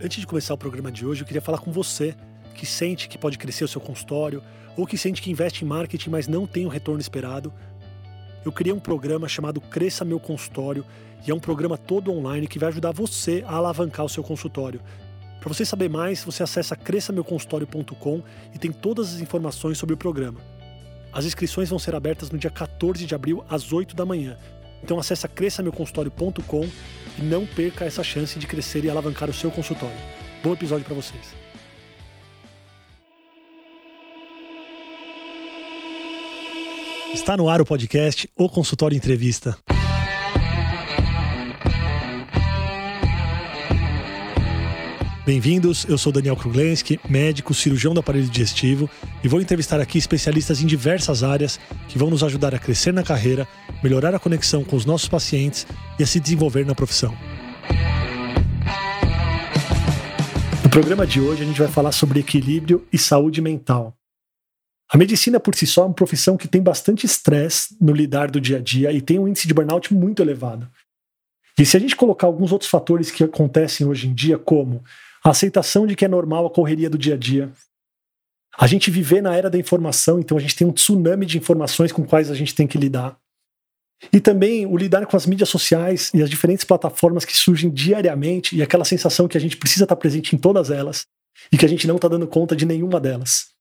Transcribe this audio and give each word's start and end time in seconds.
Antes 0.00 0.20
de 0.20 0.26
começar 0.26 0.54
o 0.54 0.58
programa 0.58 0.90
de 0.90 1.06
hoje, 1.06 1.22
eu 1.22 1.26
queria 1.26 1.42
falar 1.42 1.58
com 1.58 1.70
você 1.70 2.14
que 2.54 2.66
sente 2.66 3.08
que 3.08 3.18
pode 3.18 3.38
crescer 3.38 3.64
o 3.64 3.68
seu 3.68 3.80
consultório 3.80 4.42
ou 4.76 4.86
que 4.86 4.96
sente 4.96 5.20
que 5.20 5.30
investe 5.30 5.64
em 5.64 5.68
marketing, 5.68 6.10
mas 6.10 6.26
não 6.26 6.46
tem 6.46 6.66
o 6.66 6.68
retorno 6.68 7.00
esperado. 7.00 7.52
Eu 8.44 8.50
criei 8.50 8.72
um 8.72 8.80
programa 8.80 9.28
chamado 9.28 9.60
Cresça 9.60 10.04
Meu 10.04 10.18
Consultório 10.18 10.84
e 11.26 11.30
é 11.30 11.34
um 11.34 11.38
programa 11.38 11.78
todo 11.78 12.12
online 12.12 12.48
que 12.48 12.58
vai 12.58 12.68
ajudar 12.70 12.92
você 12.92 13.44
a 13.46 13.54
alavancar 13.54 14.04
o 14.04 14.08
seu 14.08 14.22
consultório. 14.22 14.80
Para 15.40 15.52
você 15.52 15.64
saber 15.64 15.88
mais, 15.88 16.24
você 16.24 16.42
acessa 16.42 16.74
cresçameuconsultório.com 16.74 18.22
e 18.54 18.58
tem 18.58 18.72
todas 18.72 19.14
as 19.14 19.20
informações 19.20 19.78
sobre 19.78 19.94
o 19.94 19.98
programa. 19.98 20.40
As 21.12 21.24
inscrições 21.24 21.68
vão 21.68 21.78
ser 21.78 21.94
abertas 21.94 22.30
no 22.30 22.38
dia 22.38 22.50
14 22.50 23.04
de 23.04 23.14
abril 23.14 23.44
às 23.48 23.72
8 23.72 23.94
da 23.94 24.06
manhã. 24.06 24.36
Então 24.82 24.98
acessa 24.98 25.28
cresçameuconsultório.com 25.28 26.68
e 27.18 27.22
não 27.22 27.46
perca 27.46 27.84
essa 27.84 28.02
chance 28.02 28.38
de 28.38 28.46
crescer 28.46 28.84
e 28.84 28.90
alavancar 28.90 29.30
o 29.30 29.34
seu 29.34 29.50
consultório. 29.50 29.96
Bom 30.42 30.52
episódio 30.52 30.84
para 30.84 30.94
vocês. 30.94 31.42
Está 37.12 37.36
no 37.36 37.48
ar 37.48 37.60
o 37.60 37.66
podcast 37.66 38.28
O 38.36 38.48
Consultório 38.48 38.96
Entrevista. 38.96 39.56
Bem-vindos, 45.24 45.84
eu 45.88 45.96
sou 45.96 46.10
Daniel 46.10 46.34
Kruglenski, 46.34 46.98
médico, 47.08 47.54
cirurgião 47.54 47.94
do 47.94 48.00
aparelho 48.00 48.26
digestivo 48.26 48.90
e 49.22 49.28
vou 49.28 49.40
entrevistar 49.40 49.80
aqui 49.80 49.96
especialistas 49.96 50.60
em 50.60 50.66
diversas 50.66 51.22
áreas 51.22 51.60
que 51.86 51.96
vão 51.96 52.10
nos 52.10 52.24
ajudar 52.24 52.52
a 52.56 52.58
crescer 52.58 52.92
na 52.92 53.04
carreira, 53.04 53.46
melhorar 53.84 54.12
a 54.16 54.18
conexão 54.18 54.64
com 54.64 54.74
os 54.74 54.84
nossos 54.84 55.06
pacientes 55.08 55.64
e 55.96 56.02
a 56.02 56.06
se 56.08 56.18
desenvolver 56.18 56.66
na 56.66 56.74
profissão. 56.74 57.16
No 60.64 60.68
programa 60.68 61.06
de 61.06 61.20
hoje 61.20 61.44
a 61.44 61.46
gente 61.46 61.60
vai 61.60 61.68
falar 61.68 61.92
sobre 61.92 62.18
equilíbrio 62.18 62.84
e 62.92 62.98
saúde 62.98 63.40
mental. 63.40 63.96
A 64.92 64.98
medicina 64.98 65.38
por 65.38 65.54
si 65.54 65.68
só 65.68 65.82
é 65.82 65.86
uma 65.86 65.94
profissão 65.94 66.36
que 66.36 66.48
tem 66.48 66.60
bastante 66.60 67.06
estresse 67.06 67.76
no 67.80 67.92
lidar 67.92 68.28
do 68.28 68.40
dia 68.40 68.56
a 68.56 68.60
dia 68.60 68.90
e 68.90 69.00
tem 69.00 69.20
um 69.20 69.28
índice 69.28 69.46
de 69.46 69.54
burnout 69.54 69.94
muito 69.94 70.20
elevado. 70.20 70.68
E 71.56 71.64
se 71.64 71.76
a 71.76 71.80
gente 71.80 71.94
colocar 71.94 72.26
alguns 72.26 72.50
outros 72.50 72.68
fatores 72.68 73.12
que 73.12 73.22
acontecem 73.22 73.86
hoje 73.86 74.08
em 74.08 74.14
dia, 74.14 74.36
como 74.36 74.82
a 75.24 75.30
aceitação 75.30 75.86
de 75.86 75.94
que 75.94 76.04
é 76.04 76.08
normal 76.08 76.46
a 76.46 76.50
correria 76.50 76.90
do 76.90 76.98
dia 76.98 77.14
a 77.14 77.16
dia. 77.16 77.52
A 78.58 78.66
gente 78.66 78.90
viver 78.90 79.22
na 79.22 79.34
era 79.34 79.48
da 79.48 79.58
informação, 79.58 80.18
então 80.18 80.36
a 80.36 80.40
gente 80.40 80.56
tem 80.56 80.66
um 80.66 80.72
tsunami 80.72 81.24
de 81.24 81.38
informações 81.38 81.92
com 81.92 82.04
quais 82.04 82.30
a 82.30 82.34
gente 82.34 82.54
tem 82.54 82.66
que 82.66 82.76
lidar. 82.76 83.16
E 84.12 84.20
também 84.20 84.66
o 84.66 84.76
lidar 84.76 85.06
com 85.06 85.16
as 85.16 85.26
mídias 85.26 85.48
sociais 85.48 86.10
e 86.12 86.22
as 86.22 86.28
diferentes 86.28 86.64
plataformas 86.64 87.24
que 87.24 87.36
surgem 87.36 87.70
diariamente 87.70 88.56
e 88.56 88.62
aquela 88.62 88.84
sensação 88.84 89.28
que 89.28 89.36
a 89.36 89.40
gente 89.40 89.56
precisa 89.56 89.84
estar 89.84 89.96
presente 89.96 90.34
em 90.34 90.38
todas 90.38 90.70
elas 90.70 91.06
e 91.52 91.56
que 91.56 91.64
a 91.64 91.68
gente 91.68 91.86
não 91.86 91.96
está 91.96 92.08
dando 92.08 92.26
conta 92.26 92.56
de 92.56 92.66
nenhuma 92.66 93.00
delas. 93.00 93.52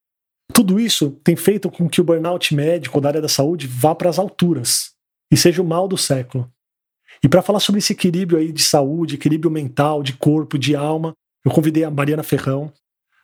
Tudo 0.53 0.79
isso 0.79 1.11
tem 1.23 1.35
feito 1.35 1.69
com 1.69 1.87
que 1.87 2.01
o 2.01 2.03
burnout 2.03 2.53
médico 2.53 2.99
da 2.99 3.09
área 3.09 3.21
da 3.21 3.29
saúde 3.29 3.67
vá 3.67 3.93
para 3.95 4.09
as 4.09 4.19
alturas 4.19 4.91
e 5.31 5.37
seja 5.37 5.61
o 5.61 5.65
mal 5.65 5.87
do 5.87 5.97
século. 5.97 6.51
E 7.23 7.29
para 7.29 7.41
falar 7.41 7.59
sobre 7.59 7.79
esse 7.79 7.93
equilíbrio 7.93 8.39
aí 8.39 8.51
de 8.51 8.63
saúde, 8.63 9.15
equilíbrio 9.15 9.51
mental, 9.51 10.01
de 10.01 10.13
corpo, 10.13 10.57
de 10.57 10.75
alma, 10.75 11.13
eu 11.43 11.51
convidei 11.51 11.83
a 11.83 11.91
Mariana 11.91 12.23
Ferrão. 12.23 12.71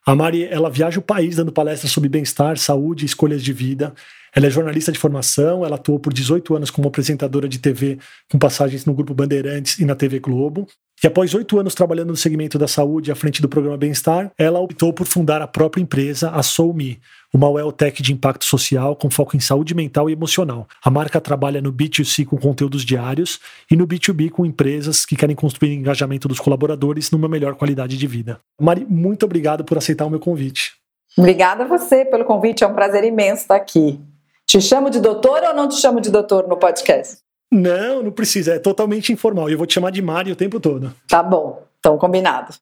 A 0.05 0.15
Mari, 0.15 0.45
ela 0.45 0.69
viaja 0.69 0.99
o 0.99 1.03
país 1.03 1.35
dando 1.35 1.51
palestras 1.51 1.91
sobre 1.91 2.09
bem-estar, 2.09 2.57
saúde 2.57 3.03
e 3.03 3.05
escolhas 3.05 3.43
de 3.43 3.51
vida. 3.51 3.93
Ela 4.33 4.47
é 4.47 4.49
jornalista 4.49 4.91
de 4.91 4.97
formação, 4.97 5.65
ela 5.65 5.75
atuou 5.75 5.99
por 5.99 6.13
18 6.13 6.55
anos 6.55 6.71
como 6.71 6.88
apresentadora 6.88 7.47
de 7.49 7.59
TV, 7.59 7.97
com 8.31 8.39
passagens 8.39 8.85
no 8.85 8.93
Grupo 8.93 9.13
Bandeirantes 9.13 9.79
e 9.79 9.85
na 9.85 9.95
TV 9.95 10.19
Globo. 10.19 10.67
E 11.03 11.07
após 11.07 11.33
oito 11.33 11.59
anos 11.59 11.75
trabalhando 11.75 12.09
no 12.09 12.15
segmento 12.15 12.57
da 12.57 12.67
saúde 12.67 13.11
à 13.11 13.15
frente 13.15 13.41
do 13.41 13.49
programa 13.49 13.77
Bem-Estar, 13.77 14.31
ela 14.38 14.59
optou 14.59 14.93
por 14.93 15.05
fundar 15.05 15.41
a 15.41 15.47
própria 15.47 15.81
empresa, 15.81 16.29
a 16.31 16.41
SoulMe, 16.41 16.99
uma 17.33 17.50
well-tech 17.50 18.02
de 18.02 18.14
impacto 18.14 18.45
social 18.45 18.95
com 18.95 19.09
foco 19.09 19.35
em 19.35 19.40
saúde 19.40 19.75
mental 19.75 20.09
e 20.09 20.13
emocional. 20.13 20.68
A 20.84 20.90
marca 20.90 21.19
trabalha 21.19 21.62
no 21.62 21.72
B2C 21.72 22.25
com 22.25 22.38
conteúdos 22.38 22.84
diários 22.84 23.40
e 23.69 23.75
no 23.75 23.88
B2B 23.88 24.29
com 24.29 24.46
empresas 24.46 25.06
que 25.06 25.16
querem 25.16 25.35
construir 25.35 25.74
engajamento 25.74 26.28
dos 26.28 26.40
colaboradores 26.40 27.12
numa 27.12 27.28
melhor 27.28 27.56
qualidade 27.56 27.97
de 27.97 28.07
vida. 28.07 28.40
Mari, 28.59 28.85
muito 28.90 29.25
obrigado 29.25 29.63
por 29.63 29.78
aceitar 29.78 30.06
o 30.06 30.09
meu 30.09 30.19
convite. 30.19 30.75
Obrigada 31.18 31.63
a 31.63 31.68
você 31.68 32.06
pelo 32.06 32.25
convite, 32.25 32.63
é 32.63 32.68
um 32.68 32.74
prazer 32.74 33.03
imenso 33.03 33.41
estar 33.41 33.56
aqui. 33.56 34.00
Te 34.46 34.62
chamo 34.62 34.90
de 34.90 35.00
doutor 35.00 35.44
ou 35.44 35.53
não 35.53 35.68
te 35.68 35.75
chamo 35.75 36.00
de 36.00 36.09
doutor 36.09 36.47
no 36.47 36.57
podcast? 36.57 37.18
Não, 37.51 38.03
não 38.03 38.12
precisa, 38.12 38.53
é 38.53 38.59
totalmente 38.59 39.12
informal. 39.12 39.50
E 39.50 39.53
eu 39.53 39.57
vou 39.57 39.68
te 39.68 39.74
chamar 39.74 39.91
de 39.91 40.01
Mari 40.01 40.31
o 40.31 40.35
tempo 40.35 40.59
todo. 40.59 40.94
Tá 41.07 41.24
bom, 41.24 41.63
então 41.80 41.97
combinado. 41.97 42.53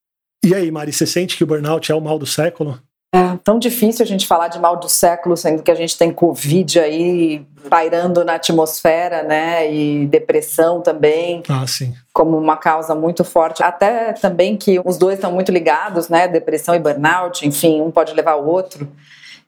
E 0.44 0.53
aí, 0.53 0.72
Mari, 0.72 0.94
você 0.94 1.06
sente 1.06 1.35
que 1.35 1.44
o 1.44 1.47
burnout 1.47 1.91
é 1.91 1.95
o 1.95 2.01
mal 2.01 2.18
do 2.18 2.25
século? 2.25 2.79
É 3.15 3.39
tão 3.43 3.57
difícil 3.57 4.03
a 4.03 4.05
gente 4.05 4.27
falar 4.27 4.49
de 4.49 4.59
mal 4.59 4.77
do 4.77 4.89
século, 4.89 5.37
sendo 5.37 5.63
que 5.63 5.71
a 5.71 5.75
gente 5.75 5.97
tem 5.97 6.11
Covid 6.11 6.79
aí 6.79 7.45
pairando 7.69 8.25
na 8.25 8.35
atmosfera, 8.35 9.23
né? 9.23 9.71
E 9.71 10.05
depressão 10.07 10.81
também. 10.81 11.41
Ah, 11.47 11.65
sim. 11.65 11.93
Como 12.13 12.37
uma 12.37 12.57
causa 12.57 12.93
muito 12.93 13.23
forte. 13.23 13.63
Até 13.63 14.13
também 14.13 14.57
que 14.57 14.81
os 14.83 14.97
dois 14.97 15.15
estão 15.15 15.31
muito 15.31 15.51
ligados, 15.51 16.09
né? 16.09 16.27
Depressão 16.27 16.75
e 16.75 16.79
burnout, 16.79 17.47
enfim, 17.47 17.81
um 17.81 17.89
pode 17.89 18.13
levar 18.13 18.35
o 18.35 18.47
outro. 18.47 18.91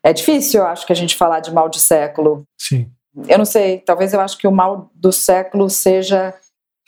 É 0.02 0.14
difícil, 0.14 0.62
eu 0.62 0.68
acho, 0.68 0.86
que 0.86 0.94
a 0.94 0.96
gente 0.96 1.16
falar 1.16 1.42
de 1.42 1.52
mal 1.52 1.68
de 1.68 1.80
século. 1.80 2.44
Sim. 2.58 2.90
Eu 3.28 3.38
não 3.38 3.46
sei, 3.46 3.80
talvez 3.80 4.14
eu 4.14 4.22
acho 4.22 4.38
que 4.38 4.48
o 4.48 4.52
mal 4.52 4.90
do 4.96 5.12
século 5.12 5.70
seja 5.70 6.34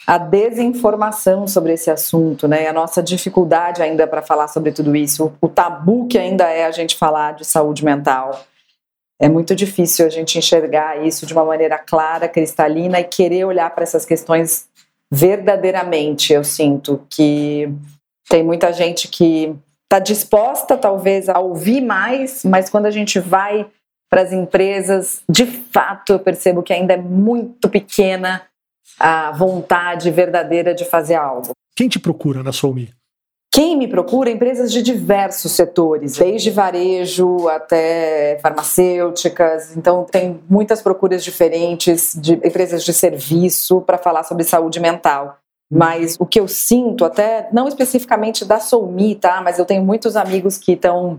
a 0.09 0.17
desinformação 0.17 1.47
sobre 1.47 1.73
esse 1.73 1.91
assunto, 1.91 2.47
né? 2.47 2.67
A 2.67 2.73
nossa 2.73 3.03
dificuldade 3.03 3.79
ainda 3.79 4.07
para 4.07 4.23
falar 4.23 4.47
sobre 4.47 4.71
tudo 4.71 4.95
isso, 4.95 5.31
o 5.39 5.47
tabu 5.47 6.07
que 6.07 6.17
ainda 6.17 6.45
é 6.45 6.65
a 6.65 6.71
gente 6.71 6.95
falar 6.95 7.35
de 7.35 7.45
saúde 7.45 7.85
mental. 7.85 8.43
É 9.21 9.29
muito 9.29 9.55
difícil 9.55 10.07
a 10.07 10.09
gente 10.09 10.39
enxergar 10.39 11.05
isso 11.05 11.27
de 11.27 11.33
uma 11.33 11.45
maneira 11.45 11.77
clara, 11.77 12.27
cristalina 12.27 12.99
e 12.99 13.03
querer 13.03 13.45
olhar 13.45 13.69
para 13.69 13.83
essas 13.83 14.03
questões 14.03 14.67
verdadeiramente. 15.11 16.33
Eu 16.33 16.43
sinto 16.43 17.05
que 17.07 17.71
tem 18.27 18.41
muita 18.41 18.73
gente 18.73 19.09
que 19.09 19.55
está 19.83 19.99
disposta, 19.99 20.75
talvez, 20.75 21.29
a 21.29 21.37
ouvir 21.37 21.81
mais, 21.81 22.43
mas 22.43 22.67
quando 22.67 22.87
a 22.87 22.91
gente 22.91 23.19
vai 23.19 23.67
para 24.09 24.23
as 24.23 24.33
empresas, 24.33 25.21
de 25.29 25.45
fato, 25.45 26.13
eu 26.13 26.19
percebo 26.19 26.63
que 26.63 26.73
ainda 26.73 26.95
é 26.95 26.97
muito 26.97 27.69
pequena 27.69 28.48
a 28.99 29.31
vontade 29.31 30.11
verdadeira 30.11 30.75
de 30.75 30.85
fazer 30.85 31.15
algo. 31.15 31.51
Quem 31.75 31.87
te 31.87 31.99
procura 31.99 32.43
na 32.43 32.51
Soumi? 32.51 32.93
Quem 33.51 33.75
me 33.75 33.87
procura? 33.87 34.29
Empresas 34.29 34.71
de 34.71 34.83
diversos 34.83 35.53
setores, 35.53 36.17
desde 36.17 36.51
varejo 36.51 37.47
até 37.47 38.37
farmacêuticas. 38.41 39.75
Então, 39.75 40.05
tem 40.05 40.39
muitas 40.47 40.81
procuras 40.81 41.23
diferentes 41.23 42.15
de 42.21 42.33
empresas 42.33 42.83
de 42.83 42.93
serviço 42.93 43.81
para 43.81 43.97
falar 43.97 44.23
sobre 44.23 44.43
saúde 44.43 44.79
mental. 44.79 45.37
Mas 45.71 46.15
o 46.19 46.25
que 46.25 46.39
eu 46.39 46.47
sinto, 46.47 47.05
até 47.05 47.47
não 47.51 47.67
especificamente 47.67 48.45
da 48.45 48.59
Soumi, 48.59 49.15
tá? 49.15 49.41
Mas 49.41 49.57
eu 49.57 49.65
tenho 49.65 49.83
muitos 49.83 50.15
amigos 50.15 50.57
que 50.57 50.73
estão 50.73 51.17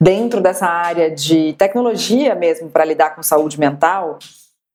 dentro 0.00 0.40
dessa 0.40 0.66
área 0.66 1.10
de 1.10 1.54
tecnologia 1.54 2.34
mesmo 2.34 2.70
para 2.70 2.84
lidar 2.84 3.14
com 3.14 3.22
saúde 3.22 3.60
mental 3.60 4.18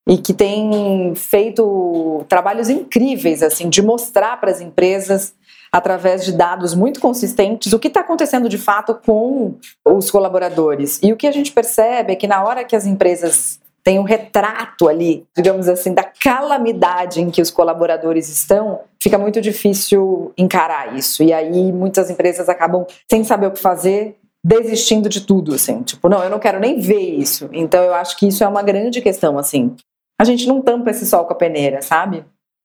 e 0.08 0.18
que 0.18 0.32
tem 0.32 1.14
feito 1.16 2.24
trabalhos 2.28 2.68
incríveis 2.68 3.42
assim 3.42 3.68
de 3.68 3.82
mostrar 3.82 4.40
para 4.40 4.50
as 4.50 4.60
empresas 4.60 5.34
através 5.72 6.24
de 6.24 6.32
dados 6.32 6.74
muito 6.74 7.00
consistentes 7.00 7.72
o 7.72 7.78
que 7.78 7.88
está 7.88 8.00
acontecendo 8.00 8.48
de 8.48 8.56
fato 8.56 8.94
com 8.94 9.56
os 9.84 10.10
colaboradores 10.10 11.00
e 11.02 11.12
o 11.12 11.16
que 11.16 11.26
a 11.26 11.32
gente 11.32 11.52
percebe 11.52 12.12
é 12.12 12.16
que 12.16 12.26
na 12.26 12.44
hora 12.44 12.64
que 12.64 12.76
as 12.76 12.86
empresas 12.86 13.60
têm 13.86 14.00
um 14.00 14.02
retrato 14.02 14.88
ali, 14.88 15.24
digamos 15.36 15.68
assim, 15.68 15.94
da 15.94 16.02
calamidade 16.02 17.20
em 17.20 17.30
que 17.30 17.40
os 17.40 17.52
colaboradores 17.52 18.28
estão, 18.28 18.80
fica 19.00 19.16
muito 19.16 19.40
difícil 19.40 20.32
encarar 20.36 20.96
isso. 20.96 21.22
E 21.22 21.32
aí 21.32 21.70
muitas 21.70 22.10
empresas 22.10 22.48
acabam 22.48 22.84
sem 23.08 23.22
saber 23.22 23.46
o 23.46 23.52
que 23.52 23.60
fazer, 23.60 24.18
desistindo 24.44 25.08
de 25.08 25.20
tudo, 25.20 25.54
assim, 25.54 25.84
tipo, 25.84 26.08
não, 26.08 26.20
eu 26.24 26.28
não 26.28 26.40
quero 26.40 26.58
nem 26.58 26.80
ver 26.80 26.98
isso. 26.98 27.48
Então 27.52 27.80
eu 27.84 27.94
acho 27.94 28.16
que 28.16 28.26
isso 28.26 28.42
é 28.42 28.48
uma 28.48 28.60
grande 28.60 29.00
questão, 29.00 29.38
assim 29.38 29.76
a 30.18 30.24
gente 30.24 30.46
não 30.46 30.62
tampa 30.62 30.90
esse 30.90 31.06
sol 31.06 31.24
com 31.24 31.32
a 31.32 31.36
peneira, 31.36 31.82
sabe? 31.82 32.24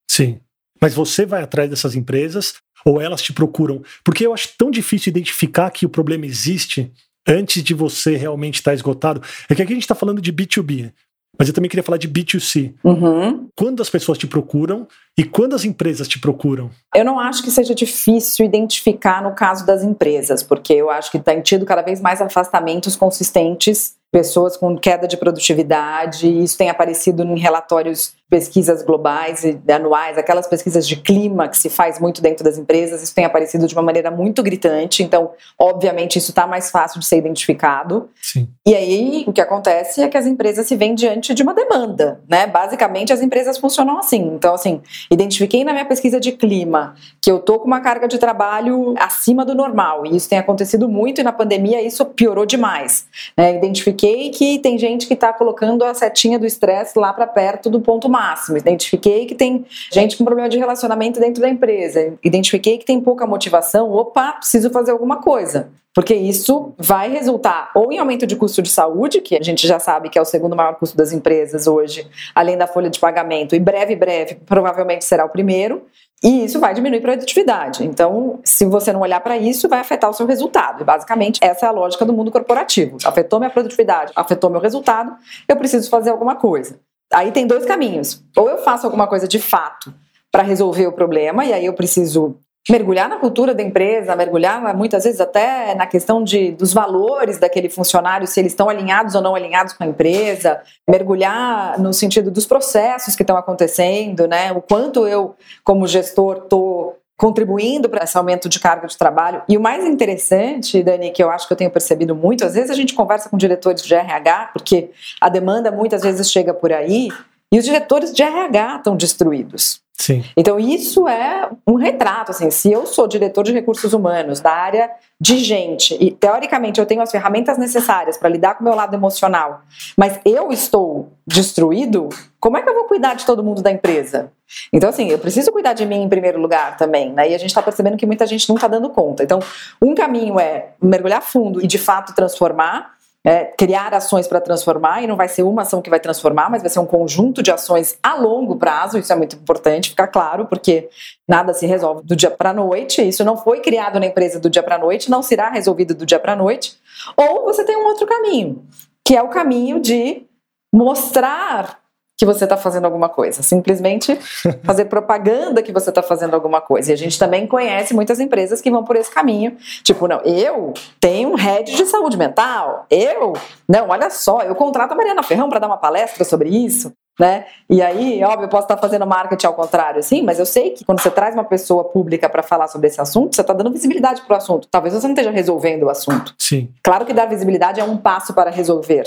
Sim. 0.09 0.39
Mas 0.81 0.93
você 0.93 1.25
vai 1.25 1.43
atrás 1.43 1.69
dessas 1.69 1.95
empresas 1.95 2.55
ou 2.85 2.99
elas 2.99 3.21
te 3.21 3.33
procuram? 3.33 3.83
Porque 4.03 4.25
eu 4.25 4.33
acho 4.33 4.49
tão 4.57 4.71
difícil 4.71 5.11
identificar 5.11 5.69
que 5.69 5.85
o 5.85 5.89
problema 5.89 6.25
existe 6.25 6.91
antes 7.27 7.63
de 7.63 7.73
você 7.73 8.15
realmente 8.15 8.55
estar 8.55 8.73
esgotado. 8.73 9.21
É 9.47 9.55
que 9.55 9.61
aqui 9.61 9.71
a 9.71 9.75
gente 9.75 9.83
está 9.83 9.93
falando 9.93 10.21
de 10.21 10.33
B2B, 10.33 10.91
mas 11.37 11.47
eu 11.47 11.53
também 11.53 11.69
queria 11.69 11.83
falar 11.83 11.97
de 11.97 12.09
B2C. 12.09 12.73
Uhum. 12.83 13.47
Quando 13.55 13.81
as 13.81 13.89
pessoas 13.89 14.17
te 14.17 14.27
procuram 14.27 14.87
e 15.17 15.23
quando 15.23 15.55
as 15.55 15.63
empresas 15.63 16.07
te 16.07 16.19
procuram? 16.19 16.69
Eu 16.95 17.05
não 17.05 17.19
acho 17.19 17.43
que 17.43 17.51
seja 17.51 17.73
difícil 17.73 18.45
identificar 18.45 19.23
no 19.23 19.33
caso 19.33 19.65
das 19.65 19.83
empresas, 19.83 20.43
porque 20.43 20.73
eu 20.73 20.89
acho 20.89 21.11
que 21.11 21.19
tem 21.19 21.41
tido 21.41 21.65
cada 21.65 21.81
vez 21.81 22.01
mais 22.01 22.21
afastamentos 22.21 22.95
consistentes 22.95 23.95
pessoas 24.11 24.57
com 24.57 24.77
queda 24.77 25.07
de 25.07 25.17
produtividade. 25.17 26.27
Isso 26.27 26.57
tem 26.57 26.69
aparecido 26.69 27.23
em 27.23 27.39
relatórios, 27.39 28.15
pesquisas 28.31 28.81
globais 28.81 29.43
e 29.43 29.59
anuais, 29.71 30.17
aquelas 30.17 30.47
pesquisas 30.47 30.87
de 30.87 30.95
clima 30.95 31.47
que 31.47 31.57
se 31.57 31.69
faz 31.69 31.99
muito 31.99 32.21
dentro 32.21 32.43
das 32.43 32.57
empresas. 32.57 33.03
Isso 33.03 33.13
tem 33.13 33.25
aparecido 33.25 33.67
de 33.67 33.75
uma 33.75 33.83
maneira 33.83 34.09
muito 34.09 34.41
gritante. 34.41 35.03
Então, 35.03 35.31
obviamente, 35.59 36.17
isso 36.17 36.31
está 36.31 36.47
mais 36.47 36.71
fácil 36.71 36.99
de 36.99 37.05
ser 37.05 37.17
identificado. 37.17 38.09
Sim. 38.19 38.47
E 38.65 38.73
aí, 38.73 39.23
o 39.27 39.33
que 39.33 39.41
acontece 39.41 40.01
é 40.01 40.07
que 40.07 40.17
as 40.17 40.25
empresas 40.25 40.65
se 40.65 40.75
veem 40.75 40.95
diante 40.95 41.33
de 41.33 41.43
uma 41.43 41.53
demanda, 41.53 42.21
né? 42.27 42.47
Basicamente, 42.47 43.13
as 43.13 43.21
empresas 43.21 43.57
funcionam 43.57 43.99
assim. 43.99 44.31
Então, 44.33 44.55
assim, 44.55 44.81
identifiquei 45.11 45.63
na 45.63 45.73
minha 45.73 45.85
pesquisa 45.85 46.19
de 46.19 46.31
clima 46.31 46.95
que 47.21 47.29
eu 47.29 47.39
tô 47.39 47.59
com 47.59 47.67
uma 47.67 47.81
carga 47.81 48.07
de 48.07 48.17
trabalho 48.17 48.95
acima 48.97 49.45
do 49.45 49.53
normal. 49.53 50.05
E 50.05 50.15
isso 50.15 50.29
tem 50.29 50.39
acontecido 50.39 50.89
muito 50.89 51.21
e 51.21 51.23
na 51.23 51.31
pandemia 51.31 51.81
isso 51.81 52.03
piorou 52.05 52.45
demais. 52.45 53.05
Né? 53.37 53.57
Identifiquei 53.57 53.91
identifiquei 53.91 54.29
que 54.29 54.59
tem 54.59 54.77
gente 54.77 55.07
que 55.07 55.13
está 55.13 55.33
colocando 55.33 55.83
a 55.83 55.93
setinha 55.93 56.39
do 56.39 56.45
estresse 56.45 56.97
lá 56.97 57.13
para 57.13 57.27
perto 57.27 57.69
do 57.69 57.81
ponto 57.81 58.07
máximo. 58.07 58.20
Identifiquei 58.57 59.25
que 59.25 59.35
tem 59.35 59.65
gente 59.91 60.17
com 60.17 60.23
problema 60.25 60.49
de 60.49 60.57
relacionamento 60.57 61.19
dentro 61.19 61.41
da 61.41 61.49
empresa. 61.49 62.13
Identifiquei 62.23 62.77
que 62.77 62.85
tem 62.85 63.01
pouca 63.01 63.25
motivação. 63.25 63.91
Opa, 63.91 64.33
preciso 64.33 64.69
fazer 64.69 64.91
alguma 64.91 65.17
coisa. 65.17 65.69
Porque 65.93 66.15
isso 66.15 66.73
vai 66.77 67.09
resultar 67.09 67.71
ou 67.75 67.91
em 67.91 67.97
aumento 67.97 68.25
de 68.25 68.35
custo 68.35 68.61
de 68.61 68.69
saúde, 68.69 69.19
que 69.19 69.35
a 69.35 69.43
gente 69.43 69.67
já 69.67 69.77
sabe 69.77 70.09
que 70.09 70.17
é 70.17 70.21
o 70.21 70.25
segundo 70.25 70.55
maior 70.55 70.75
custo 70.75 70.95
das 70.95 71.11
empresas 71.11 71.67
hoje, 71.67 72.07
além 72.33 72.57
da 72.57 72.65
folha 72.65 72.89
de 72.89 72.97
pagamento, 72.97 73.55
e 73.55 73.59
breve, 73.59 73.95
breve, 73.95 74.35
provavelmente 74.45 75.03
será 75.03 75.25
o 75.25 75.29
primeiro, 75.29 75.85
e 76.23 76.45
isso 76.45 76.59
vai 76.59 76.73
diminuir 76.73 76.99
a 76.99 77.01
produtividade. 77.01 77.83
Então, 77.83 78.39
se 78.43 78.63
você 78.65 78.93
não 78.93 79.01
olhar 79.01 79.19
para 79.19 79.37
isso, 79.37 79.67
vai 79.67 79.79
afetar 79.79 80.09
o 80.09 80.13
seu 80.13 80.25
resultado. 80.25 80.81
E 80.81 80.85
basicamente, 80.85 81.39
essa 81.43 81.65
é 81.65 81.69
a 81.69 81.71
lógica 81.71 82.05
do 82.05 82.13
mundo 82.13 82.31
corporativo. 82.31 82.97
Afetou 83.03 83.39
minha 83.39 83.49
produtividade, 83.49 84.13
afetou 84.15 84.49
meu 84.49 84.61
resultado, 84.61 85.13
eu 85.47 85.57
preciso 85.57 85.89
fazer 85.89 86.11
alguma 86.11 86.35
coisa. 86.35 86.79
Aí 87.13 87.31
tem 87.31 87.45
dois 87.45 87.65
caminhos. 87.65 88.23
Ou 88.35 88.49
eu 88.49 88.57
faço 88.59 88.85
alguma 88.85 89.07
coisa 89.07 89.27
de 89.27 89.39
fato 89.39 89.93
para 90.31 90.43
resolver 90.43 90.87
o 90.87 90.93
problema, 90.93 91.45
e 91.45 91.53
aí 91.53 91.65
eu 91.65 91.73
preciso 91.73 92.37
mergulhar 92.69 93.09
na 93.09 93.17
cultura 93.17 93.55
da 93.55 93.63
empresa, 93.63 94.15
mergulhar 94.15 94.75
muitas 94.77 95.03
vezes 95.03 95.19
até 95.19 95.73
na 95.73 95.87
questão 95.87 96.23
de, 96.23 96.51
dos 96.51 96.73
valores 96.73 97.39
daquele 97.39 97.69
funcionário, 97.69 98.27
se 98.27 98.39
eles 98.39 98.51
estão 98.51 98.69
alinhados 98.69 99.15
ou 99.15 99.21
não 99.21 99.35
alinhados 99.35 99.73
com 99.73 99.83
a 99.83 99.87
empresa, 99.87 100.61
mergulhar 100.87 101.79
no 101.79 101.91
sentido 101.91 102.29
dos 102.29 102.45
processos 102.45 103.15
que 103.15 103.23
estão 103.23 103.35
acontecendo, 103.35 104.27
né? 104.27 104.51
O 104.51 104.61
quanto 104.61 105.07
eu, 105.07 105.35
como 105.63 105.87
gestor, 105.87 106.43
estou 106.43 107.00
contribuindo 107.21 107.87
para 107.87 108.03
esse 108.03 108.17
aumento 108.17 108.49
de 108.49 108.59
carga 108.59 108.87
de 108.87 108.97
trabalho. 108.97 109.43
E 109.47 109.55
o 109.55 109.61
mais 109.61 109.85
interessante, 109.85 110.81
Dani, 110.81 111.11
que 111.11 111.23
eu 111.23 111.29
acho 111.29 111.45
que 111.45 111.53
eu 111.53 111.57
tenho 111.57 111.69
percebido 111.69 112.15
muito, 112.15 112.43
às 112.43 112.55
vezes 112.55 112.71
a 112.71 112.73
gente 112.73 112.95
conversa 112.95 113.29
com 113.29 113.37
diretores 113.37 113.83
de 113.83 113.93
RH, 113.93 114.49
porque 114.53 114.89
a 115.21 115.29
demanda 115.29 115.69
muitas 115.69 116.01
vezes 116.01 116.31
chega 116.31 116.51
por 116.51 116.73
aí, 116.73 117.09
e 117.51 117.59
os 117.59 117.63
diretores 117.63 118.11
de 118.11 118.23
RH 118.23 118.77
estão 118.77 118.95
destruídos. 118.95 119.80
Sim. 119.97 120.23
Então, 120.35 120.59
isso 120.59 121.07
é 121.07 121.49
um 121.67 121.75
retrato. 121.75 122.31
Assim, 122.31 122.49
se 122.49 122.71
eu 122.71 122.85
sou 122.85 123.07
diretor 123.07 123.43
de 123.43 123.51
recursos 123.51 123.93
humanos 123.93 124.39
da 124.39 124.51
área 124.51 124.89
de 125.19 125.37
gente, 125.37 125.95
e 125.99 126.09
teoricamente 126.09 126.79
eu 126.79 126.85
tenho 126.85 127.01
as 127.01 127.11
ferramentas 127.11 127.57
necessárias 127.57 128.17
para 128.17 128.29
lidar 128.29 128.55
com 128.55 128.61
o 128.61 128.63
meu 128.63 128.75
lado 128.75 128.95
emocional, 128.95 129.61
mas 129.95 130.19
eu 130.25 130.51
estou 130.51 131.11
destruído, 131.27 132.09
como 132.39 132.57
é 132.57 132.63
que 132.63 132.69
eu 132.69 132.73
vou 132.73 132.85
cuidar 132.85 133.13
de 133.13 133.25
todo 133.25 133.43
mundo 133.43 133.61
da 133.61 133.71
empresa? 133.71 134.31
Então, 134.73 134.89
assim, 134.89 135.09
eu 135.09 135.19
preciso 135.19 135.51
cuidar 135.51 135.73
de 135.73 135.85
mim 135.85 136.01
em 136.01 136.09
primeiro 136.09 136.41
lugar 136.41 136.77
também, 136.77 137.13
né? 137.13 137.29
E 137.29 137.35
a 137.35 137.37
gente 137.37 137.49
está 137.49 137.61
percebendo 137.61 137.97
que 137.97 138.05
muita 138.05 138.25
gente 138.25 138.49
não 138.49 138.55
está 138.55 138.67
dando 138.67 138.89
conta. 138.89 139.23
Então, 139.23 139.39
um 139.81 139.93
caminho 139.93 140.39
é 140.39 140.69
mergulhar 140.81 141.21
fundo 141.21 141.63
e 141.63 141.67
de 141.67 141.77
fato 141.77 142.15
transformar 142.15 142.95
é, 143.23 143.45
criar 143.45 143.93
ações 143.93 144.27
para 144.27 144.41
transformar, 144.41 145.03
e 145.03 145.07
não 145.07 145.15
vai 145.15 145.27
ser 145.27 145.43
uma 145.43 145.61
ação 145.61 145.81
que 145.81 145.89
vai 145.89 145.99
transformar, 145.99 146.49
mas 146.49 146.61
vai 146.61 146.69
ser 146.69 146.79
um 146.79 146.85
conjunto 146.85 147.43
de 147.43 147.51
ações 147.51 147.97
a 148.01 148.15
longo 148.15 148.55
prazo, 148.55 148.97
isso 148.97 149.13
é 149.13 149.15
muito 149.15 149.35
importante 149.35 149.89
ficar 149.89 150.07
claro, 150.07 150.45
porque 150.45 150.89
nada 151.27 151.53
se 151.53 151.65
resolve 151.65 152.03
do 152.03 152.15
dia 152.15 152.31
para 152.31 152.49
a 152.49 152.53
noite, 152.53 153.01
isso 153.01 153.23
não 153.23 153.37
foi 153.37 153.59
criado 153.59 153.99
na 153.99 154.07
empresa 154.07 154.39
do 154.39 154.49
dia 154.49 154.63
para 154.63 154.75
a 154.75 154.79
noite, 154.79 155.11
não 155.11 155.21
será 155.21 155.49
resolvido 155.49 155.93
do 155.93 156.05
dia 156.05 156.19
para 156.19 156.33
a 156.33 156.35
noite, 156.35 156.77
ou 157.15 157.43
você 157.43 157.63
tem 157.63 157.77
um 157.77 157.85
outro 157.85 158.07
caminho, 158.07 158.65
que 159.05 159.15
é 159.15 159.21
o 159.21 159.29
caminho 159.29 159.79
de 159.79 160.25
mostrar 160.73 161.80
que 162.21 162.25
você 162.25 162.43
está 162.43 162.55
fazendo 162.55 162.85
alguma 162.85 163.09
coisa, 163.09 163.41
simplesmente 163.41 164.15
fazer 164.63 164.85
propaganda 164.85 165.63
que 165.63 165.71
você 165.71 165.89
está 165.89 166.03
fazendo 166.03 166.35
alguma 166.35 166.61
coisa. 166.61 166.91
E 166.91 166.93
a 166.93 166.95
gente 166.95 167.17
também 167.17 167.47
conhece 167.47 167.95
muitas 167.95 168.19
empresas 168.19 168.61
que 168.61 168.69
vão 168.69 168.83
por 168.83 168.95
esse 168.95 169.09
caminho, 169.09 169.57
tipo, 169.81 170.07
não, 170.07 170.21
eu 170.21 170.71
tenho 170.99 171.29
um 171.29 171.35
head 171.35 171.75
de 171.75 171.83
saúde 171.87 172.15
mental, 172.17 172.85
eu, 172.91 173.33
não, 173.67 173.89
olha 173.89 174.11
só, 174.11 174.43
eu 174.43 174.53
contrato 174.53 174.91
a 174.91 174.95
Mariana 174.95 175.23
Ferrão 175.23 175.49
para 175.49 175.57
dar 175.57 175.65
uma 175.65 175.77
palestra 175.77 176.23
sobre 176.23 176.49
isso 176.49 176.93
né? 177.21 177.45
E 177.69 177.83
aí, 177.83 178.23
óbvio, 178.23 178.45
eu 178.45 178.49
posso 178.49 178.63
estar 178.63 178.77
fazendo 178.77 179.05
marketing 179.05 179.45
ao 179.45 179.53
contrário, 179.53 180.01
sim, 180.01 180.23
mas 180.23 180.39
eu 180.39 180.45
sei 180.45 180.71
que 180.71 180.83
quando 180.83 180.99
você 180.99 181.11
traz 181.11 181.35
uma 181.35 181.43
pessoa 181.43 181.83
pública 181.83 182.27
para 182.27 182.41
falar 182.41 182.67
sobre 182.67 182.87
esse 182.87 182.99
assunto, 182.99 183.35
você 183.35 183.41
está 183.41 183.53
dando 183.53 183.71
visibilidade 183.71 184.23
para 184.23 184.33
o 184.33 184.37
assunto. 184.37 184.67
Talvez 184.71 184.95
você 184.95 185.05
não 185.05 185.13
esteja 185.13 185.29
resolvendo 185.29 185.83
o 185.83 185.89
assunto. 185.91 186.33
Sim. 186.39 186.73
Claro 186.83 187.05
que 187.05 187.13
dar 187.13 187.27
visibilidade 187.27 187.79
é 187.79 187.83
um 187.83 187.95
passo 187.95 188.33
para 188.33 188.49
resolver. 188.49 189.03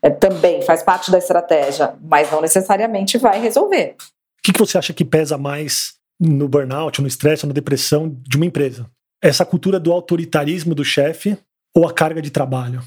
É, 0.00 0.08
também 0.08 0.62
faz 0.62 0.82
parte 0.82 1.10
da 1.10 1.18
estratégia, 1.18 1.94
mas 2.00 2.32
não 2.32 2.40
necessariamente 2.40 3.18
vai 3.18 3.38
resolver. 3.38 3.96
O 3.98 4.42
que, 4.42 4.54
que 4.54 4.58
você 4.58 4.78
acha 4.78 4.94
que 4.94 5.04
pesa 5.04 5.36
mais 5.36 5.92
no 6.18 6.48
burnout, 6.48 7.02
no 7.02 7.06
estresse, 7.06 7.46
na 7.46 7.52
depressão 7.52 8.16
de 8.26 8.38
uma 8.38 8.46
empresa? 8.46 8.86
Essa 9.22 9.44
cultura 9.44 9.78
do 9.78 9.92
autoritarismo 9.92 10.74
do 10.74 10.86
chefe 10.86 11.36
ou 11.76 11.86
a 11.86 11.92
carga 11.92 12.22
de 12.22 12.30
trabalho? 12.30 12.80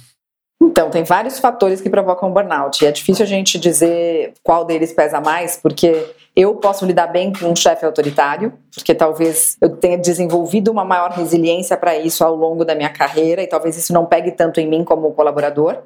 Então, 0.71 0.89
tem 0.89 1.03
vários 1.03 1.37
fatores 1.37 1.81
que 1.81 1.89
provocam 1.89 2.31
burnout. 2.31 2.81
E 2.81 2.87
é 2.87 2.91
difícil 2.93 3.25
a 3.25 3.27
gente 3.27 3.59
dizer 3.59 4.33
qual 4.41 4.63
deles 4.63 4.93
pesa 4.93 5.19
mais, 5.19 5.57
porque 5.57 6.13
eu 6.33 6.55
posso 6.55 6.85
lidar 6.85 7.07
bem 7.07 7.33
com 7.33 7.47
um 7.47 7.55
chefe 7.55 7.85
autoritário, 7.85 8.53
porque 8.73 8.95
talvez 8.95 9.57
eu 9.61 9.75
tenha 9.75 9.97
desenvolvido 9.97 10.71
uma 10.71 10.85
maior 10.85 11.11
resiliência 11.11 11.75
para 11.75 11.97
isso 11.97 12.23
ao 12.23 12.33
longo 12.33 12.63
da 12.63 12.73
minha 12.73 12.89
carreira, 12.89 13.43
e 13.43 13.47
talvez 13.47 13.77
isso 13.77 13.91
não 13.91 14.05
pegue 14.05 14.31
tanto 14.31 14.61
em 14.61 14.67
mim 14.69 14.85
como 14.85 15.11
colaborador. 15.11 15.77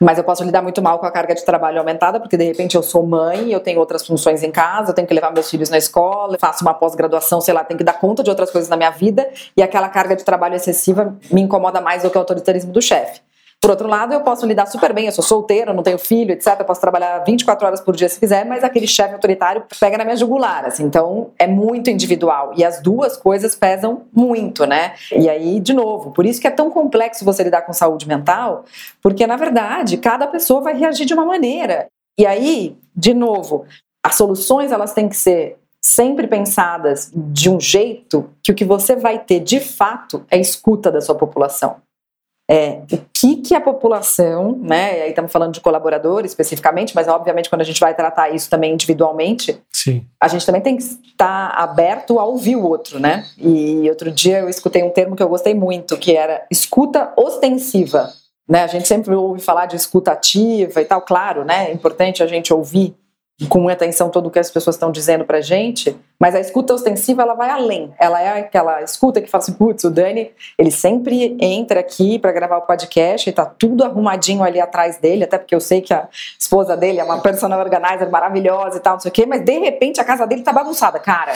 Mas 0.00 0.16
eu 0.16 0.22
posso 0.22 0.44
lidar 0.44 0.62
muito 0.62 0.80
mal 0.80 1.00
com 1.00 1.06
a 1.06 1.10
carga 1.10 1.34
de 1.34 1.44
trabalho 1.44 1.80
aumentada, 1.80 2.20
porque 2.20 2.36
de 2.36 2.44
repente 2.44 2.76
eu 2.76 2.84
sou 2.84 3.04
mãe, 3.04 3.52
eu 3.52 3.58
tenho 3.58 3.80
outras 3.80 4.06
funções 4.06 4.44
em 4.44 4.52
casa, 4.52 4.92
eu 4.92 4.94
tenho 4.94 5.08
que 5.08 5.12
levar 5.12 5.32
meus 5.32 5.50
filhos 5.50 5.70
na 5.70 5.76
escola, 5.76 6.38
faço 6.38 6.62
uma 6.62 6.72
pós-graduação, 6.72 7.40
sei 7.40 7.52
lá, 7.52 7.64
tenho 7.64 7.78
que 7.78 7.84
dar 7.84 7.94
conta 7.94 8.22
de 8.22 8.30
outras 8.30 8.52
coisas 8.52 8.70
na 8.70 8.76
minha 8.76 8.92
vida, 8.92 9.28
e 9.56 9.62
aquela 9.62 9.88
carga 9.88 10.14
de 10.14 10.24
trabalho 10.24 10.54
excessiva 10.54 11.18
me 11.32 11.40
incomoda 11.40 11.80
mais 11.80 12.04
do 12.04 12.10
que 12.10 12.16
o 12.16 12.20
autoritarismo 12.20 12.70
do 12.70 12.80
chefe. 12.80 13.20
Por 13.60 13.70
outro 13.70 13.86
lado, 13.86 14.14
eu 14.14 14.22
posso 14.22 14.46
lidar 14.46 14.64
super 14.64 14.90
bem, 14.94 15.04
eu 15.04 15.12
sou 15.12 15.22
solteira, 15.22 15.74
não 15.74 15.82
tenho 15.82 15.98
filho, 15.98 16.32
etc. 16.32 16.56
Eu 16.58 16.64
posso 16.64 16.80
trabalhar 16.80 17.18
24 17.18 17.66
horas 17.66 17.80
por 17.80 17.94
dia 17.94 18.08
se 18.08 18.18
quiser, 18.18 18.46
mas 18.46 18.64
aquele 18.64 18.86
chefe 18.86 19.12
autoritário 19.12 19.64
pega 19.78 19.98
na 19.98 20.04
minha 20.04 20.16
jugular, 20.16 20.64
assim. 20.64 20.82
Então, 20.82 21.30
é 21.38 21.46
muito 21.46 21.90
individual. 21.90 22.54
E 22.56 22.64
as 22.64 22.80
duas 22.80 23.18
coisas 23.18 23.54
pesam 23.54 24.06
muito, 24.14 24.64
né? 24.64 24.94
E 25.12 25.28
aí, 25.28 25.60
de 25.60 25.74
novo, 25.74 26.10
por 26.10 26.24
isso 26.24 26.40
que 26.40 26.46
é 26.46 26.50
tão 26.50 26.70
complexo 26.70 27.22
você 27.22 27.42
lidar 27.42 27.60
com 27.62 27.72
saúde 27.74 28.08
mental, 28.08 28.64
porque, 29.02 29.26
na 29.26 29.36
verdade, 29.36 29.98
cada 29.98 30.26
pessoa 30.26 30.62
vai 30.62 30.74
reagir 30.74 31.04
de 31.04 31.12
uma 31.12 31.26
maneira. 31.26 31.86
E 32.18 32.24
aí, 32.24 32.78
de 32.96 33.12
novo, 33.12 33.66
as 34.02 34.14
soluções, 34.14 34.72
elas 34.72 34.94
têm 34.94 35.06
que 35.06 35.16
ser 35.16 35.58
sempre 35.84 36.26
pensadas 36.26 37.10
de 37.14 37.50
um 37.50 37.60
jeito 37.60 38.30
que 38.42 38.52
o 38.52 38.54
que 38.54 38.64
você 38.64 38.96
vai 38.96 39.18
ter 39.18 39.40
de 39.40 39.60
fato 39.60 40.24
é 40.30 40.38
escuta 40.38 40.90
da 40.90 41.02
sua 41.02 41.14
população 41.14 41.76
é, 42.50 42.82
o 42.90 42.98
que, 43.14 43.36
que 43.36 43.54
a 43.54 43.60
população, 43.60 44.58
né, 44.60 45.02
aí 45.02 45.10
estamos 45.10 45.30
falando 45.30 45.54
de 45.54 45.60
colaborador 45.60 46.24
especificamente, 46.24 46.96
mas 46.96 47.06
obviamente 47.06 47.48
quando 47.48 47.60
a 47.60 47.64
gente 47.64 47.78
vai 47.78 47.94
tratar 47.94 48.34
isso 48.34 48.50
também 48.50 48.74
individualmente, 48.74 49.56
Sim. 49.72 50.04
a 50.20 50.26
gente 50.26 50.44
também 50.44 50.60
tem 50.60 50.76
que 50.76 50.82
estar 50.82 51.50
aberto 51.50 52.18
a 52.18 52.24
ouvir 52.24 52.56
o 52.56 52.64
outro, 52.64 52.98
né? 52.98 53.24
E 53.38 53.88
outro 53.88 54.10
dia 54.10 54.40
eu 54.40 54.48
escutei 54.48 54.82
um 54.82 54.90
termo 54.90 55.14
que 55.14 55.22
eu 55.22 55.28
gostei 55.28 55.54
muito, 55.54 55.96
que 55.96 56.16
era 56.16 56.44
escuta 56.50 57.12
ostensiva. 57.16 58.10
Né, 58.48 58.64
a 58.64 58.66
gente 58.66 58.88
sempre 58.88 59.14
ouve 59.14 59.40
falar 59.40 59.66
de 59.66 59.76
escuta 59.76 60.10
ativa 60.10 60.80
e 60.80 60.84
tal, 60.84 61.02
claro, 61.02 61.44
né? 61.44 61.70
É 61.70 61.72
importante 61.72 62.20
a 62.20 62.26
gente 62.26 62.52
ouvir 62.52 62.96
com 63.48 63.68
atenção 63.68 64.10
todo 64.10 64.26
o 64.26 64.30
que 64.30 64.40
as 64.40 64.50
pessoas 64.50 64.74
estão 64.74 64.90
dizendo 64.90 65.24
pra 65.24 65.40
gente, 65.40 65.96
mas 66.20 66.34
a 66.34 66.40
escuta 66.40 66.74
ostensiva, 66.74 67.22
ela 67.22 67.32
vai 67.32 67.48
além. 67.48 67.94
Ela 67.98 68.20
é 68.20 68.40
aquela 68.40 68.82
escuta 68.82 69.22
que 69.22 69.26
fala 69.26 69.42
assim, 69.42 69.54
putz, 69.54 69.84
o 69.84 69.90
Dani, 69.90 70.30
ele 70.58 70.70
sempre 70.70 71.34
entra 71.40 71.80
aqui 71.80 72.18
para 72.18 72.30
gravar 72.30 72.58
o 72.58 72.62
podcast 72.66 73.30
e 73.30 73.32
tá 73.32 73.46
tudo 73.46 73.82
arrumadinho 73.82 74.42
ali 74.42 74.60
atrás 74.60 74.98
dele, 74.98 75.24
até 75.24 75.38
porque 75.38 75.54
eu 75.54 75.60
sei 75.60 75.80
que 75.80 75.94
a 75.94 76.06
esposa 76.38 76.76
dele 76.76 77.00
é 77.00 77.04
uma 77.04 77.22
personal 77.22 77.58
organizer 77.58 78.10
maravilhosa 78.10 78.76
e 78.76 78.80
tal, 78.80 78.94
não 78.94 79.00
sei 79.00 79.08
o 79.08 79.12
quê, 79.12 79.24
mas 79.24 79.42
de 79.42 79.58
repente 79.58 79.98
a 79.98 80.04
casa 80.04 80.26
dele 80.26 80.42
tá 80.42 80.52
bagunçada. 80.52 80.98
Cara, 80.98 81.32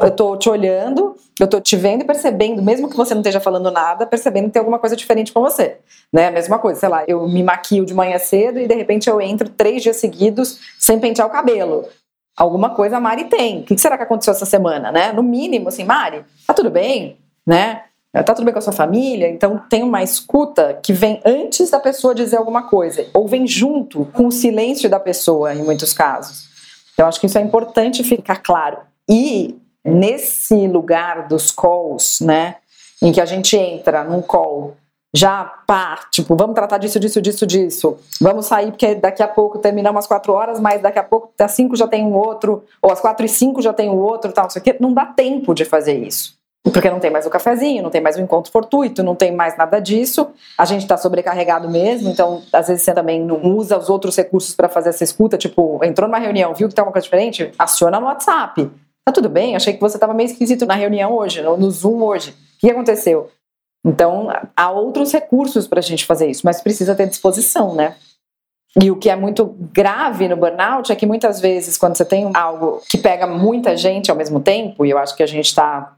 eu 0.00 0.12
tô 0.12 0.36
te 0.36 0.48
olhando, 0.48 1.16
eu 1.40 1.48
tô 1.48 1.60
te 1.60 1.74
vendo 1.74 2.02
e 2.02 2.04
percebendo, 2.04 2.62
mesmo 2.62 2.88
que 2.88 2.96
você 2.96 3.14
não 3.14 3.22
esteja 3.22 3.40
falando 3.40 3.72
nada, 3.72 4.06
percebendo 4.06 4.44
que 4.44 4.52
tem 4.52 4.60
alguma 4.60 4.78
coisa 4.78 4.94
diferente 4.94 5.32
com 5.32 5.40
você. 5.40 5.78
Né? 6.12 6.28
A 6.28 6.30
mesma 6.30 6.60
coisa, 6.60 6.78
sei 6.78 6.88
lá, 6.88 7.02
eu 7.08 7.26
me 7.26 7.42
maquio 7.42 7.84
de 7.84 7.92
manhã 7.92 8.16
cedo 8.20 8.60
e 8.60 8.68
de 8.68 8.74
repente 8.76 9.10
eu 9.10 9.20
entro 9.20 9.48
três 9.48 9.82
dias 9.82 9.96
seguidos 9.96 10.60
sem 10.78 11.00
pentear 11.00 11.26
o 11.26 11.30
cabelo 11.30 11.86
alguma 12.38 12.70
coisa 12.70 12.96
a 12.96 13.00
Mari 13.00 13.24
tem. 13.24 13.60
O 13.60 13.62
que 13.64 13.76
será 13.76 13.96
que 13.96 14.04
aconteceu 14.04 14.32
essa 14.32 14.46
semana, 14.46 14.92
né? 14.92 15.12
No 15.12 15.22
mínimo, 15.22 15.68
assim, 15.68 15.84
Mari, 15.84 16.24
tá 16.46 16.54
tudo 16.54 16.70
bem, 16.70 17.18
né? 17.46 17.82
Tá 18.12 18.34
tudo 18.34 18.44
bem 18.44 18.52
com 18.52 18.58
a 18.58 18.62
sua 18.62 18.72
família? 18.72 19.28
Então 19.28 19.60
tem 19.68 19.82
uma 19.82 20.02
escuta 20.02 20.78
que 20.82 20.92
vem 20.92 21.20
antes 21.24 21.70
da 21.70 21.78
pessoa 21.78 22.14
dizer 22.14 22.36
alguma 22.36 22.62
coisa, 22.62 23.06
ou 23.12 23.28
vem 23.28 23.46
junto 23.46 24.06
com 24.06 24.28
o 24.28 24.32
silêncio 24.32 24.88
da 24.88 24.98
pessoa, 24.98 25.54
em 25.54 25.62
muitos 25.62 25.92
casos. 25.92 26.48
Eu 26.96 27.06
acho 27.06 27.20
que 27.20 27.26
isso 27.26 27.38
é 27.38 27.42
importante 27.42 28.02
ficar 28.02 28.36
claro. 28.36 28.78
E 29.08 29.56
nesse 29.84 30.66
lugar 30.66 31.28
dos 31.28 31.50
calls, 31.50 32.20
né, 32.20 32.56
em 33.00 33.12
que 33.12 33.20
a 33.20 33.26
gente 33.26 33.56
entra 33.56 34.02
num 34.04 34.22
call 34.22 34.76
já 35.14 35.44
pá, 35.66 36.00
tipo, 36.10 36.36
vamos 36.36 36.54
tratar 36.54 36.78
disso, 36.78 37.00
disso, 37.00 37.20
disso, 37.20 37.46
disso. 37.46 37.96
Vamos 38.20 38.46
sair 38.46 38.70
porque 38.70 38.94
daqui 38.94 39.22
a 39.22 39.28
pouco 39.28 39.58
terminamos 39.58 40.00
às 40.00 40.06
quatro 40.06 40.32
horas, 40.32 40.60
mas 40.60 40.82
daqui 40.82 40.98
a 40.98 41.02
pouco 41.02 41.32
às 41.38 41.52
cinco 41.52 41.76
já 41.76 41.88
tem 41.88 42.04
um 42.04 42.14
outro, 42.14 42.64
ou 42.82 42.92
às 42.92 43.00
quatro 43.00 43.24
e 43.24 43.28
cinco 43.28 43.62
já 43.62 43.72
tem 43.72 43.88
o 43.88 43.94
um 43.94 43.98
outro, 43.98 44.32
tal, 44.32 44.44
não 44.44 44.50
sei 44.50 44.60
o 44.60 44.64
quê. 44.64 44.76
Não 44.78 44.92
dá 44.92 45.06
tempo 45.06 45.54
de 45.54 45.64
fazer 45.64 45.94
isso. 45.94 46.36
Porque 46.62 46.90
não 46.90 47.00
tem 47.00 47.10
mais 47.10 47.24
o 47.24 47.30
cafezinho, 47.30 47.82
não 47.82 47.90
tem 47.90 48.00
mais 48.00 48.16
o 48.16 48.20
encontro 48.20 48.52
fortuito, 48.52 49.02
não 49.02 49.14
tem 49.14 49.32
mais 49.32 49.56
nada 49.56 49.80
disso. 49.80 50.28
A 50.56 50.64
gente 50.64 50.82
está 50.82 50.96
sobrecarregado 50.96 51.70
mesmo, 51.70 52.10
então 52.10 52.42
às 52.52 52.68
vezes 52.68 52.82
você 52.82 52.92
também 52.92 53.24
não 53.24 53.56
usa 53.56 53.78
os 53.78 53.88
outros 53.88 54.16
recursos 54.16 54.54
para 54.54 54.68
fazer 54.68 54.90
essa 54.90 55.04
escuta. 55.04 55.38
Tipo, 55.38 55.80
entrou 55.82 56.08
numa 56.08 56.18
reunião, 56.18 56.52
viu 56.54 56.68
que 56.68 56.74
tem 56.74 56.82
alguma 56.82 56.92
coisa 56.92 57.04
diferente? 57.04 57.52
Aciona 57.58 57.98
no 57.98 58.06
WhatsApp. 58.06 58.70
Tá 59.06 59.12
tudo 59.12 59.28
bem? 59.28 59.56
Achei 59.56 59.72
que 59.72 59.80
você 59.80 59.96
estava 59.96 60.12
meio 60.12 60.26
esquisito 60.26 60.66
na 60.66 60.74
reunião 60.74 61.16
hoje, 61.16 61.40
no 61.40 61.70
Zoom 61.70 62.02
hoje. 62.02 62.30
O 62.30 62.60
que 62.60 62.70
aconteceu? 62.70 63.30
Então, 63.88 64.28
há 64.54 64.70
outros 64.70 65.10
recursos 65.12 65.66
para 65.66 65.78
a 65.78 65.82
gente 65.82 66.04
fazer 66.04 66.28
isso, 66.28 66.42
mas 66.44 66.60
precisa 66.60 66.94
ter 66.94 67.08
disposição, 67.08 67.74
né? 67.74 67.96
E 68.80 68.90
o 68.90 68.96
que 68.96 69.08
é 69.08 69.16
muito 69.16 69.46
grave 69.72 70.28
no 70.28 70.36
burnout 70.36 70.92
é 70.92 70.94
que 70.94 71.06
muitas 71.06 71.40
vezes, 71.40 71.78
quando 71.78 71.96
você 71.96 72.04
tem 72.04 72.30
algo 72.34 72.82
que 72.86 72.98
pega 72.98 73.26
muita 73.26 73.74
gente 73.78 74.10
ao 74.10 74.16
mesmo 74.16 74.40
tempo, 74.40 74.84
e 74.84 74.90
eu 74.90 74.98
acho 74.98 75.16
que 75.16 75.22
a 75.22 75.26
gente 75.26 75.46
está 75.46 75.96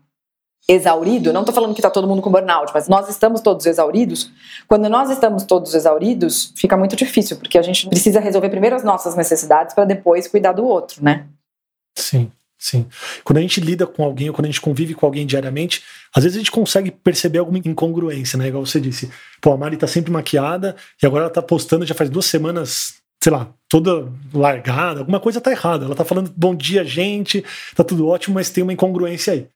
exaurido, 0.68 1.32
não 1.32 1.40
estou 1.40 1.54
falando 1.54 1.74
que 1.74 1.80
está 1.80 1.90
todo 1.90 2.06
mundo 2.06 2.22
com 2.22 2.30
burnout, 2.30 2.70
mas 2.72 2.88
nós 2.88 3.08
estamos 3.08 3.40
todos 3.40 3.66
exauridos. 3.66 4.30
Quando 4.68 4.88
nós 4.88 5.10
estamos 5.10 5.42
todos 5.42 5.74
exauridos, 5.74 6.52
fica 6.56 6.76
muito 6.76 6.94
difícil, 6.94 7.38
porque 7.38 7.58
a 7.58 7.62
gente 7.62 7.88
precisa 7.88 8.20
resolver 8.20 8.50
primeiro 8.50 8.76
as 8.76 8.84
nossas 8.84 9.16
necessidades 9.16 9.74
para 9.74 9.84
depois 9.84 10.28
cuidar 10.28 10.52
do 10.52 10.64
outro, 10.64 11.02
né? 11.02 11.26
Sim. 11.98 12.30
Sim. 12.60 12.86
Quando 13.24 13.38
a 13.38 13.40
gente 13.40 13.58
lida 13.58 13.86
com 13.86 14.04
alguém 14.04 14.28
ou 14.28 14.34
quando 14.34 14.44
a 14.44 14.48
gente 14.50 14.60
convive 14.60 14.92
com 14.92 15.06
alguém 15.06 15.26
diariamente, 15.26 15.82
às 16.14 16.24
vezes 16.24 16.36
a 16.36 16.40
gente 16.40 16.50
consegue 16.50 16.90
perceber 16.90 17.38
alguma 17.38 17.56
incongruência, 17.56 18.38
né? 18.38 18.48
Igual 18.48 18.66
você 18.66 18.78
disse. 18.78 19.10
Pô, 19.40 19.54
a 19.54 19.56
Mari 19.56 19.78
tá 19.78 19.86
sempre 19.86 20.12
maquiada 20.12 20.76
e 21.02 21.06
agora 21.06 21.24
ela 21.24 21.32
tá 21.32 21.40
postando 21.40 21.86
já 21.86 21.94
faz 21.94 22.10
duas 22.10 22.26
semanas, 22.26 22.96
sei 23.18 23.32
lá, 23.32 23.48
toda 23.66 24.12
largada. 24.34 25.00
Alguma 25.00 25.18
coisa 25.18 25.40
tá 25.40 25.50
errada. 25.50 25.86
Ela 25.86 25.94
tá 25.94 26.04
falando 26.04 26.30
bom 26.36 26.54
dia, 26.54 26.84
gente, 26.84 27.42
tá 27.74 27.82
tudo 27.82 28.06
ótimo, 28.06 28.34
mas 28.34 28.50
tem 28.50 28.62
uma 28.62 28.74
incongruência 28.74 29.32
aí. 29.32 29.48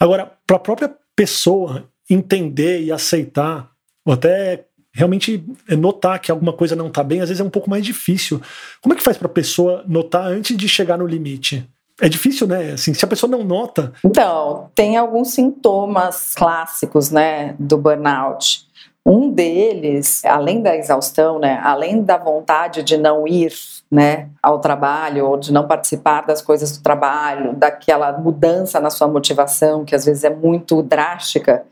Agora, 0.00 0.32
para 0.44 0.56
a 0.56 0.60
própria 0.60 0.92
pessoa 1.14 1.88
entender 2.08 2.82
e 2.82 2.90
aceitar, 2.90 3.70
ou 4.04 4.12
até 4.12 4.64
realmente 4.92 5.44
notar 5.78 6.18
que 6.18 6.32
alguma 6.32 6.52
coisa 6.52 6.74
não 6.74 6.90
tá 6.90 7.04
bem, 7.04 7.20
às 7.20 7.28
vezes 7.28 7.40
é 7.40 7.44
um 7.44 7.50
pouco 7.50 7.70
mais 7.70 7.84
difícil. 7.84 8.42
Como 8.80 8.92
é 8.92 8.96
que 8.96 9.04
faz 9.04 9.16
para 9.16 9.28
a 9.28 9.32
pessoa 9.32 9.84
notar 9.86 10.26
antes 10.26 10.56
de 10.56 10.68
chegar 10.68 10.98
no 10.98 11.06
limite? 11.06 11.64
É 12.00 12.08
difícil, 12.08 12.46
né? 12.46 12.72
Assim, 12.72 12.94
se 12.94 13.04
a 13.04 13.08
pessoa 13.08 13.30
não 13.30 13.44
nota. 13.44 13.92
Então, 14.04 14.70
tem 14.74 14.96
alguns 14.96 15.32
sintomas 15.32 16.34
clássicos, 16.34 17.10
né, 17.10 17.54
do 17.58 17.76
burnout. 17.76 18.68
Um 19.04 19.30
deles, 19.30 20.24
além 20.24 20.62
da 20.62 20.76
exaustão, 20.76 21.38
né, 21.38 21.58
além 21.64 22.02
da 22.02 22.18
vontade 22.18 22.82
de 22.82 22.96
não 22.96 23.26
ir, 23.26 23.52
né, 23.90 24.28
ao 24.42 24.60
trabalho 24.60 25.26
ou 25.26 25.36
de 25.36 25.52
não 25.52 25.66
participar 25.66 26.26
das 26.26 26.42
coisas 26.42 26.76
do 26.76 26.82
trabalho, 26.82 27.54
daquela 27.54 28.12
mudança 28.12 28.78
na 28.78 28.90
sua 28.90 29.08
motivação, 29.08 29.84
que 29.84 29.94
às 29.94 30.04
vezes 30.04 30.22
é 30.22 30.30
muito 30.30 30.82
drástica, 30.82 31.64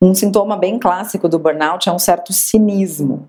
um 0.00 0.14
sintoma 0.14 0.56
bem 0.56 0.78
clássico 0.78 1.28
do 1.28 1.38
burnout 1.38 1.88
é 1.88 1.92
um 1.92 1.98
certo 1.98 2.32
cinismo 2.32 3.28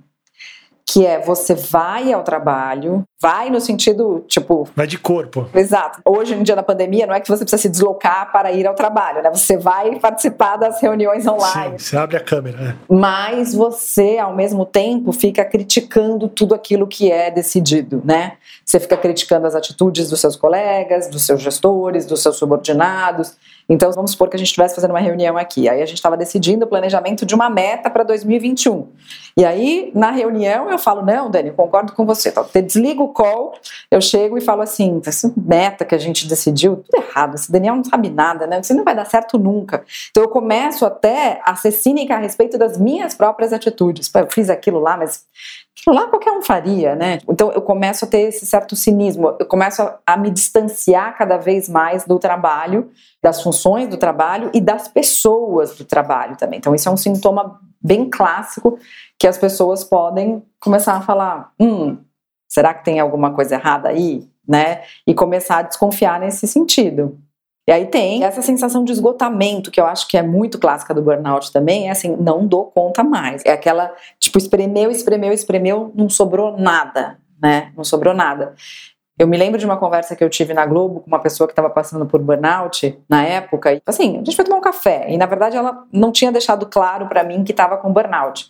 que 0.89 1.05
é 1.05 1.19
você 1.19 1.53
vai 1.53 2.13
ao 2.13 2.23
trabalho, 2.23 3.03
vai 3.21 3.49
no 3.49 3.59
sentido, 3.59 4.23
tipo. 4.25 4.69
Vai 4.73 4.87
de 4.87 4.97
corpo. 4.97 5.49
Exato. 5.53 5.99
Hoje, 6.05 6.33
em 6.33 6.41
dia 6.41 6.55
da 6.55 6.63
pandemia, 6.63 7.05
não 7.05 7.13
é 7.13 7.19
que 7.19 7.27
você 7.27 7.43
precisa 7.43 7.61
se 7.61 7.67
deslocar 7.67 8.31
para 8.31 8.53
ir 8.53 8.65
ao 8.65 8.73
trabalho, 8.73 9.21
né? 9.21 9.29
Você 9.29 9.57
vai 9.57 9.99
participar 9.99 10.55
das 10.55 10.81
reuniões 10.81 11.27
online. 11.27 11.77
Sim, 11.77 11.89
você 11.89 11.97
abre 11.97 12.15
a 12.15 12.21
câmera, 12.21 12.57
né? 12.57 12.75
Mas 12.89 13.53
você, 13.53 14.17
ao 14.17 14.33
mesmo 14.33 14.65
tempo, 14.65 15.11
fica 15.11 15.43
criticando 15.43 16.29
tudo 16.29 16.55
aquilo 16.55 16.87
que 16.87 17.11
é 17.11 17.29
decidido, 17.29 18.01
né? 18.05 18.37
Você 18.63 18.79
fica 18.79 18.95
criticando 18.95 19.45
as 19.45 19.55
atitudes 19.55 20.09
dos 20.09 20.21
seus 20.21 20.37
colegas, 20.37 21.09
dos 21.09 21.25
seus 21.25 21.41
gestores, 21.41 22.05
dos 22.05 22.23
seus 22.23 22.37
subordinados. 22.37 23.35
Então, 23.69 23.91
vamos 23.91 24.11
supor 24.11 24.29
que 24.29 24.35
a 24.35 24.39
gente 24.39 24.47
estivesse 24.47 24.75
fazendo 24.75 24.91
uma 24.91 24.99
reunião 24.99 25.37
aqui. 25.37 25.67
Aí 25.67 25.81
a 25.81 25.85
gente 25.85 25.97
estava 25.97 26.15
decidindo 26.15 26.65
o 26.65 26.67
planejamento 26.67 27.25
de 27.25 27.35
uma 27.35 27.49
meta 27.49 27.89
para 27.89 28.03
2021. 28.03 28.87
E 29.35 29.43
aí, 29.45 29.91
na 29.93 30.09
reunião, 30.11 30.69
eu 30.69 30.79
falo: 30.79 31.01
Não, 31.01 31.29
Dani, 31.29 31.49
eu 31.49 31.53
concordo 31.53 31.93
com 31.93 32.05
você. 32.05 32.29
Então, 32.29 32.45
desligo 32.65 33.03
o 33.03 33.09
call, 33.09 33.53
eu 33.91 34.01
chego 34.01 34.37
e 34.37 34.41
falo 34.41 34.61
assim: 34.61 35.01
essa 35.05 35.31
meta 35.35 35.83
que 35.83 35.93
a 35.93 35.97
gente 35.97 36.27
decidiu, 36.27 36.77
tudo 36.77 37.03
errado. 37.03 37.35
Esse 37.35 37.51
Daniel 37.51 37.75
não 37.75 37.83
sabe 37.83 38.09
nada, 38.09 38.47
né? 38.47 38.59
Isso 38.59 38.73
não 38.73 38.83
vai 38.83 38.95
dar 38.95 39.05
certo 39.05 39.37
nunca. 39.37 39.83
Então, 40.09 40.23
eu 40.23 40.29
começo 40.29 40.85
até 40.85 41.41
a 41.43 41.55
ser 41.55 41.71
cínica 41.71 42.15
a 42.15 42.19
respeito 42.19 42.57
das 42.57 42.77
minhas 42.77 43.13
próprias 43.13 43.51
atitudes. 43.51 44.07
Pô, 44.07 44.19
eu 44.19 44.27
fiz 44.29 44.49
aquilo 44.49 44.79
lá, 44.79 44.95
mas 44.95 45.25
lá 45.85 46.07
qualquer 46.07 46.31
um 46.31 46.41
faria, 46.41 46.95
né? 46.95 47.19
Então, 47.29 47.51
eu 47.51 47.61
começo 47.61 48.05
a 48.05 48.07
ter 48.07 48.21
esse 48.21 48.45
certo 48.45 48.75
cinismo. 48.75 49.35
Eu 49.39 49.45
começo 49.45 49.81
a, 49.81 49.99
a 50.05 50.17
me 50.17 50.29
distanciar 50.29 51.17
cada 51.17 51.37
vez 51.37 51.69
mais 51.69 52.05
do 52.05 52.17
trabalho 52.17 52.89
das 53.21 53.41
funções 53.41 53.87
do 53.87 53.97
trabalho 53.97 54.49
e 54.53 54.61
das 54.61 54.87
pessoas 54.87 55.75
do 55.75 55.85
trabalho 55.85 56.37
também. 56.37 56.59
Então, 56.59 56.73
isso 56.73 56.87
é 56.87 56.91
um 56.91 56.97
sintoma 56.97 57.59
bem 57.81 58.09
clássico 58.09 58.79
que 59.19 59.27
as 59.27 59.37
pessoas 59.37 59.83
podem 59.83 60.43
começar 60.59 60.93
a 60.93 61.01
falar: 61.01 61.51
hum, 61.59 61.97
será 62.47 62.73
que 62.73 62.85
tem 62.85 62.99
alguma 62.99 63.33
coisa 63.33 63.55
errada 63.55 63.89
aí? 63.89 64.27
Né? 64.47 64.83
E 65.05 65.13
começar 65.13 65.57
a 65.57 65.61
desconfiar 65.63 66.19
nesse 66.19 66.47
sentido. 66.47 67.19
E 67.67 67.71
aí 67.71 67.85
tem 67.85 68.23
essa 68.23 68.41
sensação 68.41 68.85
de 68.85 68.93
esgotamento, 68.93 69.69
que 69.69 69.79
eu 69.79 69.85
acho 69.85 70.07
que 70.07 70.17
é 70.17 70.21
muito 70.21 70.57
clássica 70.57 70.93
do 70.93 71.01
burnout 71.01 71.51
também, 71.51 71.89
é 71.89 71.91
assim, 71.91 72.15
não 72.15 72.47
dou 72.47 72.65
conta 72.65 73.03
mais. 73.03 73.43
É 73.45 73.51
aquela, 73.51 73.93
tipo, 74.17 74.37
espremeu, 74.37 74.89
espremeu, 74.89 75.33
espremeu, 75.33 75.91
não 75.93 76.09
sobrou 76.09 76.57
nada, 76.57 77.17
né? 77.41 77.73
Não 77.75 77.83
sobrou 77.83 78.13
nada. 78.13 78.55
Eu 79.19 79.27
me 79.27 79.35
lembro 79.35 79.59
de 79.59 79.65
uma 79.65 79.75
conversa 79.75 80.15
que 80.15 80.23
eu 80.23 80.29
tive 80.29 80.53
na 80.53 80.65
Globo 80.65 81.01
com 81.01 81.07
uma 81.07 81.19
pessoa 81.19 81.45
que 81.45 81.51
estava 81.51 81.69
passando 81.69 82.05
por 82.05 82.21
burnout 82.21 82.97
na 83.09 83.25
época. 83.25 83.73
E, 83.73 83.81
assim, 83.85 84.13
a 84.13 84.17
gente 84.19 84.35
foi 84.35 84.45
tomar 84.45 84.59
um 84.59 84.61
café 84.61 85.07
e, 85.09 85.17
na 85.17 85.25
verdade, 85.25 85.57
ela 85.57 85.83
não 85.91 86.11
tinha 86.11 86.31
deixado 86.31 86.67
claro 86.67 87.07
para 87.07 87.23
mim 87.23 87.43
que 87.43 87.51
estava 87.51 87.75
com 87.77 87.91
burnout. 87.91 88.49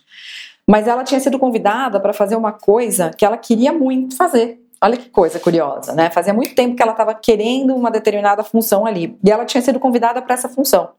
Mas 0.68 0.86
ela 0.86 1.02
tinha 1.02 1.18
sido 1.18 1.38
convidada 1.38 1.98
para 1.98 2.12
fazer 2.12 2.36
uma 2.36 2.52
coisa 2.52 3.10
que 3.16 3.24
ela 3.24 3.38
queria 3.38 3.72
muito 3.72 4.14
fazer. 4.16 4.60
Olha 4.80 4.96
que 4.96 5.10
coisa 5.10 5.40
curiosa, 5.40 5.92
né? 5.94 6.10
Fazia 6.10 6.32
muito 6.32 6.54
tempo 6.54 6.76
que 6.76 6.82
ela 6.82 6.92
estava 6.92 7.14
querendo 7.14 7.74
uma 7.74 7.90
determinada 7.90 8.44
função 8.44 8.86
ali. 8.86 9.18
E 9.24 9.30
ela 9.30 9.44
tinha 9.44 9.60
sido 9.60 9.80
convidada 9.80 10.22
para 10.22 10.34
essa 10.34 10.48
função. 10.48 10.90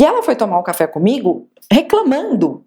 E 0.00 0.04
ela 0.04 0.22
foi 0.22 0.36
tomar 0.36 0.58
um 0.58 0.62
café 0.62 0.86
comigo 0.86 1.48
reclamando 1.72 2.64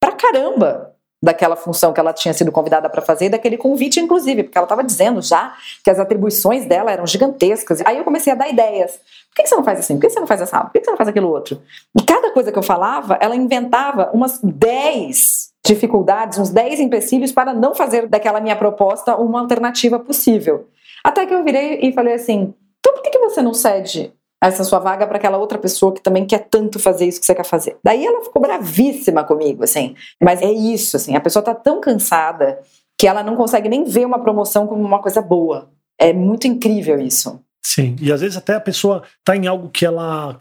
pra 0.00 0.12
caramba 0.12 0.91
daquela 1.22 1.54
função 1.54 1.92
que 1.92 2.00
ela 2.00 2.12
tinha 2.12 2.34
sido 2.34 2.50
convidada 2.50 2.90
para 2.90 3.00
fazer, 3.00 3.28
daquele 3.28 3.56
convite, 3.56 4.00
inclusive, 4.00 4.42
porque 4.42 4.58
ela 4.58 4.64
estava 4.64 4.82
dizendo 4.82 5.22
já 5.22 5.54
que 5.84 5.90
as 5.90 5.98
atribuições 5.98 6.66
dela 6.66 6.90
eram 6.90 7.06
gigantescas. 7.06 7.80
Aí 7.84 7.98
eu 7.98 8.04
comecei 8.04 8.32
a 8.32 8.36
dar 8.36 8.48
ideias. 8.48 8.92
Por 9.28 9.36
que 9.36 9.46
você 9.46 9.54
não 9.54 9.62
faz 9.62 9.78
assim? 9.78 9.94
Por 9.94 10.00
que 10.02 10.10
você 10.10 10.20
não 10.20 10.26
faz 10.26 10.40
essa? 10.40 10.60
Por 10.60 10.72
que 10.72 10.84
você 10.84 10.90
não 10.90 10.96
faz 10.96 11.08
aquilo 11.08 11.28
outro? 11.28 11.62
E 11.96 12.02
cada 12.02 12.32
coisa 12.32 12.50
que 12.50 12.58
eu 12.58 12.62
falava, 12.62 13.16
ela 13.20 13.36
inventava 13.36 14.10
umas 14.12 14.40
10 14.42 15.52
dificuldades, 15.64 16.38
uns 16.38 16.50
10 16.50 16.80
empecilhos 16.80 17.30
para 17.30 17.54
não 17.54 17.74
fazer 17.74 18.08
daquela 18.08 18.40
minha 18.40 18.56
proposta 18.56 19.16
uma 19.16 19.40
alternativa 19.40 19.98
possível. 20.00 20.66
Até 21.04 21.24
que 21.24 21.32
eu 21.32 21.44
virei 21.44 21.78
e 21.82 21.92
falei 21.92 22.14
assim: 22.14 22.52
então 22.80 22.94
por 22.94 23.02
que 23.02 23.18
você 23.18 23.40
não 23.40 23.54
cede 23.54 24.12
essa 24.48 24.64
sua 24.64 24.78
vaga 24.78 25.06
para 25.06 25.16
aquela 25.16 25.38
outra 25.38 25.58
pessoa 25.58 25.92
que 25.92 26.02
também 26.02 26.26
quer 26.26 26.48
tanto 26.50 26.78
fazer 26.78 27.06
isso 27.06 27.20
que 27.20 27.26
você 27.26 27.34
quer 27.34 27.44
fazer. 27.44 27.76
Daí 27.82 28.04
ela 28.04 28.24
ficou 28.24 28.42
bravíssima 28.42 29.22
comigo, 29.22 29.62
assim. 29.62 29.94
Mas 30.20 30.42
é 30.42 30.50
isso, 30.50 30.96
assim, 30.96 31.14
a 31.14 31.20
pessoa 31.20 31.44
tá 31.44 31.54
tão 31.54 31.80
cansada 31.80 32.58
que 32.98 33.06
ela 33.06 33.22
não 33.22 33.36
consegue 33.36 33.68
nem 33.68 33.84
ver 33.84 34.04
uma 34.04 34.18
promoção 34.18 34.66
como 34.66 34.82
uma 34.82 35.00
coisa 35.00 35.22
boa. 35.22 35.70
É 35.98 36.12
muito 36.12 36.46
incrível 36.46 37.00
isso. 37.00 37.40
Sim, 37.64 37.96
e 38.00 38.12
às 38.12 38.20
vezes 38.20 38.36
até 38.36 38.54
a 38.54 38.60
pessoa 38.60 39.04
tá 39.24 39.36
em 39.36 39.46
algo 39.46 39.68
que 39.68 39.86
ela 39.86 40.40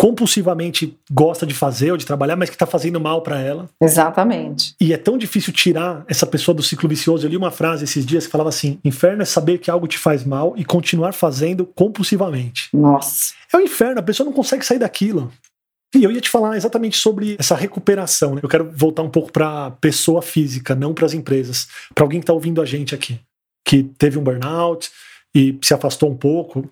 compulsivamente 0.00 0.98
gosta 1.12 1.46
de 1.46 1.52
fazer 1.52 1.90
ou 1.90 1.96
de 1.98 2.06
trabalhar, 2.06 2.34
mas 2.34 2.48
que 2.48 2.56
está 2.56 2.64
fazendo 2.64 2.98
mal 2.98 3.20
para 3.20 3.38
ela. 3.38 3.68
Exatamente. 3.78 4.74
E 4.80 4.94
é 4.94 4.96
tão 4.96 5.18
difícil 5.18 5.52
tirar 5.52 6.06
essa 6.08 6.24
pessoa 6.24 6.54
do 6.54 6.62
ciclo 6.62 6.88
vicioso. 6.88 7.26
Eu 7.26 7.30
li 7.30 7.36
uma 7.36 7.50
frase 7.50 7.84
esses 7.84 8.06
dias 8.06 8.24
que 8.24 8.32
falava 8.32 8.48
assim: 8.48 8.78
inferno 8.82 9.20
é 9.20 9.26
saber 9.26 9.58
que 9.58 9.70
algo 9.70 9.86
te 9.86 9.98
faz 9.98 10.24
mal 10.24 10.54
e 10.56 10.64
continuar 10.64 11.12
fazendo 11.12 11.66
compulsivamente. 11.66 12.70
Nossa. 12.72 13.34
É 13.52 13.58
o 13.58 13.60
um 13.60 13.62
inferno, 13.62 14.00
a 14.00 14.02
pessoa 14.02 14.24
não 14.24 14.32
consegue 14.32 14.64
sair 14.64 14.78
daquilo. 14.78 15.30
E 15.94 16.02
eu 16.02 16.10
ia 16.10 16.20
te 16.22 16.30
falar 16.30 16.56
exatamente 16.56 16.96
sobre 16.96 17.36
essa 17.38 17.54
recuperação. 17.54 18.36
Né? 18.36 18.40
Eu 18.42 18.48
quero 18.48 18.72
voltar 18.74 19.02
um 19.02 19.10
pouco 19.10 19.30
para 19.30 19.72
pessoa 19.82 20.22
física, 20.22 20.74
não 20.74 20.94
para 20.94 21.04
as 21.04 21.12
empresas. 21.12 21.68
Para 21.94 22.04
alguém 22.04 22.20
que 22.20 22.24
está 22.24 22.32
ouvindo 22.32 22.62
a 22.62 22.64
gente 22.64 22.94
aqui, 22.94 23.20
que 23.66 23.82
teve 23.98 24.18
um 24.18 24.24
burnout 24.24 24.90
e 25.34 25.58
se 25.60 25.74
afastou 25.74 26.10
um 26.10 26.16
pouco 26.16 26.70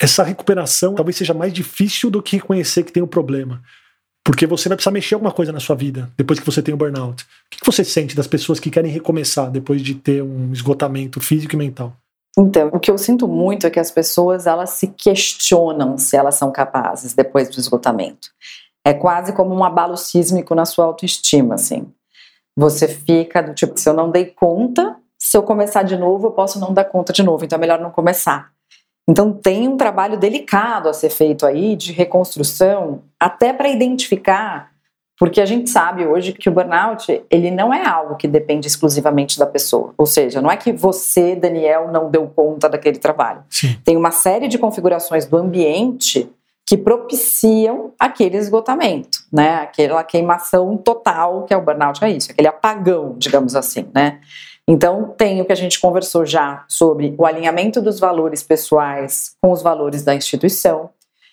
essa 0.00 0.22
recuperação 0.22 0.94
talvez 0.94 1.16
seja 1.16 1.34
mais 1.34 1.52
difícil 1.52 2.10
do 2.10 2.22
que 2.22 2.36
reconhecer 2.36 2.84
que 2.84 2.92
tem 2.92 3.02
um 3.02 3.06
problema. 3.06 3.62
Porque 4.24 4.46
você 4.46 4.68
vai 4.68 4.76
precisar 4.76 4.90
mexer 4.90 5.14
alguma 5.14 5.32
coisa 5.32 5.52
na 5.52 5.60
sua 5.60 5.74
vida 5.74 6.10
depois 6.16 6.38
que 6.38 6.46
você 6.46 6.62
tem 6.62 6.74
o 6.74 6.76
burnout. 6.76 7.24
O 7.24 7.26
que 7.50 7.64
você 7.64 7.82
sente 7.82 8.14
das 8.14 8.26
pessoas 8.26 8.60
que 8.60 8.70
querem 8.70 8.90
recomeçar 8.90 9.50
depois 9.50 9.80
de 9.80 9.94
ter 9.94 10.22
um 10.22 10.52
esgotamento 10.52 11.20
físico 11.20 11.54
e 11.54 11.58
mental? 11.58 11.94
Então, 12.38 12.68
o 12.72 12.78
que 12.78 12.90
eu 12.90 12.98
sinto 12.98 13.26
muito 13.26 13.66
é 13.66 13.70
que 13.70 13.80
as 13.80 13.90
pessoas 13.90 14.46
elas 14.46 14.70
se 14.70 14.88
questionam 14.88 15.98
se 15.98 16.16
elas 16.16 16.36
são 16.36 16.52
capazes 16.52 17.14
depois 17.14 17.48
do 17.48 17.58
esgotamento. 17.58 18.28
É 18.84 18.92
quase 18.92 19.32
como 19.32 19.54
um 19.54 19.64
abalo 19.64 19.96
sísmico 19.96 20.54
na 20.54 20.64
sua 20.64 20.84
autoestima, 20.84 21.56
assim. 21.56 21.90
Você 22.56 22.86
fica 22.86 23.42
do 23.42 23.54
tipo, 23.54 23.78
se 23.78 23.88
eu 23.88 23.94
não 23.94 24.10
dei 24.10 24.26
conta, 24.26 24.96
se 25.18 25.36
eu 25.36 25.42
começar 25.42 25.82
de 25.82 25.96
novo, 25.96 26.28
eu 26.28 26.30
posso 26.32 26.60
não 26.60 26.72
dar 26.72 26.84
conta 26.84 27.12
de 27.12 27.22
novo, 27.22 27.44
então 27.44 27.56
é 27.56 27.60
melhor 27.60 27.80
não 27.80 27.90
começar. 27.90 28.52
Então 29.08 29.32
tem 29.32 29.66
um 29.66 29.76
trabalho 29.78 30.18
delicado 30.18 30.88
a 30.88 30.92
ser 30.92 31.08
feito 31.08 31.46
aí 31.46 31.74
de 31.74 31.92
reconstrução, 31.92 33.00
até 33.18 33.54
para 33.54 33.68
identificar, 33.68 34.70
porque 35.18 35.40
a 35.40 35.46
gente 35.46 35.70
sabe 35.70 36.06
hoje 36.06 36.32
que 36.32 36.48
o 36.48 36.52
burnout 36.52 37.24
ele 37.30 37.50
não 37.50 37.72
é 37.72 37.84
algo 37.84 38.16
que 38.16 38.28
depende 38.28 38.68
exclusivamente 38.68 39.38
da 39.38 39.46
pessoa. 39.46 39.94
Ou 39.96 40.06
seja, 40.06 40.40
não 40.40 40.50
é 40.50 40.56
que 40.56 40.72
você, 40.72 41.34
Daniel, 41.34 41.90
não 41.90 42.10
deu 42.10 42.26
conta 42.28 42.68
daquele 42.68 42.98
trabalho. 42.98 43.42
Sim. 43.48 43.76
Tem 43.82 43.96
uma 43.96 44.12
série 44.12 44.46
de 44.46 44.58
configurações 44.58 45.26
do 45.26 45.36
ambiente 45.36 46.30
que 46.68 46.76
propiciam 46.76 47.92
aquele 47.98 48.36
esgotamento, 48.36 49.20
né? 49.32 49.54
Aquela 49.62 50.04
queimação 50.04 50.76
total 50.76 51.44
que 51.44 51.54
é 51.54 51.56
o 51.56 51.62
burnout, 51.62 52.04
é 52.04 52.10
isso, 52.10 52.30
aquele 52.30 52.46
apagão, 52.46 53.14
digamos 53.16 53.56
assim, 53.56 53.88
né? 53.94 54.20
Então, 54.70 55.14
tem 55.16 55.40
o 55.40 55.46
que 55.46 55.52
a 55.52 55.56
gente 55.56 55.80
conversou 55.80 56.26
já 56.26 56.66
sobre 56.68 57.14
o 57.16 57.24
alinhamento 57.24 57.80
dos 57.80 57.98
valores 57.98 58.42
pessoais 58.42 59.34
com 59.40 59.50
os 59.50 59.62
valores 59.62 60.04
da 60.04 60.14
instituição. 60.14 60.90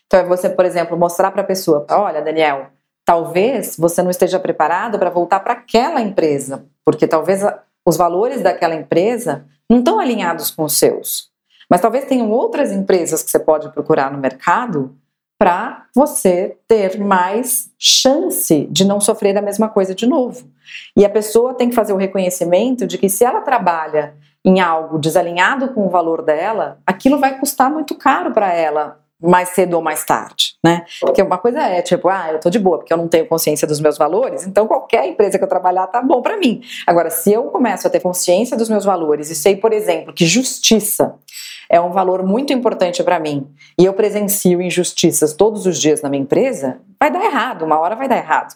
Então, 0.07 0.21
é 0.21 0.23
você, 0.23 0.49
por 0.49 0.63
exemplo, 0.63 0.97
mostrar 0.97 1.31
para 1.31 1.41
a 1.41 1.45
pessoa: 1.45 1.85
olha, 1.91 2.21
Daniel, 2.21 2.67
talvez 3.03 3.75
você 3.77 4.01
não 4.01 4.09
esteja 4.09 4.39
preparado 4.39 4.97
para 4.97 5.09
voltar 5.09 5.41
para 5.41 5.51
aquela 5.51 5.99
empresa, 5.99 6.65
porque 6.85 7.05
talvez 7.05 7.41
os 7.85 7.97
valores 7.97 8.41
daquela 8.41 8.73
empresa 8.73 9.45
não 9.69 9.79
estão 9.79 9.99
alinhados 9.99 10.49
com 10.49 10.63
os 10.63 10.77
seus. 10.77 11.29
Mas 11.69 11.81
talvez 11.81 12.05
tenham 12.05 12.31
outras 12.31 12.71
empresas 12.71 13.21
que 13.21 13.29
você 13.29 13.39
pode 13.39 13.69
procurar 13.73 14.11
no 14.13 14.17
mercado 14.17 14.95
para 15.37 15.85
você 15.93 16.57
ter 16.67 16.99
mais 16.99 17.69
chance 17.77 18.67
de 18.71 18.85
não 18.85 18.99
sofrer 18.99 19.37
a 19.37 19.41
mesma 19.41 19.69
coisa 19.69 19.93
de 19.93 20.07
novo. 20.07 20.49
E 20.95 21.05
a 21.05 21.09
pessoa 21.09 21.53
tem 21.53 21.69
que 21.69 21.75
fazer 21.75 21.93
o 21.93 21.97
reconhecimento 21.97 22.87
de 22.87 22.97
que 22.97 23.09
se 23.09 23.23
ela 23.23 23.41
trabalha 23.41 24.15
em 24.43 24.59
algo 24.59 24.99
desalinhado 24.99 25.69
com 25.69 25.85
o 25.85 25.89
valor 25.89 26.21
dela, 26.21 26.79
aquilo 26.85 27.19
vai 27.19 27.39
custar 27.39 27.69
muito 27.69 27.95
caro 27.95 28.31
para 28.31 28.53
ela 28.53 28.99
mais 29.21 29.49
cedo 29.49 29.75
ou 29.75 29.81
mais 29.81 30.03
tarde, 30.03 30.55
né? 30.63 30.85
Porque 30.99 31.21
uma 31.21 31.37
coisa 31.37 31.61
é 31.61 31.81
tipo, 31.81 32.09
ah, 32.09 32.33
eu 32.33 32.39
tô 32.39 32.49
de 32.49 32.59
boa 32.59 32.77
porque 32.77 32.93
eu 32.93 32.97
não 32.97 33.07
tenho 33.07 33.25
consciência 33.25 33.67
dos 33.67 33.79
meus 33.79 33.97
valores, 33.97 34.45
então 34.45 34.67
qualquer 34.67 35.07
empresa 35.07 35.37
que 35.37 35.43
eu 35.43 35.47
trabalhar 35.47 35.87
tá 35.87 36.01
bom 36.01 36.21
para 36.21 36.37
mim. 36.37 36.61
Agora, 36.85 37.09
se 37.09 37.31
eu 37.31 37.43
começo 37.43 37.87
a 37.87 37.89
ter 37.89 38.01
consciência 38.01 38.57
dos 38.57 38.69
meus 38.69 38.85
valores 38.85 39.29
e 39.29 39.35
sei, 39.35 39.55
por 39.55 39.73
exemplo, 39.73 40.13
que 40.13 40.25
justiça 40.25 41.15
é 41.69 41.79
um 41.79 41.91
valor 41.91 42.23
muito 42.23 42.53
importante 42.53 43.03
para 43.03 43.19
mim 43.19 43.47
e 43.77 43.85
eu 43.85 43.93
presencio 43.93 44.61
injustiças 44.61 45.33
todos 45.33 45.65
os 45.65 45.79
dias 45.79 46.01
na 46.01 46.09
minha 46.09 46.23
empresa, 46.23 46.79
vai 46.99 47.11
dar 47.11 47.23
errado, 47.23 47.65
uma 47.65 47.79
hora 47.79 47.95
vai 47.95 48.07
dar 48.07 48.17
errado. 48.17 48.55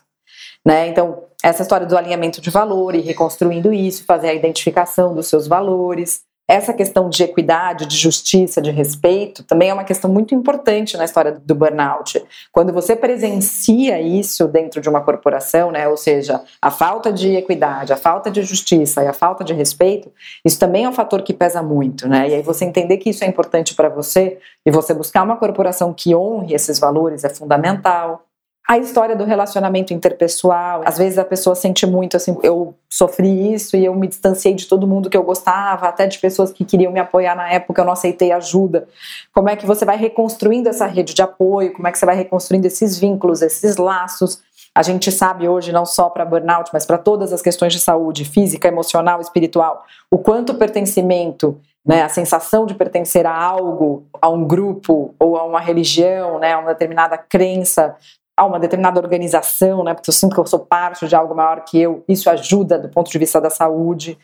Né? 0.66 0.88
Então, 0.88 1.24
essa 1.44 1.62
história 1.62 1.88
do 1.88 1.98
alinhamento 1.98 2.42
de 2.42 2.50
valor 2.50 2.94
e 2.94 3.02
reconstruindo 3.02 3.74
isso, 3.74 4.06
fazer 4.06 4.30
a 4.30 4.34
identificação 4.34 5.14
dos 5.16 5.28
seus 5.28 5.48
valores, 5.48 6.24
essa 6.50 6.74
questão 6.74 7.08
de 7.12 7.22
equidade, 7.22 7.86
de 7.86 7.96
justiça, 7.96 8.60
de 8.60 8.72
respeito, 8.72 9.44
também 9.44 9.70
é 9.70 9.74
uma 9.74 9.84
questão 9.84 10.12
muito 10.12 10.34
importante 10.34 10.98
na 10.98 11.06
história 11.06 11.32
do 11.32 11.54
burnout. 11.54 12.26
Quando 12.52 12.74
você 12.74 12.96
presencia 12.96 14.02
isso 14.02 14.48
dentro 14.48 14.82
de 14.82 14.90
uma 14.90 15.02
corporação, 15.02 15.70
né, 15.70 15.88
ou 15.88 15.96
seja, 15.96 16.42
a 16.60 16.72
falta 16.72 17.14
de 17.14 17.36
equidade, 17.36 17.94
a 17.94 17.96
falta 17.96 18.32
de 18.32 18.42
justiça 18.42 19.04
e 19.04 19.08
a 19.08 19.14
falta 19.14 19.44
de 19.44 19.54
respeito, 19.54 20.12
isso 20.44 20.58
também 20.58 20.86
é 20.86 20.90
um 20.90 20.94
fator 20.94 21.22
que 21.22 21.36
pesa 21.36 21.62
muito, 21.62 22.08
né? 22.08 22.28
E 22.28 22.34
aí 22.34 22.42
você 22.42 22.66
entender 22.66 22.98
que 22.98 23.12
isso 23.12 23.24
é 23.24 23.28
importante 23.28 23.76
para 23.76 23.88
você 23.88 24.40
e 24.66 24.72
você 24.72 24.92
buscar 24.92 25.22
uma 25.22 25.38
corporação 25.38 25.94
que 25.94 26.16
honre 26.16 26.56
esses 26.56 26.80
valores 26.80 27.24
é 27.24 27.30
fundamental. 27.30 28.26
A 28.70 28.78
história 28.78 29.16
do 29.16 29.24
relacionamento 29.24 29.96
interpessoal, 29.96 30.84
às 30.86 30.96
vezes 30.96 31.18
a 31.18 31.26
pessoa 31.26 31.56
sente 31.56 31.88
muito 31.88 32.16
assim, 32.16 32.38
eu 32.44 32.76
sofri 32.88 33.52
isso 33.52 33.76
e 33.76 33.84
eu 33.84 33.96
me 33.96 34.08
distanciei 34.08 34.54
de 34.54 34.68
todo 34.68 34.86
mundo 34.86 35.10
que 35.10 35.18
eu 35.18 35.24
gostava, 35.24 35.88
até 35.88 36.06
de 36.06 36.20
pessoas 36.20 36.54
que 36.54 36.64
queriam 36.64 36.92
me 36.92 37.00
apoiar 37.00 37.34
na 37.34 37.52
época, 37.52 37.82
eu 37.82 37.86
não 37.86 37.94
aceitei 37.94 38.32
ajuda. 38.32 38.88
Como 39.34 39.50
é 39.50 39.56
que 39.56 39.66
você 39.66 39.86
vai 39.86 39.98
reconstruindo 39.98 40.70
essa 40.70 40.86
rede 40.86 41.16
de 41.16 41.22
apoio? 41.24 41.74
Como 41.74 41.88
é 41.88 41.92
que 41.92 41.98
você 41.98 42.06
vai 42.06 42.16
reconstruindo 42.16 42.68
esses 42.68 43.00
vínculos, 43.00 43.42
esses 43.42 43.78
laços? 43.78 44.40
A 44.76 44.84
gente 44.84 45.12
sabe 45.12 45.48
hoje, 45.48 45.72
não 45.72 45.84
só 45.84 46.08
para 46.08 46.24
burnout, 46.24 46.70
mas 46.72 46.86
para 46.86 47.00
todas 47.00 47.34
as 47.34 47.42
questões 47.42 47.74
de 47.74 47.80
saúde 47.80 48.24
física, 48.24 48.68
emocional, 48.68 49.20
espiritual, 49.20 49.84
o 50.12 50.20
quanto 50.20 50.52
o 50.52 50.56
pertencimento 50.56 51.60
né, 51.86 52.04
a 52.04 52.10
sensação 52.10 52.66
de 52.66 52.76
pertencer 52.76 53.26
a 53.26 53.36
algo, 53.36 54.06
a 54.22 54.30
um 54.30 54.46
grupo 54.46 55.16
ou 55.18 55.38
a 55.38 55.44
uma 55.44 55.60
religião, 55.60 56.38
né, 56.38 56.54
a 56.54 56.60
uma 56.60 56.74
determinada 56.74 57.18
crença, 57.18 57.96
a 58.40 58.46
uma 58.46 58.58
determinada 58.58 59.02
organização, 59.02 59.84
né? 59.84 59.94
Porque 59.94 60.10
eu 60.10 60.14
sinto 60.14 60.34
que 60.34 60.40
eu 60.40 60.46
sou 60.48 60.60
parte 60.60 61.10
de 61.10 61.14
algo 61.14 61.36
maior 61.36 61.66
que 61.66 61.78
eu. 61.78 62.06
Isso 62.08 62.30
ajuda 62.30 62.80
do 62.80 62.88
ponto 62.88 63.12
de 63.12 63.20
vista 63.20 63.42
da 63.42 63.50
saúde. 63.50 64.18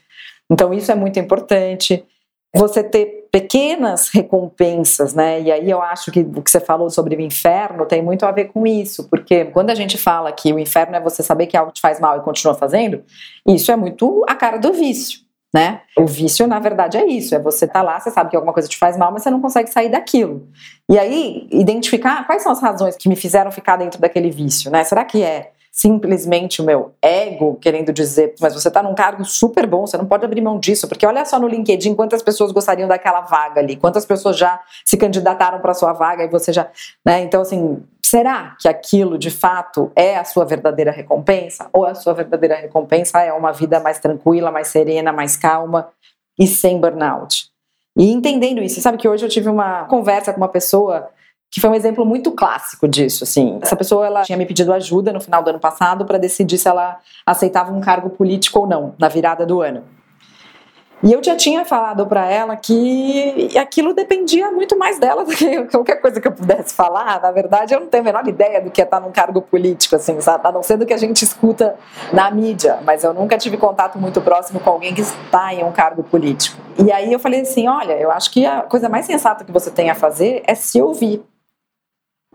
Então 0.50 0.74
isso 0.74 0.90
é 0.90 0.96
muito 0.96 1.20
importante. 1.20 2.06
Você 2.56 2.82
ter 2.82 3.28
pequenas 3.30 4.08
recompensas, 4.08 5.14
né? 5.14 5.42
E 5.42 5.52
aí 5.52 5.70
eu 5.70 5.82
acho 5.82 6.14
que 6.14 6.22
o 6.22 6.42
que 6.42 6.50
você 6.50 6.62
falou 6.62 6.90
sobre 6.90 7.18
o 7.18 7.20
inferno 7.20 7.86
tem 7.86 8.02
muito 8.02 8.26
a 8.26 8.32
ver 8.32 8.46
com 8.46 8.66
isso, 8.66 9.10
porque 9.10 9.44
quando 9.46 9.72
a 9.72 9.76
gente 9.76 9.98
fala 9.98 10.32
que 10.32 10.54
o 10.54 10.60
inferno 10.60 10.96
é 10.96 11.02
você 11.02 11.22
saber 11.22 11.48
que 11.48 11.58
algo 11.58 11.74
te 11.74 11.82
faz 11.82 12.00
mal 12.00 12.18
e 12.18 12.22
continua 12.22 12.56
fazendo, 12.56 13.04
isso 13.46 13.70
é 13.70 13.76
muito 13.76 14.24
a 14.30 14.36
cara 14.36 14.58
do 14.58 14.72
vício 14.72 15.25
né? 15.56 15.80
O 15.98 16.06
vício, 16.06 16.46
na 16.48 16.60
verdade, 16.60 16.98
é 16.98 17.06
isso: 17.06 17.34
é 17.34 17.40
você 17.40 17.66
tá 17.66 17.82
lá, 17.82 17.98
você 17.98 18.12
sabe 18.12 18.30
que 18.30 18.36
alguma 18.36 18.52
coisa 18.52 18.68
te 18.68 18.78
faz 18.78 18.98
mal, 18.98 19.10
mas 19.10 19.24
você 19.24 19.30
não 19.30 19.40
consegue 19.40 19.70
sair 19.70 19.88
daquilo. 19.88 20.50
E 20.90 21.00
aí, 21.00 21.48
identificar 21.50 22.28
quais 22.28 22.44
são 22.44 22.52
as 22.52 22.62
razões 22.62 22.98
que 22.98 23.08
me 23.08 23.16
fizeram 23.16 23.50
ficar 23.52 23.78
dentro 23.78 24.02
daquele 24.02 24.30
vício, 24.30 24.70
né? 24.70 24.84
Será 24.84 25.06
que 25.06 25.24
é 25.24 25.52
simplesmente 25.76 26.62
o 26.62 26.66
meu 26.66 26.96
ego 27.02 27.56
querendo 27.56 27.92
dizer, 27.92 28.34
mas 28.40 28.54
você 28.54 28.70
está 28.70 28.82
num 28.82 28.96
cargo 28.96 29.26
super 29.26 29.68
bom, 29.68 29.86
você 29.86 29.98
não 29.98 30.06
pode 30.06 30.24
abrir 30.24 30.40
mão 30.40 30.58
disso, 30.58 30.88
porque 30.88 31.06
olha 31.06 31.26
só 31.26 31.38
no 31.38 31.50
LinkedIn 31.50 31.94
quantas 31.96 32.24
pessoas 32.24 32.54
gostariam 32.54 32.88
daquela 32.88 33.20
vaga 33.20 33.60
ali, 33.60 33.76
quantas 33.76 34.06
pessoas 34.06 34.38
já 34.38 34.62
se 34.86 34.96
candidataram 34.96 35.60
para 35.60 35.74
sua 35.74 35.92
vaga 35.92 36.24
e 36.24 36.30
você 36.30 36.54
já, 36.54 36.70
né? 37.06 37.20
Então 37.20 37.42
assim, 37.42 37.84
será 38.02 38.56
que 38.58 38.70
aquilo 38.70 39.18
de 39.18 39.30
fato 39.30 39.92
é 39.98 40.16
a 40.16 40.24
sua 40.24 40.46
verdadeira 40.46 40.92
recompensa 40.92 41.70
ou 41.74 41.86
a 41.86 41.94
sua 41.94 42.14
verdadeira 42.14 42.56
recompensa 42.56 43.20
é 43.20 43.34
uma 43.34 43.52
vida 43.52 43.78
mais 43.82 44.00
tranquila, 44.00 44.52
mais 44.52 44.70
serena, 44.70 45.12
mais 45.12 45.36
calma 45.36 45.90
e 46.40 46.48
sem 46.48 46.80
burnout? 46.80 47.50
E 47.98 48.14
entendendo 48.14 48.62
isso, 48.62 48.80
sabe 48.80 48.98
que 48.98 49.10
hoje 49.10 49.26
eu 49.26 49.30
tive 49.30 49.50
uma 49.50 49.84
conversa 49.86 50.32
com 50.32 50.40
uma 50.40 50.48
pessoa 50.48 51.10
que 51.52 51.62
foi 51.62 51.70
um 51.70 51.76
exemplo 51.76 52.06
muito 52.06 52.32
clássico 52.32 52.88
disso, 52.88 53.24
assim. 53.24 53.60
Essa 53.62 53.76
pessoa 53.76 54.06
ela 54.06 54.24
tinha 54.24 54.38
me 54.38 54.46
pedido 54.46 54.74
ajuda 54.74 55.14
no 55.14 55.22
final 55.22 55.42
do 55.42 55.50
ano 55.50 55.60
passado 55.60 56.06
para 56.06 56.18
decidir 56.18 56.58
se 56.58 56.68
ela 56.68 57.00
aceitava 57.26 57.72
um 57.72 57.80
cargo 57.80 58.10
político 58.10 58.60
ou 58.60 58.68
não 58.68 58.94
na 59.00 59.08
virada 59.08 59.46
do 59.46 59.62
ano. 59.62 59.84
E 61.04 61.14
eu 61.14 61.24
já 61.24 61.36
tinha 61.36 61.64
falado 61.66 62.08
para 62.08 62.26
ela 62.26 62.56
que 62.56 63.56
aquilo 63.60 63.94
dependia 63.94 64.50
muito 64.52 64.78
mais 64.78 64.98
dela 64.98 65.24
do 65.24 65.32
que 65.32 65.66
qualquer 65.70 66.02
coisa 66.02 66.20
que 66.20 66.28
eu 66.28 66.32
pudesse 66.32 66.74
falar. 66.74 67.22
Na 67.22 67.32
verdade, 67.32 67.74
eu 67.76 67.80
não 67.80 67.88
tenho 67.88 68.02
a 68.02 68.06
menor 68.06 68.28
ideia 68.28 68.60
do 68.60 68.72
que 68.72 68.82
é 68.82 68.86
estar 68.86 69.00
num 69.00 69.12
cargo 69.12 69.42
político, 69.42 69.96
assim, 69.96 70.20
sabe? 70.22 70.48
A 70.48 70.52
não 70.52 70.64
ser 70.64 70.78
do 70.78 70.86
que 70.86 70.94
a 70.94 70.98
gente 70.98 71.24
escuta 71.24 71.76
na 72.12 72.32
mídia, 72.32 72.80
mas 72.84 73.04
eu 73.04 73.14
nunca 73.14 73.38
tive 73.38 73.56
contato 73.56 74.00
muito 74.00 74.20
próximo 74.22 74.60
com 74.60 74.70
alguém 74.70 74.96
que 74.96 75.02
está 75.02 75.54
em 75.54 75.64
um 75.64 75.72
cargo 75.72 76.02
político. 76.02 76.60
E 76.84 76.92
aí 76.92 77.14
eu 77.14 77.20
falei 77.20 77.42
assim: 77.42 77.68
olha, 77.68 77.94
eu 77.94 78.10
acho 78.10 78.32
que 78.32 78.46
a 78.46 78.62
coisa 78.62 78.90
mais 78.90 79.06
sensata 79.06 79.44
que 79.44 79.52
você 79.52 79.70
tem 79.70 79.90
a 79.90 79.96
fazer 79.96 80.44
é 80.48 80.56
se 80.56 80.82
ouvir. 80.82 81.24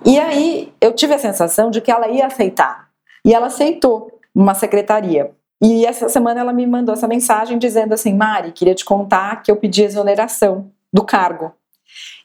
E 0.05 0.19
aí 0.19 0.73
eu 0.81 0.93
tive 0.93 1.15
a 1.15 1.19
sensação 1.19 1.71
de 1.71 1.81
que 1.81 1.91
ela 1.91 2.09
ia 2.09 2.27
aceitar. 2.27 2.89
E 3.25 3.35
ela 3.35 3.47
aceitou 3.47 4.19
uma 4.35 4.55
secretaria. 4.55 5.31
E 5.63 5.85
essa 5.85 6.09
semana 6.09 6.41
ela 6.41 6.53
me 6.53 6.67
mandou 6.67 6.95
essa 6.95 7.07
mensagem 7.07 7.59
dizendo 7.59 7.93
assim: 7.93 8.15
Mari, 8.15 8.53
queria 8.53 8.75
te 8.75 8.85
contar 8.85 9.43
que 9.43 9.51
eu 9.51 9.57
pedi 9.57 9.83
exoneração 9.83 10.71
do 10.93 11.05
cargo. 11.05 11.53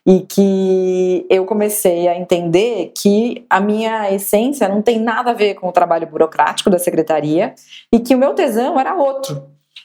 E 0.06 0.20
que 0.20 1.26
eu 1.28 1.44
comecei 1.44 2.06
a 2.06 2.16
entender 2.16 2.92
que 2.96 3.44
a 3.50 3.60
minha 3.60 4.10
essência 4.12 4.68
não 4.68 4.80
tem 4.80 5.00
nada 5.00 5.32
a 5.32 5.34
ver 5.34 5.54
com 5.54 5.68
o 5.68 5.72
trabalho 5.72 6.06
burocrático 6.06 6.70
da 6.70 6.78
secretaria 6.78 7.54
e 7.92 7.98
que 7.98 8.14
o 8.14 8.18
meu 8.18 8.32
tesão 8.32 8.78
era 8.78 8.94
outro. 8.94 9.42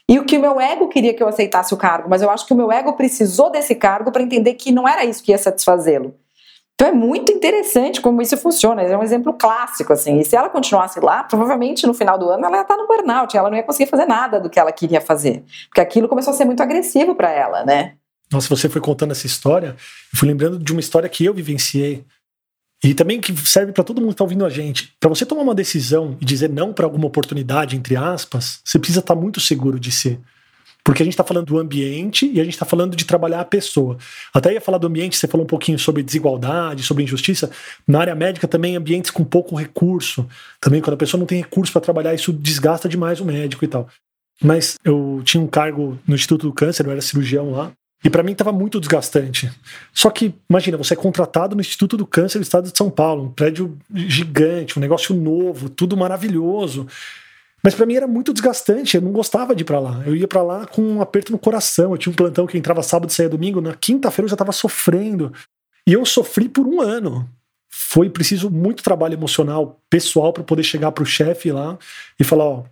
E 0.08 0.20
o 0.20 0.24
que 0.24 0.38
o 0.38 0.40
meu 0.40 0.60
ego 0.60 0.88
queria 0.88 1.12
que 1.12 1.22
eu 1.22 1.28
aceitasse 1.28 1.74
o 1.74 1.76
cargo, 1.76 2.08
mas 2.08 2.22
eu 2.22 2.30
acho 2.30 2.46
que 2.46 2.52
o 2.52 2.56
meu 2.56 2.70
ego 2.70 2.92
precisou 2.92 3.50
desse 3.50 3.74
cargo 3.74 4.12
para 4.12 4.22
entender 4.22 4.54
que 4.54 4.70
não 4.70 4.86
era 4.86 5.04
isso 5.04 5.22
que 5.22 5.32
ia 5.32 5.38
satisfazê-lo. 5.38 6.14
Então 6.74 6.88
é 6.88 6.92
muito 6.92 7.30
interessante 7.30 8.00
como 8.00 8.20
isso 8.20 8.36
funciona, 8.36 8.82
é 8.82 8.96
um 8.96 9.02
exemplo 9.02 9.32
clássico, 9.34 9.92
assim. 9.92 10.18
E 10.18 10.24
se 10.24 10.34
ela 10.34 10.48
continuasse 10.48 10.98
lá, 11.00 11.22
provavelmente 11.22 11.86
no 11.86 11.94
final 11.94 12.18
do 12.18 12.28
ano 12.28 12.44
ela 12.44 12.56
ia 12.56 12.62
estar 12.62 12.76
no 12.76 12.88
burnout, 12.88 13.36
ela 13.36 13.48
não 13.48 13.56
ia 13.56 13.62
conseguir 13.62 13.88
fazer 13.88 14.06
nada 14.06 14.40
do 14.40 14.50
que 14.50 14.58
ela 14.58 14.72
queria 14.72 15.00
fazer. 15.00 15.44
Porque 15.68 15.80
aquilo 15.80 16.08
começou 16.08 16.32
a 16.32 16.36
ser 16.36 16.44
muito 16.44 16.62
agressivo 16.62 17.14
para 17.14 17.30
ela, 17.30 17.64
né? 17.64 17.94
Nossa, 18.32 18.48
você 18.48 18.68
foi 18.68 18.80
contando 18.80 19.12
essa 19.12 19.26
história, 19.26 19.76
eu 20.12 20.18
fui 20.18 20.26
lembrando 20.26 20.58
de 20.58 20.72
uma 20.72 20.80
história 20.80 21.08
que 21.08 21.24
eu 21.24 21.34
vivenciei. 21.34 22.04
E 22.82 22.94
também 22.94 23.20
que 23.20 23.36
serve 23.46 23.70
para 23.70 23.84
todo 23.84 24.00
mundo 24.00 24.08
que 24.08 24.14
está 24.14 24.24
ouvindo 24.24 24.44
a 24.44 24.50
gente. 24.50 24.92
Para 24.98 25.08
você 25.08 25.24
tomar 25.24 25.42
uma 25.42 25.54
decisão 25.54 26.16
e 26.20 26.24
dizer 26.24 26.50
não 26.50 26.72
para 26.72 26.84
alguma 26.84 27.06
oportunidade, 27.06 27.76
entre 27.76 27.94
aspas, 27.94 28.60
você 28.64 28.76
precisa 28.78 28.98
estar 28.98 29.14
tá 29.14 29.20
muito 29.20 29.38
seguro 29.38 29.78
de 29.78 29.92
si. 29.92 30.18
Porque 30.84 31.02
a 31.02 31.04
gente 31.04 31.12
está 31.12 31.22
falando 31.22 31.46
do 31.46 31.58
ambiente 31.58 32.28
e 32.32 32.40
a 32.40 32.44
gente 32.44 32.54
está 32.54 32.66
falando 32.66 32.96
de 32.96 33.04
trabalhar 33.04 33.40
a 33.40 33.44
pessoa. 33.44 33.96
Até 34.34 34.52
ia 34.52 34.60
falar 34.60 34.78
do 34.78 34.86
ambiente, 34.86 35.16
você 35.16 35.28
falou 35.28 35.44
um 35.44 35.48
pouquinho 35.48 35.78
sobre 35.78 36.02
desigualdade, 36.02 36.82
sobre 36.82 37.04
injustiça. 37.04 37.50
Na 37.86 38.00
área 38.00 38.14
médica 38.14 38.48
também, 38.48 38.74
ambientes 38.74 39.10
com 39.10 39.22
pouco 39.22 39.54
recurso. 39.54 40.26
Também, 40.60 40.80
quando 40.80 40.94
a 40.94 40.98
pessoa 40.98 41.18
não 41.20 41.26
tem 41.26 41.38
recurso 41.38 41.72
para 41.72 41.80
trabalhar, 41.80 42.14
isso 42.14 42.32
desgasta 42.32 42.88
demais 42.88 43.20
o 43.20 43.24
médico 43.24 43.64
e 43.64 43.68
tal. 43.68 43.88
Mas 44.42 44.76
eu 44.84 45.22
tinha 45.24 45.42
um 45.42 45.46
cargo 45.46 45.98
no 46.06 46.16
Instituto 46.16 46.48
do 46.48 46.52
Câncer, 46.52 46.84
eu 46.84 46.90
era 46.90 47.00
cirurgião 47.00 47.52
lá. 47.52 47.70
E 48.04 48.10
para 48.10 48.24
mim 48.24 48.32
estava 48.32 48.50
muito 48.50 48.80
desgastante. 48.80 49.50
Só 49.94 50.10
que, 50.10 50.34
imagina, 50.50 50.76
você 50.76 50.94
é 50.94 50.96
contratado 50.96 51.54
no 51.54 51.60
Instituto 51.60 51.96
do 51.96 52.04
Câncer 52.04 52.40
do 52.40 52.42
Estado 52.42 52.68
de 52.68 52.76
São 52.76 52.90
Paulo, 52.90 53.24
um 53.24 53.30
prédio 53.30 53.78
gigante, 53.94 54.76
um 54.76 54.82
negócio 54.82 55.14
novo, 55.14 55.68
tudo 55.68 55.96
maravilhoso. 55.96 56.88
Mas 57.64 57.74
para 57.74 57.86
mim 57.86 57.94
era 57.94 58.08
muito 58.08 58.32
desgastante, 58.32 58.96
eu 58.96 59.02
não 59.02 59.12
gostava 59.12 59.54
de 59.54 59.62
ir 59.62 59.64
para 59.64 59.78
lá. 59.78 60.02
Eu 60.04 60.16
ia 60.16 60.26
para 60.26 60.42
lá 60.42 60.66
com 60.66 60.82
um 60.82 61.00
aperto 61.00 61.30
no 61.30 61.38
coração. 61.38 61.92
Eu 61.92 61.98
tinha 61.98 62.12
um 62.12 62.16
plantão 62.16 62.46
que 62.46 62.58
entrava 62.58 62.82
sábado 62.82 63.10
e 63.10 63.12
saía 63.12 63.28
domingo. 63.28 63.60
Na 63.60 63.74
quinta-feira 63.74 64.26
eu 64.26 64.30
já 64.30 64.34
estava 64.34 64.50
sofrendo. 64.50 65.32
E 65.86 65.92
eu 65.92 66.04
sofri 66.04 66.48
por 66.48 66.66
um 66.66 66.80
ano. 66.80 67.28
Foi 67.70 68.10
preciso 68.10 68.50
muito 68.50 68.82
trabalho 68.82 69.14
emocional, 69.14 69.80
pessoal, 69.88 70.32
para 70.32 70.42
poder 70.42 70.62
chegar 70.62 70.92
para 70.92 71.02
o 71.02 71.06
chefe 71.06 71.52
lá 71.52 71.78
e 72.18 72.24
falar: 72.24 72.44
Ó, 72.44 72.64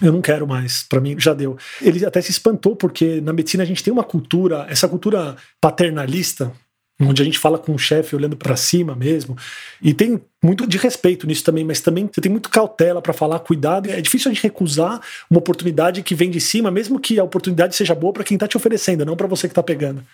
eu 0.00 0.12
não 0.12 0.22
quero 0.22 0.46
mais, 0.46 0.84
para 0.84 1.00
mim 1.00 1.18
já 1.18 1.34
deu. 1.34 1.58
Ele 1.82 2.04
até 2.06 2.22
se 2.22 2.30
espantou, 2.30 2.76
porque 2.76 3.20
na 3.20 3.32
medicina 3.32 3.64
a 3.64 3.66
gente 3.66 3.82
tem 3.82 3.92
uma 3.92 4.04
cultura, 4.04 4.66
essa 4.70 4.88
cultura 4.88 5.36
paternalista, 5.60 6.52
onde 7.00 7.22
a 7.22 7.24
gente 7.24 7.38
fala 7.38 7.58
com 7.58 7.74
o 7.74 7.78
chefe 7.78 8.16
olhando 8.16 8.36
para 8.36 8.56
cima 8.56 8.94
mesmo. 8.94 9.36
E 9.80 9.94
tem 9.94 10.20
muito 10.42 10.66
de 10.66 10.78
respeito 10.78 11.26
nisso 11.26 11.44
também, 11.44 11.64
mas 11.64 11.80
também 11.80 12.08
você 12.12 12.20
tem 12.20 12.30
muito 12.30 12.48
cautela 12.48 13.00
para 13.00 13.12
falar, 13.12 13.38
cuidado. 13.40 13.90
É 13.90 14.00
difícil 14.00 14.30
a 14.30 14.34
gente 14.34 14.42
recusar 14.42 15.00
uma 15.30 15.38
oportunidade 15.38 16.02
que 16.02 16.14
vem 16.14 16.30
de 16.30 16.40
cima, 16.40 16.70
mesmo 16.70 16.98
que 16.98 17.18
a 17.18 17.24
oportunidade 17.24 17.76
seja 17.76 17.94
boa 17.94 18.12
para 18.12 18.24
quem 18.24 18.34
está 18.34 18.48
te 18.48 18.56
oferecendo, 18.56 19.04
não 19.04 19.16
para 19.16 19.28
você 19.28 19.46
que 19.46 19.52
está 19.52 19.62
pegando. 19.62 20.04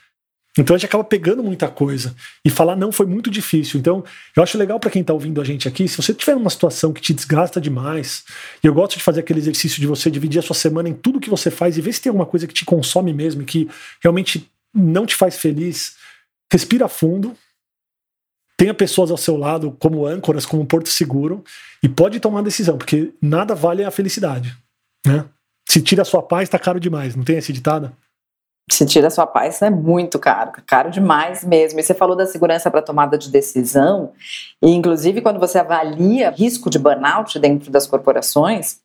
Então 0.57 0.77
a 0.77 0.79
gente 0.79 0.87
acaba 0.87 1.03
pegando 1.03 1.43
muita 1.43 1.69
coisa. 1.69 2.15
E 2.45 2.51
falar 2.51 2.77
não 2.77 2.93
foi 2.93 3.07
muito 3.07 3.31
difícil. 3.31 3.81
Então, 3.81 4.05
eu 4.37 4.43
acho 4.43 4.57
legal 4.57 4.79
para 4.79 4.91
quem 4.91 5.03
está 5.03 5.13
ouvindo 5.13 5.41
a 5.41 5.45
gente 5.45 5.67
aqui, 5.67 5.89
se 5.89 5.97
você 5.97 6.15
tiver 6.15 6.37
uma 6.37 6.51
situação 6.51 6.93
que 6.93 7.01
te 7.01 7.13
desgasta 7.13 7.61
demais, 7.61 8.25
e 8.63 8.67
eu 8.67 8.75
gosto 8.75 8.97
de 8.97 9.03
fazer 9.03 9.21
aquele 9.21 9.41
exercício 9.41 9.81
de 9.81 9.87
você 9.87 10.11
dividir 10.11 10.39
a 10.39 10.43
sua 10.43 10.55
semana 10.55 10.89
em 10.89 10.95
tudo 10.95 11.19
que 11.19 11.31
você 11.31 11.51
faz 11.51 11.77
e 11.77 11.81
ver 11.81 11.93
se 11.93 12.03
tem 12.03 12.11
alguma 12.11 12.27
coisa 12.27 12.47
que 12.47 12.55
te 12.55 12.65
consome 12.65 13.13
mesmo 13.13 13.43
e 13.43 13.45
que 13.45 13.69
realmente 14.01 14.49
não 14.73 15.07
te 15.07 15.17
faz 15.17 15.37
feliz. 15.37 15.97
Respira 16.55 16.87
fundo. 16.87 17.37
Tenha 18.57 18.73
pessoas 18.73 19.11
ao 19.11 19.17
seu 19.17 19.37
lado 19.37 19.77
como 19.81 20.07
âncoras, 20.07 20.47
como 20.47 20.63
um 20.63 20.67
porto 20.67 20.89
seguro, 20.89 21.43
e 21.83 21.89
pode 21.89 22.21
tomar 22.21 22.43
decisão, 22.43 22.79
porque 22.79 23.13
nada 23.21 23.57
vale 23.57 23.83
a 23.83 23.91
felicidade. 23.91 24.57
Né? 25.05 25.25
Se 25.69 25.83
tira 25.83 26.03
a 26.03 26.05
sua 26.05 26.23
paz, 26.23 26.45
está 26.45 26.57
caro 26.57 26.79
demais. 26.79 27.17
Não 27.17 27.25
tem 27.25 27.39
esse 27.39 27.53
ditado? 27.53 27.93
se 28.71 28.87
tira 28.87 29.09
a 29.09 29.11
sua 29.11 29.27
paz, 29.27 29.61
é 29.63 29.69
muito 29.69 30.17
caro, 30.17 30.53
caro 30.65 30.91
demais 30.91 31.45
mesmo. 31.45 31.81
E 31.81 31.83
você 31.83 31.93
falou 31.93 32.17
da 32.17 32.25
segurança 32.25 32.71
para 32.71 32.81
tomada 32.81 33.19
de 33.19 33.31
decisão, 33.31 34.13
e 34.63 34.71
inclusive 34.71 35.21
quando 35.21 35.41
você 35.41 35.59
avalia 35.59 36.31
risco 36.31 36.71
de 36.71 36.79
burnout 36.79 37.37
dentro 37.41 37.71
das 37.71 37.87
corporações, 37.87 38.79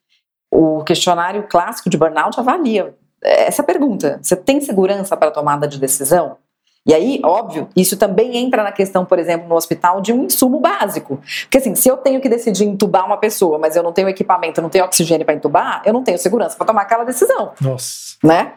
o 0.50 0.82
questionário 0.82 1.46
clássico 1.48 1.88
de 1.88 1.96
burnout 1.96 2.38
avalia 2.38 2.94
essa 3.22 3.62
pergunta: 3.62 4.18
você 4.20 4.34
tem 4.34 4.60
segurança 4.60 5.16
para 5.16 5.30
tomada 5.30 5.68
de 5.68 5.78
decisão? 5.78 6.36
E 6.86 6.94
aí, 6.94 7.20
óbvio, 7.22 7.68
isso 7.76 7.96
também 7.96 8.38
entra 8.38 8.62
na 8.62 8.72
questão, 8.72 9.04
por 9.04 9.18
exemplo, 9.18 9.46
no 9.46 9.54
hospital, 9.54 10.00
de 10.00 10.12
um 10.12 10.24
insumo 10.24 10.60
básico. 10.60 11.20
Porque 11.42 11.58
assim, 11.58 11.74
se 11.74 11.88
eu 11.88 11.96
tenho 11.98 12.20
que 12.20 12.28
decidir 12.28 12.64
entubar 12.64 13.04
uma 13.04 13.18
pessoa, 13.18 13.58
mas 13.58 13.76
eu 13.76 13.82
não 13.82 13.92
tenho 13.92 14.08
equipamento, 14.08 14.62
não 14.62 14.70
tenho 14.70 14.84
oxigênio 14.84 15.26
para 15.26 15.34
entubar, 15.34 15.82
eu 15.84 15.92
não 15.92 16.02
tenho 16.02 16.18
segurança 16.18 16.56
para 16.56 16.66
tomar 16.66 16.82
aquela 16.82 17.04
decisão. 17.04 17.52
Nossa. 17.60 18.16
Né? 18.24 18.52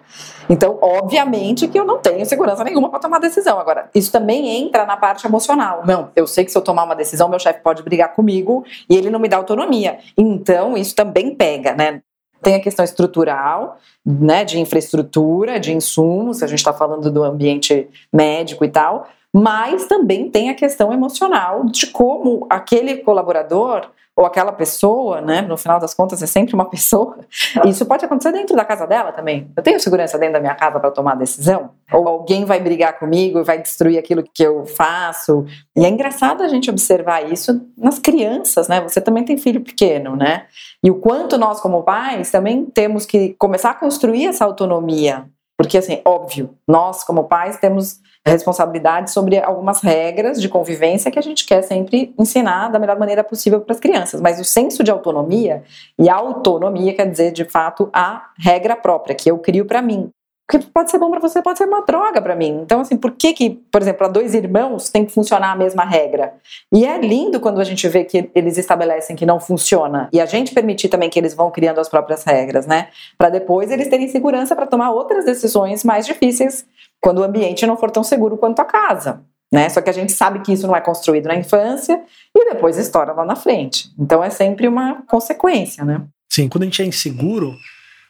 Então, 0.50 0.78
obviamente 0.82 1.68
que 1.68 1.78
eu 1.78 1.86
não 1.86 2.00
tenho 2.00 2.26
segurança 2.26 2.64
nenhuma 2.64 2.90
para 2.90 3.00
tomar 3.00 3.20
decisão. 3.20 3.60
Agora, 3.60 3.90
isso 3.94 4.12
também 4.12 4.64
entra 4.64 4.86
na 4.86 4.96
parte 4.96 5.28
emocional. 5.28 5.84
Não, 5.86 6.10
eu 6.16 6.26
sei 6.26 6.46
que 6.46 6.52
se 6.52 6.58
eu 6.58 6.62
tomar 6.62 6.84
uma 6.86 6.96
decisão, 6.96 7.28
meu 7.28 7.40
chefe 7.40 7.60
pode 7.62 7.84
brigar 7.84 8.14
comigo 8.14 8.64
e 8.90 8.96
ele 8.96 9.10
não 9.10 9.20
me 9.20 9.28
dá 9.28 9.38
autonomia. 9.38 10.00
Então, 10.18 10.78
isso 10.78 10.96
também 10.96 11.36
pega, 11.36 11.74
né? 11.74 12.02
Tem 12.44 12.56
a 12.56 12.60
questão 12.60 12.84
estrutural, 12.84 13.80
né, 14.06 14.44
de 14.44 14.60
infraestrutura, 14.60 15.60
de 15.60 15.74
insumos, 15.74 16.44
a 16.44 16.48
gente 16.48 16.60
está 16.60 16.74
falando 16.74 17.10
do 17.10 17.24
ambiente 17.24 17.88
médico 18.12 18.66
e 18.66 18.70
tal, 18.70 19.08
mas 19.34 19.86
também 19.86 20.30
tem 20.30 20.50
a 20.50 20.54
questão 20.54 20.94
emocional 20.94 21.66
de 21.66 21.88
como 21.88 22.46
aquele 22.50 22.98
colaborador 22.98 23.88
ou 24.16 24.26
aquela 24.26 24.52
pessoa, 24.52 25.22
né, 25.22 25.42
no 25.42 25.58
final 25.58 25.80
das 25.80 25.94
contas 25.94 26.22
é 26.22 26.28
sempre 26.28 26.54
uma 26.54 26.66
pessoa. 26.70 27.18
Isso 27.66 27.86
pode 27.86 28.06
acontecer 28.06 28.32
dentro 28.32 28.56
da 28.56 28.64
casa 28.64 28.86
dela 28.86 29.12
também. 29.12 29.52
Eu 29.56 29.64
tenho 29.64 29.80
segurança 29.80 30.18
dentro 30.18 30.34
da 30.34 30.40
minha 30.40 30.56
casa 30.56 30.80
para 30.80 30.92
tomar 30.92 31.16
decisão? 31.16 31.72
Ou 31.92 32.08
alguém 32.08 32.46
vai 32.46 32.60
brigar 32.60 33.00
comigo 33.00 33.40
e 33.40 33.44
vai 33.44 33.60
destruir 33.60 33.98
aquilo 33.98 34.24
que 34.24 34.44
eu 34.44 34.66
faço? 34.66 35.46
E 35.76 35.84
é 35.84 35.90
engraçado 35.90 36.44
a 36.44 36.48
gente 36.48 36.70
observar 36.70 37.32
isso 37.32 37.60
nas 37.78 37.98
crianças, 37.98 38.68
né? 38.68 38.82
Você 38.82 39.02
também 39.02 39.26
tem 39.26 39.38
filho 39.38 39.62
pequeno, 39.62 40.16
né? 40.16 40.46
E 40.84 40.92
o 40.92 40.96
quanto 40.96 41.38
nós 41.38 41.60
como 41.60 41.84
pais 41.84 42.30
também 42.30 42.66
temos 42.66 43.06
que 43.06 43.36
começar 43.40 43.72
a 43.72 43.76
construir 43.76 44.28
essa 44.28 44.46
autonomia. 44.46 45.26
Porque 45.58 45.78
assim, 45.78 46.02
óbvio, 46.06 46.56
nós 46.68 47.04
como 47.04 47.26
pais 47.26 47.58
temos 47.58 48.00
responsabilidade 48.32 49.12
sobre 49.12 49.38
algumas 49.38 49.82
regras 49.82 50.42
de 50.42 50.48
convivência 50.48 51.12
que 51.12 51.20
a 51.20 51.22
gente 51.22 51.46
quer 51.46 51.62
sempre 51.62 52.14
ensinar 52.18 52.70
da 52.70 52.80
melhor 52.80 52.98
maneira 52.98 53.24
possível 53.24 53.60
para 53.62 53.74
as 53.74 53.80
crianças. 53.80 54.22
Mas 54.22 54.40
o 54.40 54.46
senso 54.46 54.84
de 54.84 54.92
autonomia, 54.92 55.64
e 56.00 56.10
autonomia 56.10 56.94
quer 56.94 57.10
dizer, 57.10 57.32
de 57.32 57.46
fato, 57.46 57.90
a 57.92 58.30
regra 58.38 58.76
própria, 58.76 59.16
que 59.16 59.30
eu 59.30 59.38
crio 59.40 59.66
para 59.66 59.82
mim. 59.82 60.10
Porque 60.48 60.68
pode 60.74 60.92
ser 60.92 61.00
bom 61.00 61.10
para 61.10 61.22
você, 61.22 61.42
pode 61.42 61.58
ser 61.58 61.66
uma 61.66 61.82
droga 61.82 62.22
para 62.22 62.36
mim. 62.36 62.60
Então, 62.64 62.82
assim, 62.82 62.98
por 62.98 63.12
que 63.12 63.34
que, 63.34 63.50
por 63.72 63.82
exemplo, 63.82 64.00
para 64.00 64.08
dois 64.10 64.34
irmãos 64.34 64.90
tem 64.90 65.06
que 65.06 65.14
funcionar 65.14 65.54
a 65.54 65.56
mesma 65.56 65.86
regra? 65.86 66.34
E 66.72 66.86
é 66.86 66.98
lindo 66.98 67.40
quando 67.40 67.62
a 67.62 67.64
gente 67.64 67.88
vê 67.88 68.04
que 68.04 68.30
eles 68.36 68.58
estabelecem 68.58 69.16
que 69.16 69.26
não 69.26 69.40
funciona. 69.40 70.10
E 70.12 70.20
a 70.20 70.26
gente 70.26 70.54
permitir 70.54 70.90
também 70.90 71.10
que 71.10 71.18
eles 71.18 71.34
vão 71.34 71.50
criando 71.50 71.80
as 71.80 71.88
próprias 71.88 72.24
regras, 72.24 72.68
né? 72.68 72.90
Para 73.18 73.30
depois 73.30 73.72
eles 73.72 73.88
terem 73.88 74.08
segurança 74.10 74.56
para 74.56 74.68
tomar 74.68 74.92
outras 74.92 75.24
decisões 75.24 75.84
mais 75.84 76.06
difíceis 76.06 76.66
quando 77.00 77.20
o 77.20 77.24
ambiente 77.24 77.66
não 77.66 77.78
for 77.78 77.90
tão 77.90 78.04
seguro 78.04 78.38
quanto 78.38 78.60
a 78.60 78.66
casa. 78.66 79.22
Né? 79.52 79.70
Só 79.70 79.82
que 79.82 79.90
a 79.90 79.94
gente 79.94 80.12
sabe 80.12 80.40
que 80.40 80.52
isso 80.52 80.66
não 80.66 80.76
é 80.76 80.82
construído 80.82 81.28
na 81.28 81.36
infância 81.36 82.02
e 82.36 82.54
depois 82.54 82.78
estoura 82.78 83.14
lá 83.14 83.24
na 83.24 83.36
frente. 83.36 83.88
Então 84.00 84.24
é 84.24 84.30
sempre 84.32 84.68
uma 84.68 85.04
consequência, 85.04 85.86
né? 85.86 86.02
Sim, 86.28 86.50
quando 86.50 86.64
a 86.64 86.66
gente 86.66 86.82
é 86.82 86.86
inseguro, 86.86 87.54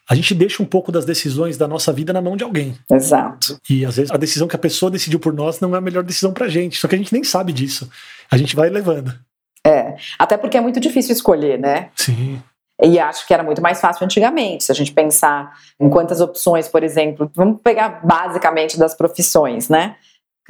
a 0.09 0.15
gente 0.15 0.35
deixa 0.35 0.61
um 0.61 0.65
pouco 0.65 0.91
das 0.91 1.05
decisões 1.05 1.57
da 1.57 1.67
nossa 1.67 1.93
vida 1.93 2.11
na 2.11 2.21
mão 2.21 2.35
de 2.35 2.43
alguém. 2.43 2.77
Exato. 2.91 3.59
E 3.69 3.85
às 3.85 3.95
vezes 3.95 4.11
a 4.11 4.17
decisão 4.17 4.47
que 4.47 4.55
a 4.55 4.59
pessoa 4.59 4.91
decidiu 4.91 5.19
por 5.19 5.33
nós 5.33 5.59
não 5.59 5.73
é 5.73 5.77
a 5.77 5.81
melhor 5.81 6.03
decisão 6.03 6.33
pra 6.33 6.47
gente. 6.47 6.77
Só 6.77 6.87
que 6.87 6.95
a 6.95 6.97
gente 6.97 7.13
nem 7.13 7.23
sabe 7.23 7.53
disso. 7.53 7.89
A 8.29 8.37
gente 8.37 8.55
vai 8.55 8.69
levando. 8.69 9.13
É. 9.65 9.95
Até 10.19 10.37
porque 10.37 10.57
é 10.57 10.61
muito 10.61 10.79
difícil 10.79 11.13
escolher, 11.13 11.57
né? 11.57 11.89
Sim. 11.95 12.41
E 12.81 12.99
acho 12.99 13.25
que 13.25 13.33
era 13.33 13.43
muito 13.43 13.61
mais 13.61 13.79
fácil 13.79 14.03
antigamente, 14.03 14.65
se 14.65 14.71
a 14.71 14.75
gente 14.75 14.91
pensar 14.91 15.53
em 15.79 15.89
quantas 15.89 16.19
opções, 16.19 16.67
por 16.67 16.83
exemplo, 16.83 17.31
vamos 17.33 17.61
pegar 17.63 18.01
basicamente 18.03 18.77
das 18.77 18.93
profissões, 18.93 19.69
né? 19.69 19.95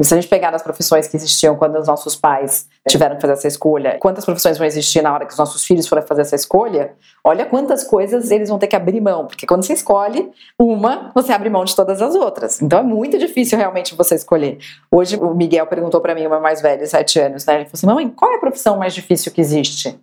Se 0.01 0.13
a 0.13 0.19
gente 0.19 0.27
pegar 0.27 0.53
as 0.55 0.63
profissões 0.63 1.07
que 1.07 1.15
existiam 1.15 1.55
quando 1.55 1.77
os 1.77 1.87
nossos 1.87 2.15
pais 2.15 2.67
tiveram 2.87 3.15
que 3.15 3.21
fazer 3.21 3.33
essa 3.33 3.47
escolha, 3.47 3.97
quantas 3.99 4.25
profissões 4.25 4.57
vão 4.57 4.65
existir 4.65 5.03
na 5.03 5.13
hora 5.13 5.25
que 5.25 5.31
os 5.31 5.37
nossos 5.37 5.63
filhos 5.63 5.87
forem 5.87 6.03
fazer 6.03 6.21
essa 6.21 6.35
escolha, 6.35 6.95
olha 7.23 7.45
quantas 7.45 7.83
coisas 7.83 8.31
eles 8.31 8.49
vão 8.49 8.57
ter 8.57 8.65
que 8.65 8.75
abrir 8.75 8.99
mão, 8.99 9.27
porque 9.27 9.45
quando 9.45 9.63
você 9.63 9.73
escolhe 9.73 10.31
uma, 10.59 11.11
você 11.13 11.31
abre 11.31 11.47
mão 11.47 11.63
de 11.63 11.75
todas 11.75 12.01
as 12.01 12.15
outras. 12.15 12.59
Então 12.59 12.79
é 12.79 12.83
muito 12.83 13.19
difícil 13.19 13.55
realmente 13.55 13.93
você 13.93 14.15
escolher. 14.15 14.57
Hoje 14.91 15.15
o 15.15 15.35
Miguel 15.35 15.67
perguntou 15.67 16.01
para 16.01 16.15
mim, 16.15 16.27
meu 16.27 16.41
mais 16.41 16.59
velho, 16.59 16.87
sete 16.87 17.19
anos, 17.19 17.45
né? 17.45 17.55
Ele 17.55 17.65
falou 17.65 17.73
assim: 17.73 17.85
mãe, 17.85 18.09
qual 18.09 18.31
é 18.33 18.37
a 18.37 18.39
profissão 18.39 18.77
mais 18.77 18.95
difícil 18.95 19.31
que 19.31 19.41
existe? 19.41 19.99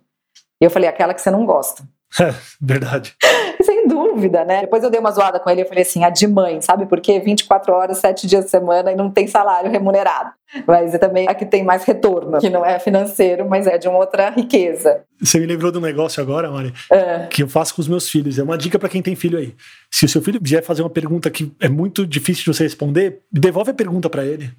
E 0.61 0.65
eu 0.65 0.71
falei: 0.71 0.87
aquela 0.87 1.13
que 1.13 1.21
você 1.21 1.29
não 1.29 1.45
gosta. 1.45 1.83
É, 2.19 2.33
verdade. 2.59 3.15
Sem 3.63 3.87
dúvida, 3.87 4.43
né? 4.43 4.61
Depois 4.61 4.83
eu 4.83 4.89
dei 4.89 4.99
uma 4.99 5.11
zoada 5.11 5.39
com 5.39 5.49
ele, 5.49 5.61
eu 5.61 5.67
falei 5.67 5.83
assim, 5.83 6.03
a 6.03 6.09
de 6.09 6.27
mãe, 6.27 6.59
sabe 6.61 6.85
por 6.85 6.99
quê? 6.99 7.19
24 7.19 7.73
horas, 7.73 7.97
7 7.99 8.27
dias 8.27 8.45
de 8.45 8.51
semana 8.51 8.91
e 8.91 8.95
não 8.95 9.09
tem 9.09 9.27
salário 9.27 9.71
remunerado. 9.71 10.31
Mas 10.67 10.93
é 10.93 10.97
também 10.97 11.27
a 11.29 11.33
que 11.33 11.45
tem 11.45 11.63
mais 11.63 11.83
retorno, 11.83 12.39
que 12.39 12.49
não 12.49 12.65
é 12.65 12.77
financeiro, 12.79 13.47
mas 13.47 13.67
é 13.67 13.77
de 13.77 13.87
uma 13.87 13.99
outra 13.99 14.29
riqueza. 14.29 15.03
Você 15.21 15.39
me 15.39 15.45
lembrou 15.45 15.71
de 15.71 15.77
um 15.77 15.81
negócio 15.81 16.21
agora, 16.21 16.51
Mari, 16.51 16.73
é. 16.91 17.27
que 17.27 17.43
eu 17.43 17.47
faço 17.47 17.73
com 17.75 17.81
os 17.81 17.87
meus 17.87 18.09
filhos. 18.09 18.37
É 18.37 18.43
uma 18.43 18.57
dica 18.57 18.77
para 18.77 18.89
quem 18.89 19.01
tem 19.01 19.15
filho 19.15 19.37
aí. 19.37 19.55
Se 19.89 20.05
o 20.05 20.09
seu 20.09 20.21
filho 20.21 20.39
vier 20.41 20.63
fazer 20.63 20.81
uma 20.81 20.89
pergunta 20.89 21.29
que 21.29 21.53
é 21.59 21.69
muito 21.69 22.05
difícil 22.05 22.43
de 22.43 22.57
você 22.57 22.63
responder, 22.63 23.21
devolve 23.31 23.71
a 23.71 23.73
pergunta 23.73 24.09
para 24.09 24.25
ele. 24.25 24.51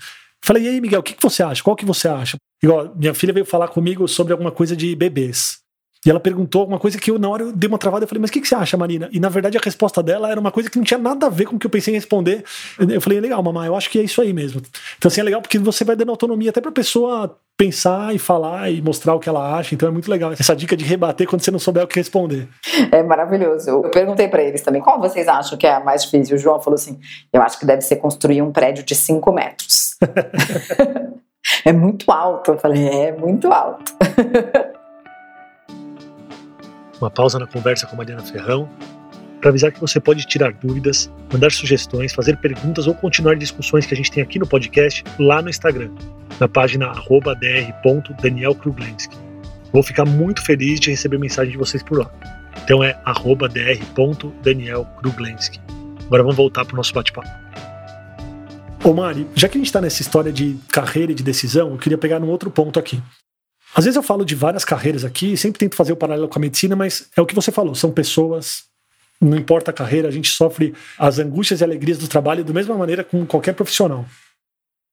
Falei, 0.44 0.64
e 0.64 0.68
aí, 0.68 0.80
Miguel, 0.80 1.00
o 1.00 1.02
que, 1.02 1.14
que 1.14 1.22
você 1.22 1.42
acha? 1.42 1.62
Qual 1.62 1.76
que 1.76 1.84
você 1.84 2.08
acha? 2.08 2.36
Igual, 2.62 2.92
minha 2.96 3.14
filha 3.14 3.32
veio 3.32 3.46
falar 3.46 3.68
comigo 3.68 4.08
sobre 4.08 4.32
alguma 4.32 4.50
coisa 4.50 4.74
de 4.74 4.94
bebês. 4.96 5.61
E 6.04 6.10
ela 6.10 6.18
perguntou 6.18 6.66
uma 6.66 6.78
coisa 6.78 6.98
que 6.98 7.10
eu, 7.10 7.18
na 7.18 7.28
hora, 7.28 7.44
eu 7.44 7.52
dei 7.52 7.68
uma 7.68 7.78
travada. 7.78 8.04
Eu 8.04 8.08
falei, 8.08 8.20
mas 8.20 8.30
o 8.30 8.32
que, 8.32 8.40
que, 8.40 8.48
você 8.48 8.54
acha, 8.54 8.76
Marina? 8.76 9.08
E 9.12 9.20
na 9.20 9.28
verdade 9.28 9.56
a 9.56 9.60
resposta 9.62 10.02
dela 10.02 10.30
era 10.30 10.40
uma 10.40 10.50
coisa 10.50 10.68
que 10.68 10.76
não 10.76 10.84
tinha 10.84 10.98
nada 10.98 11.26
a 11.26 11.30
ver 11.30 11.46
com 11.46 11.56
o 11.56 11.58
que 11.58 11.66
eu 11.66 11.70
pensei 11.70 11.94
em 11.94 11.96
responder. 11.96 12.44
Eu 12.78 13.00
falei, 13.00 13.20
legal, 13.20 13.42
mamãe, 13.42 13.66
eu 13.66 13.76
acho 13.76 13.88
que 13.88 13.98
é 13.98 14.02
isso 14.02 14.20
aí 14.20 14.32
mesmo. 14.32 14.60
Então, 14.98 15.08
assim, 15.08 15.20
é 15.20 15.24
legal 15.24 15.40
porque 15.40 15.58
você 15.58 15.84
vai 15.84 15.94
dando 15.94 16.10
autonomia 16.10 16.50
até 16.50 16.60
pra 16.60 16.72
pessoa 16.72 17.38
pensar 17.56 18.12
e 18.12 18.18
falar 18.18 18.70
e 18.70 18.82
mostrar 18.82 19.14
o 19.14 19.20
que 19.20 19.28
ela 19.28 19.56
acha. 19.56 19.74
Então 19.74 19.88
é 19.88 19.92
muito 19.92 20.10
legal 20.10 20.32
essa 20.32 20.56
dica 20.56 20.76
de 20.76 20.84
rebater 20.84 21.28
quando 21.28 21.42
você 21.42 21.50
não 21.50 21.58
souber 21.58 21.84
o 21.84 21.86
que 21.86 21.96
responder. 21.96 22.48
É 22.90 23.02
maravilhoso. 23.02 23.70
Eu 23.70 23.82
perguntei 23.82 24.26
para 24.26 24.42
eles 24.42 24.62
também, 24.62 24.82
qual 24.82 25.00
vocês 25.00 25.28
acham 25.28 25.56
que 25.56 25.66
é 25.66 25.74
a 25.74 25.80
mais 25.80 26.02
difícil? 26.04 26.34
O 26.34 26.38
João 26.38 26.60
falou 26.60 26.74
assim: 26.74 26.98
eu 27.32 27.40
acho 27.40 27.58
que 27.58 27.66
deve 27.66 27.82
ser 27.82 27.96
construir 27.96 28.42
um 28.42 28.50
prédio 28.50 28.84
de 28.84 28.94
5 28.94 29.32
metros. 29.32 29.96
é 31.64 31.72
muito 31.72 32.10
alto. 32.10 32.52
Eu 32.52 32.58
falei, 32.58 32.88
é 32.88 33.12
muito 33.12 33.52
alto. 33.52 33.92
uma 37.02 37.10
pausa 37.10 37.38
na 37.38 37.46
conversa 37.46 37.86
com 37.86 37.94
a 37.94 37.98
Mariana 37.98 38.22
Ferrão 38.22 38.66
para 39.40 39.50
avisar 39.50 39.70
que 39.72 39.80
você 39.80 39.98
pode 39.98 40.24
tirar 40.24 40.52
dúvidas, 40.52 41.10
mandar 41.32 41.50
sugestões, 41.50 42.12
fazer 42.12 42.36
perguntas 42.36 42.86
ou 42.86 42.94
continuar 42.94 43.34
discussões 43.34 43.84
que 43.84 43.92
a 43.92 43.96
gente 43.96 44.12
tem 44.12 44.22
aqui 44.22 44.38
no 44.38 44.46
podcast 44.46 45.02
lá 45.18 45.42
no 45.42 45.50
Instagram, 45.50 45.90
na 46.38 46.46
página 46.46 46.92
dr.danielkruglenski. 46.92 49.16
Vou 49.72 49.82
ficar 49.82 50.04
muito 50.04 50.44
feliz 50.44 50.78
de 50.78 50.90
receber 50.90 51.18
mensagem 51.18 51.50
de 51.50 51.58
vocês 51.58 51.82
por 51.82 51.98
lá. 51.98 52.08
Então 52.62 52.84
é 52.84 52.96
dr.danielkruglenski. 53.96 55.60
Agora 56.06 56.22
vamos 56.22 56.36
voltar 56.36 56.64
para 56.64 56.74
o 56.74 56.76
nosso 56.76 56.94
bate-papo. 56.94 57.28
Ô 58.84 58.92
Mari, 58.92 59.26
já 59.34 59.48
que 59.48 59.56
a 59.56 59.60
gente 59.60 59.66
está 59.66 59.80
nessa 59.80 60.02
história 60.02 60.32
de 60.32 60.56
carreira 60.68 61.10
e 61.10 61.14
de 61.14 61.24
decisão, 61.24 61.70
eu 61.70 61.78
queria 61.78 61.98
pegar 61.98 62.20
num 62.20 62.28
outro 62.28 62.48
ponto 62.50 62.78
aqui. 62.78 63.02
Às 63.74 63.84
vezes 63.84 63.96
eu 63.96 64.02
falo 64.02 64.24
de 64.24 64.34
várias 64.34 64.64
carreiras 64.64 65.04
aqui, 65.04 65.36
sempre 65.36 65.58
tento 65.58 65.74
fazer 65.74 65.92
o 65.92 65.96
paralelo 65.96 66.28
com 66.28 66.38
a 66.38 66.42
medicina, 66.42 66.76
mas 66.76 67.08
é 67.16 67.20
o 67.20 67.26
que 67.26 67.34
você 67.34 67.50
falou, 67.50 67.74
são 67.74 67.90
pessoas, 67.90 68.64
não 69.20 69.36
importa 69.36 69.70
a 69.70 69.74
carreira, 69.74 70.08
a 70.08 70.10
gente 70.10 70.28
sofre 70.28 70.74
as 70.98 71.18
angústias 71.18 71.60
e 71.60 71.64
alegrias 71.64 71.98
do 71.98 72.06
trabalho 72.06 72.44
da 72.44 72.52
mesma 72.52 72.76
maneira 72.76 73.02
com 73.02 73.24
qualquer 73.24 73.54
profissional. 73.54 74.04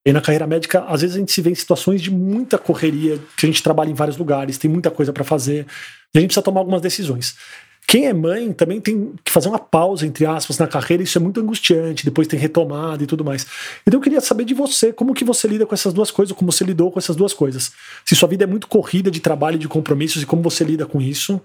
E 0.05 0.13
na 0.13 0.21
carreira 0.21 0.47
médica, 0.47 0.85
às 0.87 1.01
vezes 1.01 1.17
a 1.17 1.19
gente 1.19 1.31
se 1.31 1.41
vê 1.41 1.49
em 1.49 1.55
situações 1.55 2.01
de 2.01 2.09
muita 2.09 2.57
correria, 2.57 3.19
que 3.35 3.45
a 3.45 3.49
gente 3.49 3.61
trabalha 3.61 3.89
em 3.89 3.93
vários 3.93 4.15
lugares, 4.15 4.57
tem 4.57 4.71
muita 4.71 4.89
coisa 4.89 5.11
para 5.11 5.25
fazer, 5.25 5.67
e 6.13 6.17
a 6.17 6.21
gente 6.21 6.29
precisa 6.29 6.43
tomar 6.43 6.61
algumas 6.61 6.81
decisões. 6.81 7.35
Quem 7.89 8.05
é 8.05 8.13
mãe 8.13 8.53
também 8.53 8.79
tem 8.79 9.15
que 9.25 9.31
fazer 9.31 9.49
uma 9.49 9.57
pausa, 9.57 10.05
entre 10.05 10.23
aspas, 10.23 10.59
na 10.59 10.67
carreira, 10.67 11.01
isso 11.01 11.17
é 11.17 11.21
muito 11.21 11.41
angustiante, 11.41 12.05
depois 12.05 12.27
tem 12.27 12.39
retomada 12.39 13.03
e 13.03 13.07
tudo 13.07 13.25
mais. 13.25 13.47
Então 13.81 13.97
eu 13.97 14.03
queria 14.03 14.21
saber 14.21 14.45
de 14.45 14.53
você, 14.53 14.93
como 14.93 15.11
que 15.11 15.25
você 15.25 15.47
lida 15.47 15.65
com 15.65 15.73
essas 15.73 15.91
duas 15.91 16.11
coisas, 16.11 16.37
como 16.37 16.51
você 16.51 16.63
lidou 16.63 16.91
com 16.91 16.99
essas 16.99 17.15
duas 17.15 17.33
coisas. 17.33 17.71
Se 18.05 18.15
sua 18.15 18.29
vida 18.29 18.43
é 18.43 18.47
muito 18.47 18.67
corrida 18.67 19.09
de 19.09 19.19
trabalho 19.19 19.55
e 19.55 19.57
de 19.57 19.67
compromissos, 19.67 20.21
e 20.21 20.25
como 20.27 20.43
você 20.43 20.63
lida 20.63 20.85
com 20.85 21.01
isso, 21.01 21.41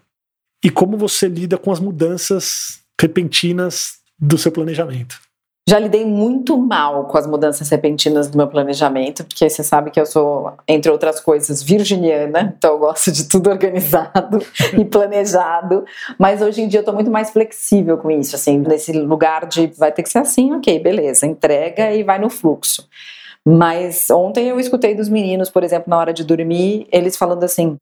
e 0.62 0.68
como 0.68 0.98
você 0.98 1.28
lida 1.28 1.56
com 1.56 1.72
as 1.72 1.80
mudanças 1.80 2.80
repentinas 3.00 3.94
do 4.18 4.36
seu 4.36 4.52
planejamento. 4.52 5.18
Já 5.66 5.78
lidei 5.78 6.04
muito 6.04 6.58
mal 6.58 7.04
com 7.04 7.16
as 7.16 7.26
mudanças 7.26 7.70
repentinas 7.70 8.28
do 8.28 8.36
meu 8.36 8.46
planejamento, 8.46 9.24
porque 9.24 9.48
você 9.48 9.64
sabe 9.64 9.90
que 9.90 9.98
eu 9.98 10.04
sou, 10.04 10.52
entre 10.68 10.90
outras 10.90 11.20
coisas, 11.20 11.62
virginiana, 11.62 12.54
então 12.58 12.74
eu 12.74 12.78
gosto 12.78 13.10
de 13.10 13.26
tudo 13.26 13.48
organizado 13.48 14.40
e 14.78 14.84
planejado. 14.84 15.86
Mas 16.18 16.42
hoje 16.42 16.60
em 16.60 16.68
dia 16.68 16.80
eu 16.80 16.82
estou 16.82 16.94
muito 16.94 17.10
mais 17.10 17.30
flexível 17.30 17.96
com 17.96 18.10
isso, 18.10 18.36
assim, 18.36 18.58
nesse 18.58 18.92
lugar 18.92 19.46
de 19.46 19.68
vai 19.78 19.90
ter 19.90 20.02
que 20.02 20.10
ser 20.10 20.18
assim, 20.18 20.52
ok, 20.52 20.78
beleza, 20.80 21.26
entrega 21.26 21.92
e 21.92 22.02
vai 22.02 22.18
no 22.18 22.28
fluxo. 22.28 22.86
Mas 23.46 24.10
ontem 24.10 24.48
eu 24.48 24.60
escutei 24.60 24.94
dos 24.94 25.08
meninos, 25.08 25.48
por 25.48 25.64
exemplo, 25.64 25.88
na 25.88 25.96
hora 25.96 26.12
de 26.12 26.24
dormir, 26.24 26.86
eles 26.92 27.16
falando 27.16 27.42
assim: 27.42 27.78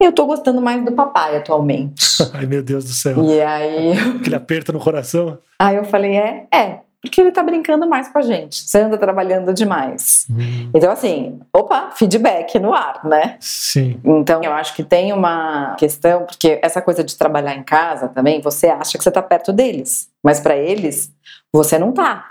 eu 0.00 0.12
tô 0.12 0.26
gostando 0.26 0.60
mais 0.60 0.84
do 0.84 0.92
papai 0.92 1.36
atualmente. 1.36 2.04
Ai, 2.34 2.46
meu 2.46 2.62
Deus 2.62 2.84
do 2.84 2.90
céu. 2.90 3.24
E 3.24 3.40
aí. 3.40 3.92
Aquele 3.92 4.36
aperto 4.36 4.72
no 4.72 4.80
coração. 4.80 5.38
Aí 5.58 5.76
eu 5.76 5.84
falei: 5.84 6.16
é, 6.16 6.46
é, 6.52 6.80
porque 7.04 7.20
ele 7.20 7.30
tá 7.30 7.42
brincando 7.42 7.86
mais 7.86 8.08
com 8.08 8.18
a 8.18 8.22
gente. 8.22 8.68
Você 8.68 8.80
anda 8.80 8.96
trabalhando 8.96 9.52
demais. 9.52 10.26
Hum. 10.30 10.70
Então, 10.74 10.90
assim, 10.90 11.38
opa, 11.52 11.90
feedback 11.92 12.58
no 12.58 12.72
ar, 12.72 13.04
né? 13.04 13.36
Sim. 13.40 14.00
Então, 14.02 14.42
eu 14.42 14.52
acho 14.52 14.74
que 14.74 14.82
tem 14.82 15.12
uma 15.12 15.74
questão, 15.76 16.24
porque 16.24 16.58
essa 16.62 16.80
coisa 16.80 17.04
de 17.04 17.16
trabalhar 17.16 17.54
em 17.54 17.62
casa 17.62 18.08
também, 18.08 18.40
você 18.40 18.68
acha 18.68 18.96
que 18.96 19.04
você 19.04 19.10
tá 19.10 19.22
perto 19.22 19.52
deles, 19.52 20.08
mas 20.22 20.40
para 20.40 20.56
eles, 20.56 21.12
você 21.52 21.78
não 21.78 21.92
tá. 21.92 22.30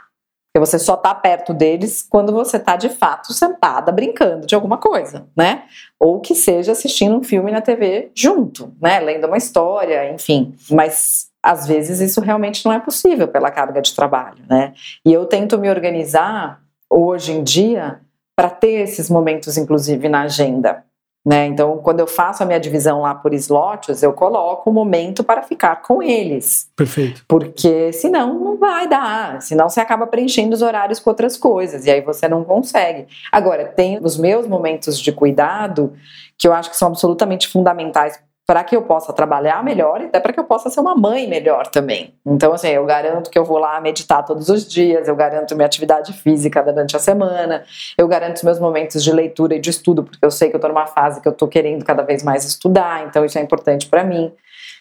Porque 0.52 0.68
você 0.68 0.78
só 0.78 0.96
tá 0.96 1.16
perto 1.16 1.54
deles 1.54 2.06
quando 2.08 2.32
você 2.32 2.60
tá 2.60 2.76
de 2.76 2.90
fato 2.90 3.34
sentada 3.34 3.92
brincando 3.92 4.46
de 4.46 4.54
alguma 4.54 4.78
coisa, 4.78 5.28
né? 5.36 5.64
Ou 6.00 6.20
que 6.20 6.36
seja 6.36 6.74
assistindo 6.74 7.18
um 7.18 7.24
filme 7.24 7.52
na 7.52 7.62
TV 7.62 8.12
junto, 8.14 8.72
né? 8.80 9.00
Lendo 9.00 9.26
uma 9.26 9.38
história, 9.38 10.12
enfim. 10.12 10.56
Mas 10.70 11.28
às 11.44 11.68
vezes 11.68 12.00
isso 12.00 12.22
realmente 12.22 12.64
não 12.64 12.72
é 12.72 12.80
possível 12.80 13.28
pela 13.28 13.52
carga 13.52 13.82
de 13.82 13.94
trabalho, 13.94 14.44
né? 14.50 14.74
E 15.06 15.12
eu 15.12 15.26
tento 15.26 15.60
me 15.60 15.70
organizar 15.70 16.62
hoje 16.90 17.34
em 17.34 17.44
dia 17.44 18.00
para 18.36 18.50
ter 18.50 18.82
esses 18.82 19.10
momentos, 19.10 19.58
inclusive, 19.58 20.08
na 20.08 20.22
agenda. 20.22 20.84
Né? 21.26 21.46
Então, 21.46 21.78
quando 21.78 22.02
eu 22.02 22.08
faço 22.08 22.44
a 22.44 22.46
minha 22.46 22.60
divisão 22.60 23.02
lá 23.02 23.16
por 23.16 23.34
slots, 23.34 24.04
eu 24.04 24.12
coloco 24.12 24.70
um 24.70 24.74
momento 24.74 25.24
para 25.24 25.42
ficar 25.42 25.82
com 25.82 26.04
eles. 26.04 26.70
Perfeito. 26.76 27.24
Porque 27.30 27.94
senão 27.94 28.38
não 28.38 28.58
vai 28.58 28.90
dar. 28.90 29.42
Senão 29.42 29.70
você 29.70 29.80
acaba 29.80 30.06
preenchendo 30.06 30.54
os 30.54 30.62
horários 30.62 31.00
com 31.00 31.10
outras 31.10 31.38
coisas 31.38 31.86
e 31.86 31.92
aí 31.92 32.02
você 32.02 32.28
não 32.28 32.44
consegue. 32.44 33.08
Agora, 33.32 33.66
tem 33.66 34.00
os 34.04 34.18
meus 34.18 34.48
momentos 34.48 35.00
de 35.00 35.14
cuidado 35.14 35.94
que 36.38 36.46
eu 36.46 36.54
acho 36.54 36.70
que 36.70 36.76
são 36.76 36.90
absolutamente 36.90 37.48
fundamentais 37.48 38.20
para 38.46 38.64
que 38.64 38.76
eu 38.76 38.82
possa 38.82 39.14
trabalhar 39.14 39.64
melhor 39.64 40.02
e 40.02 40.06
até 40.06 40.20
para 40.20 40.34
que 40.34 40.40
eu 40.40 40.44
possa 40.44 40.70
ser 40.70 40.82
uma 40.82 40.96
mãe 40.96 41.28
melhor 41.28 41.68
também. 41.68 42.14
Então, 42.26 42.52
assim, 42.54 42.68
eu 42.68 42.86
garanto 42.86 43.30
que 43.30 43.40
eu 43.40 43.46
vou 43.46 43.58
lá 43.58 43.80
meditar 43.80 44.24
todos 44.26 44.50
os 44.50 44.68
dias, 44.68 45.08
eu 45.08 45.16
garanto 45.16 45.56
minha 45.56 45.66
atividade 45.66 46.12
física 46.12 46.62
durante 46.62 46.96
a 46.96 47.00
semana, 47.00 47.64
eu 47.98 48.06
garanto 48.08 48.38
os 48.38 48.44
meus 48.44 48.60
momentos 48.60 49.02
de 49.02 49.12
leitura 49.14 49.56
e 49.56 49.60
de 49.60 49.70
estudo, 49.70 50.04
porque 50.04 50.24
eu 50.24 50.30
sei 50.30 50.50
que 50.50 50.56
eu 50.56 50.58
estou 50.58 50.70
numa 50.70 50.88
fase 50.88 51.22
que 51.22 51.28
eu 51.28 51.32
estou 51.32 51.48
querendo 51.48 51.86
cada 51.86 52.04
vez 52.04 52.22
mais 52.22 52.44
estudar, 52.44 53.06
então 53.08 53.24
isso 53.24 53.38
é 53.38 53.42
importante 53.42 53.88
para 53.88 54.04
mim. 54.04 54.34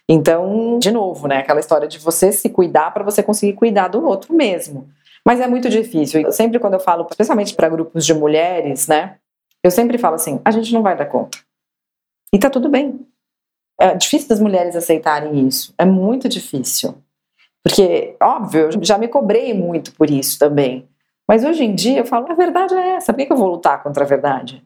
Então, 0.09 0.79
de 0.81 0.91
novo, 0.91 1.29
né, 1.29 1.39
aquela 1.39 1.61
história 1.61 1.87
de 1.87 2.01
você 2.01 2.33
se 2.33 2.49
cuidar 2.49 2.93
para 2.93 3.05
você 3.05 3.23
conseguir 3.23 3.53
cuidar 3.53 3.87
do 3.87 4.05
outro 4.05 4.35
mesmo. 4.35 4.89
Mas 5.25 5.41
é 5.41 5.47
muito 5.47 5.71
difícil. 5.71 6.21
Eu 6.21 6.33
sempre 6.33 6.59
quando 6.59 6.75
eu 6.75 6.81
falo, 6.81 7.07
especialmente 7.09 7.55
para 7.55 7.69
grupos 7.69 8.05
de 8.05 8.13
mulheres, 8.13 8.89
né, 8.89 9.19
eu 9.63 9.71
sempre 9.71 9.97
falo 9.99 10.17
assim: 10.17 10.41
a 10.45 10.51
gente 10.51 10.75
não 10.75 10.83
vai 10.83 10.97
dar 10.97 11.07
conta. 11.07 11.39
E 12.35 12.39
tá 12.41 12.51
tudo 12.51 12.69
bem 12.69 13.07
é 13.81 13.95
difícil 13.95 14.29
das 14.29 14.41
mulheres 14.41 14.77
aceitarem 14.77 15.47
isso. 15.47 15.75
É 15.77 15.85
muito 15.85 16.29
difícil. 16.29 16.95
Porque, 17.63 18.17
óbvio, 18.21 18.71
eu 18.73 18.85
já 18.85 18.99
me 18.99 19.09
cobrei 19.09 19.55
muito 19.55 19.93
por 19.93 20.11
isso 20.11 20.39
também. 20.39 20.89
Mas 21.29 21.45
hoje 21.45 21.65
em 21.65 21.75
dia 21.75 21.99
eu 21.99 22.05
falo, 22.05 22.31
a 22.31 22.35
verdade 22.35 22.75
é 22.75 22.97
essa, 22.97 23.13
por 23.13 23.25
que 23.25 23.33
eu 23.33 23.37
vou 23.37 23.49
lutar 23.49 23.83
contra 23.83 24.05
a 24.05 24.07
verdade? 24.07 24.63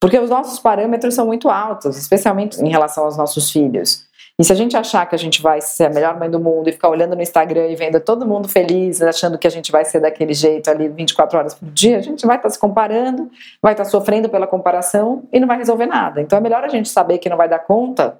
Porque 0.00 0.18
os 0.18 0.28
nossos 0.28 0.58
parâmetros 0.58 1.14
são 1.14 1.26
muito 1.26 1.48
altos, 1.48 1.96
especialmente 1.96 2.60
em 2.60 2.68
relação 2.68 3.04
aos 3.04 3.16
nossos 3.16 3.50
filhos. 3.50 4.04
E 4.38 4.44
se 4.44 4.52
a 4.52 4.56
gente 4.56 4.76
achar 4.76 5.06
que 5.06 5.14
a 5.14 5.18
gente 5.18 5.40
vai 5.40 5.60
ser 5.60 5.84
a 5.84 5.90
melhor 5.90 6.18
mãe 6.18 6.28
do 6.28 6.40
mundo 6.40 6.68
e 6.68 6.72
ficar 6.72 6.88
olhando 6.88 7.14
no 7.14 7.22
Instagram 7.22 7.68
e 7.68 7.76
vendo 7.76 8.00
todo 8.00 8.26
mundo 8.26 8.48
feliz, 8.48 9.00
achando 9.00 9.38
que 9.38 9.46
a 9.46 9.50
gente 9.50 9.70
vai 9.70 9.84
ser 9.84 10.00
daquele 10.00 10.34
jeito 10.34 10.68
ali 10.68 10.88
24 10.88 11.38
horas 11.38 11.54
por 11.54 11.70
dia, 11.70 11.98
a 11.98 12.02
gente 12.02 12.26
vai 12.26 12.36
estar 12.36 12.48
tá 12.48 12.52
se 12.52 12.58
comparando, 12.58 13.30
vai 13.62 13.72
estar 13.72 13.84
tá 13.84 13.90
sofrendo 13.90 14.28
pela 14.28 14.46
comparação 14.46 15.22
e 15.32 15.38
não 15.38 15.46
vai 15.46 15.56
resolver 15.56 15.86
nada. 15.86 16.20
Então 16.20 16.36
é 16.36 16.40
melhor 16.40 16.64
a 16.64 16.68
gente 16.68 16.88
saber 16.88 17.18
que 17.18 17.28
não 17.28 17.36
vai 17.36 17.48
dar 17.48 17.60
conta 17.60 18.18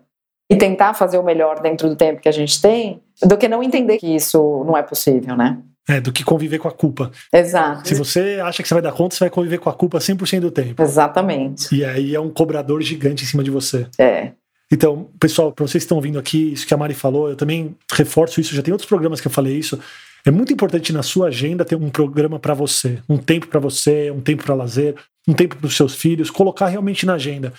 e 0.51 0.57
tentar 0.57 0.95
fazer 0.95 1.19
o 1.19 1.23
melhor 1.23 1.61
dentro 1.61 1.89
do 1.89 1.97
tempo 1.97 2.21
que 2.21 2.29
a 2.29 2.33
gente 2.33 2.61
tem, 2.61 3.01
do 3.23 3.37
que 3.37 3.49
não 3.49 3.63
entender 3.63 3.99
que 3.99 4.15
isso 4.15 4.65
não 4.67 4.77
é 4.77 4.83
possível, 4.83 5.37
né? 5.37 5.59
É, 5.89 6.01
do 6.01 6.13
que 6.13 6.25
conviver 6.25 6.59
com 6.59 6.69
a 6.69 6.73
culpa. 6.73 7.11
Exato. 7.33 7.87
Se 7.87 7.95
você 7.95 8.41
acha 8.43 8.63
que 8.63 8.69
você 8.69 8.75
vai 8.75 8.83
dar 8.83 8.93
conta, 8.93 9.15
você 9.15 9.25
vai 9.25 9.31
conviver 9.31 9.59
com 9.59 9.69
a 9.69 9.75
culpa 9.75 9.99
100% 9.99 10.41
do 10.41 10.51
tempo. 10.51 10.83
Exatamente. 10.83 11.75
E 11.75 11.85
aí 11.85 12.15
é 12.15 12.21
um 12.21 12.31
cobrador 12.31 12.81
gigante 12.81 13.23
em 13.23 13.27
cima 13.27 13.45
de 13.45 13.51
você. 13.51 13.87
É. 13.99 14.33
Então, 14.73 15.09
pessoal, 15.21 15.53
para 15.53 15.67
vocês 15.67 15.83
que 15.83 15.87
estão 15.87 15.99
ouvindo 15.99 16.19
aqui, 16.19 16.53
isso 16.53 16.67
que 16.67 16.73
a 16.73 16.77
Mari 16.77 16.95
falou, 16.95 17.29
eu 17.29 17.37
também 17.37 17.77
reforço 17.93 18.41
isso, 18.41 18.55
já 18.55 18.63
tem 18.63 18.73
outros 18.73 18.89
programas 18.89 19.21
que 19.21 19.27
eu 19.27 19.33
falei 19.33 19.59
isso. 19.59 19.79
É 20.27 20.31
muito 20.31 20.55
importante 20.55 20.91
na 20.91 21.03
sua 21.03 21.29
agenda 21.29 21.67
ter 21.67 21.77
um 21.77 21.91
programa 21.91 22.39
para 22.39 22.55
você, 22.55 22.99
um 23.07 23.19
tempo 23.19 23.47
para 23.47 23.61
você, 23.61 24.11
um 24.11 24.23
tempo 24.23 24.43
para 24.43 24.55
lazer, 24.55 24.95
um 25.29 25.35
tempo 25.35 25.55
para 25.57 25.67
os 25.67 25.77
seus 25.77 25.95
filhos, 25.95 26.31
colocar 26.31 26.69
realmente 26.69 27.05
na 27.05 27.15
agenda 27.15 27.53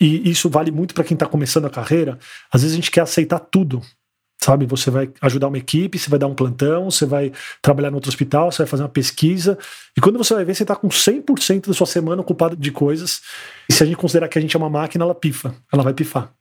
e 0.00 0.30
isso 0.30 0.48
vale 0.48 0.70
muito 0.70 0.94
para 0.94 1.04
quem 1.04 1.14
está 1.14 1.26
começando 1.26 1.66
a 1.66 1.70
carreira. 1.70 2.18
Às 2.50 2.62
vezes 2.62 2.74
a 2.74 2.76
gente 2.76 2.90
quer 2.90 3.02
aceitar 3.02 3.38
tudo, 3.38 3.82
sabe? 4.42 4.64
Você 4.66 4.90
vai 4.90 5.10
ajudar 5.20 5.48
uma 5.48 5.58
equipe, 5.58 5.98
você 5.98 6.08
vai 6.08 6.18
dar 6.18 6.26
um 6.26 6.34
plantão, 6.34 6.90
você 6.90 7.04
vai 7.04 7.32
trabalhar 7.60 7.90
no 7.90 7.96
outro 7.96 8.08
hospital, 8.08 8.50
você 8.50 8.58
vai 8.58 8.66
fazer 8.66 8.82
uma 8.82 8.88
pesquisa. 8.88 9.58
E 9.96 10.00
quando 10.00 10.16
você 10.16 10.34
vai 10.34 10.44
ver, 10.44 10.54
você 10.54 10.62
está 10.62 10.74
com 10.74 10.88
100% 10.88 11.68
da 11.68 11.74
sua 11.74 11.86
semana 11.86 12.22
ocupada 12.22 12.56
de 12.56 12.72
coisas. 12.72 13.20
E 13.68 13.72
se 13.72 13.82
a 13.82 13.86
gente 13.86 13.96
considerar 13.96 14.28
que 14.28 14.38
a 14.38 14.42
gente 14.42 14.56
é 14.56 14.58
uma 14.58 14.70
máquina, 14.70 15.04
ela 15.04 15.14
pifa, 15.14 15.54
ela 15.70 15.82
vai 15.82 15.92
pifar. 15.92 16.32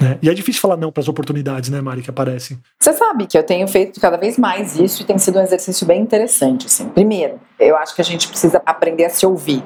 Né? 0.00 0.18
E 0.22 0.28
é 0.28 0.34
difícil 0.34 0.60
falar 0.60 0.76
não 0.76 0.92
para 0.92 1.00
as 1.00 1.08
oportunidades, 1.08 1.70
né, 1.70 1.80
Mari, 1.80 2.02
que 2.02 2.10
aparecem. 2.10 2.58
Você 2.78 2.92
sabe 2.92 3.26
que 3.26 3.36
eu 3.36 3.42
tenho 3.42 3.66
feito 3.66 4.00
cada 4.00 4.16
vez 4.16 4.38
mais 4.38 4.76
isso 4.76 5.02
e 5.02 5.04
tem 5.04 5.18
sido 5.18 5.38
um 5.38 5.42
exercício 5.42 5.86
bem 5.86 6.00
interessante. 6.00 6.66
Assim. 6.66 6.88
Primeiro, 6.90 7.40
eu 7.58 7.76
acho 7.76 7.94
que 7.94 8.00
a 8.00 8.04
gente 8.04 8.28
precisa 8.28 8.62
aprender 8.64 9.06
a 9.06 9.10
se 9.10 9.26
ouvir 9.26 9.62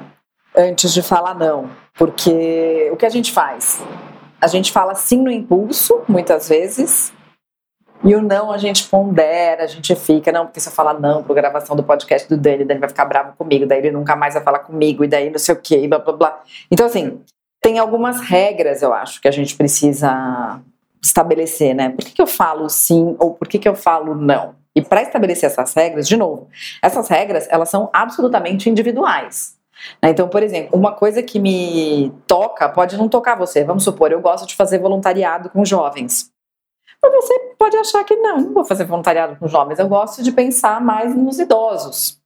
antes 0.55 0.93
de 0.93 1.01
falar 1.01 1.35
não. 1.35 1.69
Porque 1.97 2.89
o 2.91 2.97
que 2.97 3.05
a 3.05 3.09
gente 3.09 3.31
faz? 3.31 3.81
a 4.43 4.47
gente 4.47 4.73
fala 4.73 4.93
sim 4.93 5.21
no 5.21 5.31
impulso, 5.31 6.01
muitas 6.05 6.49
vezes, 6.49 7.13
e 8.03 8.13
o 8.13 8.21
não 8.21 8.51
a 8.51 8.57
gente 8.57 8.83
pondera, 8.89 9.63
a 9.63 9.67
gente 9.67 9.95
fica, 9.95 10.33
não, 10.33 10.45
porque 10.45 10.59
se 10.59 10.67
eu 10.67 10.73
falar 10.73 10.99
não 10.99 11.23
para 11.23 11.33
gravação 11.33 11.77
do 11.77 11.83
podcast 11.83 12.27
do 12.27 12.35
Dani, 12.35 12.65
Dani 12.65 12.81
vai 12.81 12.89
ficar 12.89 13.05
bravo 13.05 13.37
comigo, 13.37 13.65
daí 13.65 13.77
ele 13.77 13.91
nunca 13.91 14.17
mais 14.17 14.33
vai 14.33 14.43
falar 14.43 14.59
comigo, 14.59 15.05
e 15.05 15.07
daí 15.07 15.29
não 15.29 15.39
sei 15.39 15.55
o 15.55 15.61
quê, 15.61 15.79
e 15.79 15.87
blá 15.87 15.99
blá 15.99 16.11
blá. 16.11 16.43
Então, 16.69 16.85
assim, 16.85 17.21
tem 17.61 17.79
algumas 17.79 18.19
regras, 18.19 18.81
eu 18.81 18.93
acho, 18.93 19.21
que 19.21 19.29
a 19.29 19.31
gente 19.31 19.55
precisa 19.55 20.59
estabelecer, 21.01 21.73
né? 21.73 21.89
Por 21.91 22.03
que, 22.03 22.11
que 22.11 22.21
eu 22.21 22.27
falo 22.27 22.69
sim 22.69 23.15
ou 23.19 23.33
por 23.35 23.47
que, 23.47 23.57
que 23.57 23.69
eu 23.69 23.75
falo 23.75 24.13
não? 24.13 24.55
E 24.75 24.81
para 24.81 25.03
estabelecer 25.03 25.49
essas 25.49 25.73
regras, 25.73 26.05
de 26.05 26.17
novo, 26.17 26.49
essas 26.81 27.07
regras, 27.07 27.47
elas 27.49 27.69
são 27.69 27.89
absolutamente 27.93 28.69
individuais. 28.69 29.55
Né? 30.01 30.09
Então, 30.09 30.27
por 30.27 30.43
exemplo, 30.43 30.77
uma 30.77 30.91
coisa 30.91 31.21
que 31.21 31.39
me 31.39 32.11
toca 32.27 32.69
pode 32.69 32.97
não 32.97 33.07
tocar 33.07 33.35
você. 33.35 33.63
Vamos 33.63 33.83
supor, 33.83 34.11
eu 34.11 34.21
gosto 34.21 34.47
de 34.47 34.55
fazer 34.55 34.79
voluntariado 34.79 35.49
com 35.49 35.65
jovens. 35.65 36.31
Mas 37.01 37.13
você 37.13 37.37
pode 37.57 37.75
achar 37.75 38.03
que 38.03 38.15
não, 38.15 38.39
não 38.39 38.53
vou 38.53 38.63
fazer 38.65 38.85
voluntariado 38.85 39.35
com 39.35 39.47
jovens, 39.47 39.79
eu 39.79 39.87
gosto 39.87 40.23
de 40.23 40.31
pensar 40.31 40.79
mais 40.79 41.15
nos 41.15 41.37
idosos. 41.37 42.21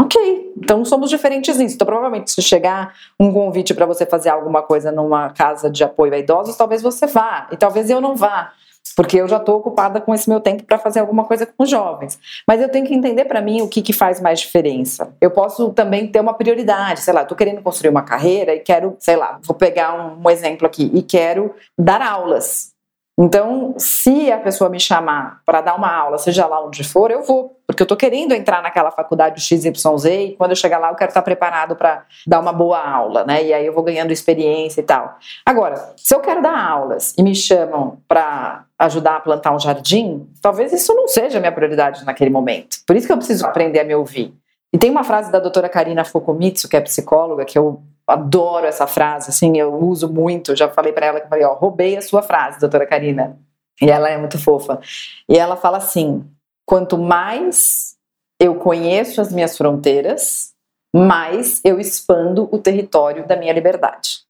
Ok, 0.00 0.54
então 0.56 0.84
somos 0.86 1.10
diferentes 1.10 1.58
nisso. 1.58 1.74
Então, 1.74 1.86
provavelmente, 1.86 2.30
se 2.30 2.40
chegar 2.40 2.94
um 3.20 3.32
convite 3.32 3.74
para 3.74 3.84
você 3.84 4.06
fazer 4.06 4.30
alguma 4.30 4.62
coisa 4.62 4.90
numa 4.90 5.30
casa 5.30 5.70
de 5.70 5.84
apoio 5.84 6.14
a 6.14 6.18
idosos, 6.18 6.56
talvez 6.56 6.80
você 6.80 7.06
vá, 7.06 7.46
e 7.52 7.56
talvez 7.56 7.90
eu 7.90 8.00
não 8.00 8.16
vá, 8.16 8.52
porque 8.96 9.16
eu 9.16 9.28
já 9.28 9.36
estou 9.36 9.56
ocupada 9.56 10.00
com 10.00 10.14
esse 10.14 10.28
meu 10.28 10.40
tempo 10.40 10.64
para 10.64 10.78
fazer 10.78 11.00
alguma 11.00 11.24
coisa 11.24 11.46
com 11.46 11.62
os 11.62 11.70
jovens. 11.70 12.18
Mas 12.46 12.60
eu 12.60 12.68
tenho 12.68 12.86
que 12.86 12.94
entender 12.94 13.24
para 13.24 13.40
mim 13.40 13.62
o 13.62 13.68
que, 13.68 13.80
que 13.82 13.92
faz 13.92 14.20
mais 14.20 14.40
diferença. 14.40 15.14
Eu 15.20 15.30
posso 15.30 15.70
também 15.72 16.06
ter 16.06 16.20
uma 16.20 16.34
prioridade, 16.34 17.00
sei 17.00 17.14
lá, 17.14 17.22
estou 17.22 17.36
querendo 17.36 17.62
construir 17.62 17.90
uma 17.90 18.02
carreira 18.02 18.54
e 18.54 18.60
quero, 18.60 18.96
sei 18.98 19.16
lá, 19.16 19.38
vou 19.42 19.56
pegar 19.56 19.94
um, 19.94 20.22
um 20.22 20.30
exemplo 20.30 20.66
aqui, 20.66 20.90
e 20.92 21.02
quero 21.02 21.54
dar 21.78 22.02
aulas. 22.02 22.72
Então, 23.18 23.74
se 23.76 24.32
a 24.32 24.38
pessoa 24.38 24.70
me 24.70 24.80
chamar 24.80 25.42
para 25.44 25.60
dar 25.60 25.76
uma 25.76 25.94
aula, 25.94 26.18
seja 26.18 26.46
lá 26.46 26.64
onde 26.64 26.82
for, 26.82 27.10
eu 27.10 27.22
vou, 27.22 27.56
porque 27.72 27.82
eu 27.82 27.84
estou 27.84 27.96
querendo 27.96 28.32
entrar 28.32 28.62
naquela 28.62 28.90
faculdade 28.90 29.40
XYZ 29.40 30.04
e 30.04 30.34
quando 30.36 30.50
eu 30.50 30.56
chegar 30.56 30.78
lá 30.78 30.90
eu 30.90 30.94
quero 30.94 31.10
estar 31.10 31.22
preparado 31.22 31.74
para 31.74 32.04
dar 32.26 32.40
uma 32.40 32.52
boa 32.52 32.78
aula, 32.78 33.24
né? 33.24 33.42
E 33.44 33.52
aí 33.52 33.66
eu 33.66 33.72
vou 33.72 33.82
ganhando 33.82 34.12
experiência 34.12 34.80
e 34.80 34.84
tal. 34.84 35.16
Agora, 35.44 35.94
se 35.96 36.14
eu 36.14 36.20
quero 36.20 36.42
dar 36.42 36.58
aulas 36.58 37.14
e 37.16 37.22
me 37.22 37.34
chamam 37.34 37.98
para 38.06 38.64
ajudar 38.78 39.16
a 39.16 39.20
plantar 39.20 39.54
um 39.54 39.58
jardim, 39.58 40.28
talvez 40.40 40.72
isso 40.72 40.94
não 40.94 41.08
seja 41.08 41.38
a 41.38 41.40
minha 41.40 41.52
prioridade 41.52 42.04
naquele 42.04 42.30
momento. 42.30 42.76
Por 42.86 42.94
isso 42.94 43.06
que 43.06 43.12
eu 43.12 43.16
preciso 43.16 43.46
aprender 43.46 43.80
a 43.80 43.84
me 43.84 43.94
ouvir. 43.94 44.34
E 44.72 44.78
tem 44.78 44.90
uma 44.90 45.04
frase 45.04 45.30
da 45.30 45.38
doutora 45.38 45.68
Karina 45.68 46.04
Fukumitsu, 46.04 46.68
que 46.68 46.76
é 46.76 46.80
psicóloga, 46.80 47.44
que 47.44 47.58
eu 47.58 47.82
adoro 48.06 48.66
essa 48.66 48.86
frase, 48.86 49.30
assim, 49.30 49.58
eu 49.58 49.74
uso 49.74 50.12
muito. 50.12 50.56
Já 50.56 50.68
falei 50.68 50.92
para 50.92 51.06
ela 51.06 51.20
que 51.20 51.28
falei, 51.28 51.44
ó, 51.44 51.54
roubei 51.54 51.96
a 51.96 52.02
sua 52.02 52.22
frase, 52.22 52.58
doutora 52.58 52.86
Karina. 52.86 53.38
E 53.80 53.90
ela 53.90 54.08
é 54.08 54.16
muito 54.16 54.38
fofa. 54.38 54.80
E 55.28 55.36
ela 55.36 55.56
fala 55.56 55.78
assim: 55.78 56.24
quanto 56.66 56.98
mais 56.98 57.96
eu 58.40 58.56
conheço 58.56 59.20
as 59.20 59.32
minhas 59.32 59.56
fronteiras, 59.56 60.52
mais 60.94 61.60
eu 61.64 61.78
expando 61.80 62.48
o 62.52 62.58
território 62.58 63.26
da 63.26 63.36
minha 63.36 63.52
liberdade. 63.52 64.22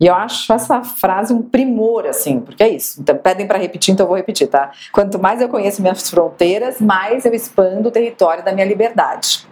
E 0.00 0.06
eu 0.06 0.14
acho 0.14 0.52
essa 0.52 0.82
frase 0.82 1.32
um 1.32 1.40
primor, 1.40 2.06
assim, 2.06 2.40
porque 2.40 2.62
é 2.62 2.68
isso. 2.68 3.00
Então, 3.00 3.16
pedem 3.16 3.46
para 3.46 3.58
repetir, 3.58 3.94
então 3.94 4.04
eu 4.04 4.08
vou 4.08 4.16
repetir, 4.16 4.48
tá? 4.48 4.72
Quanto 4.92 5.18
mais 5.18 5.40
eu 5.40 5.48
conheço 5.48 5.80
minhas 5.80 6.10
fronteiras, 6.10 6.80
mais 6.80 7.24
eu 7.24 7.32
expando 7.32 7.88
o 7.88 7.92
território 7.92 8.44
da 8.44 8.52
minha 8.52 8.66
liberdade. 8.66 9.46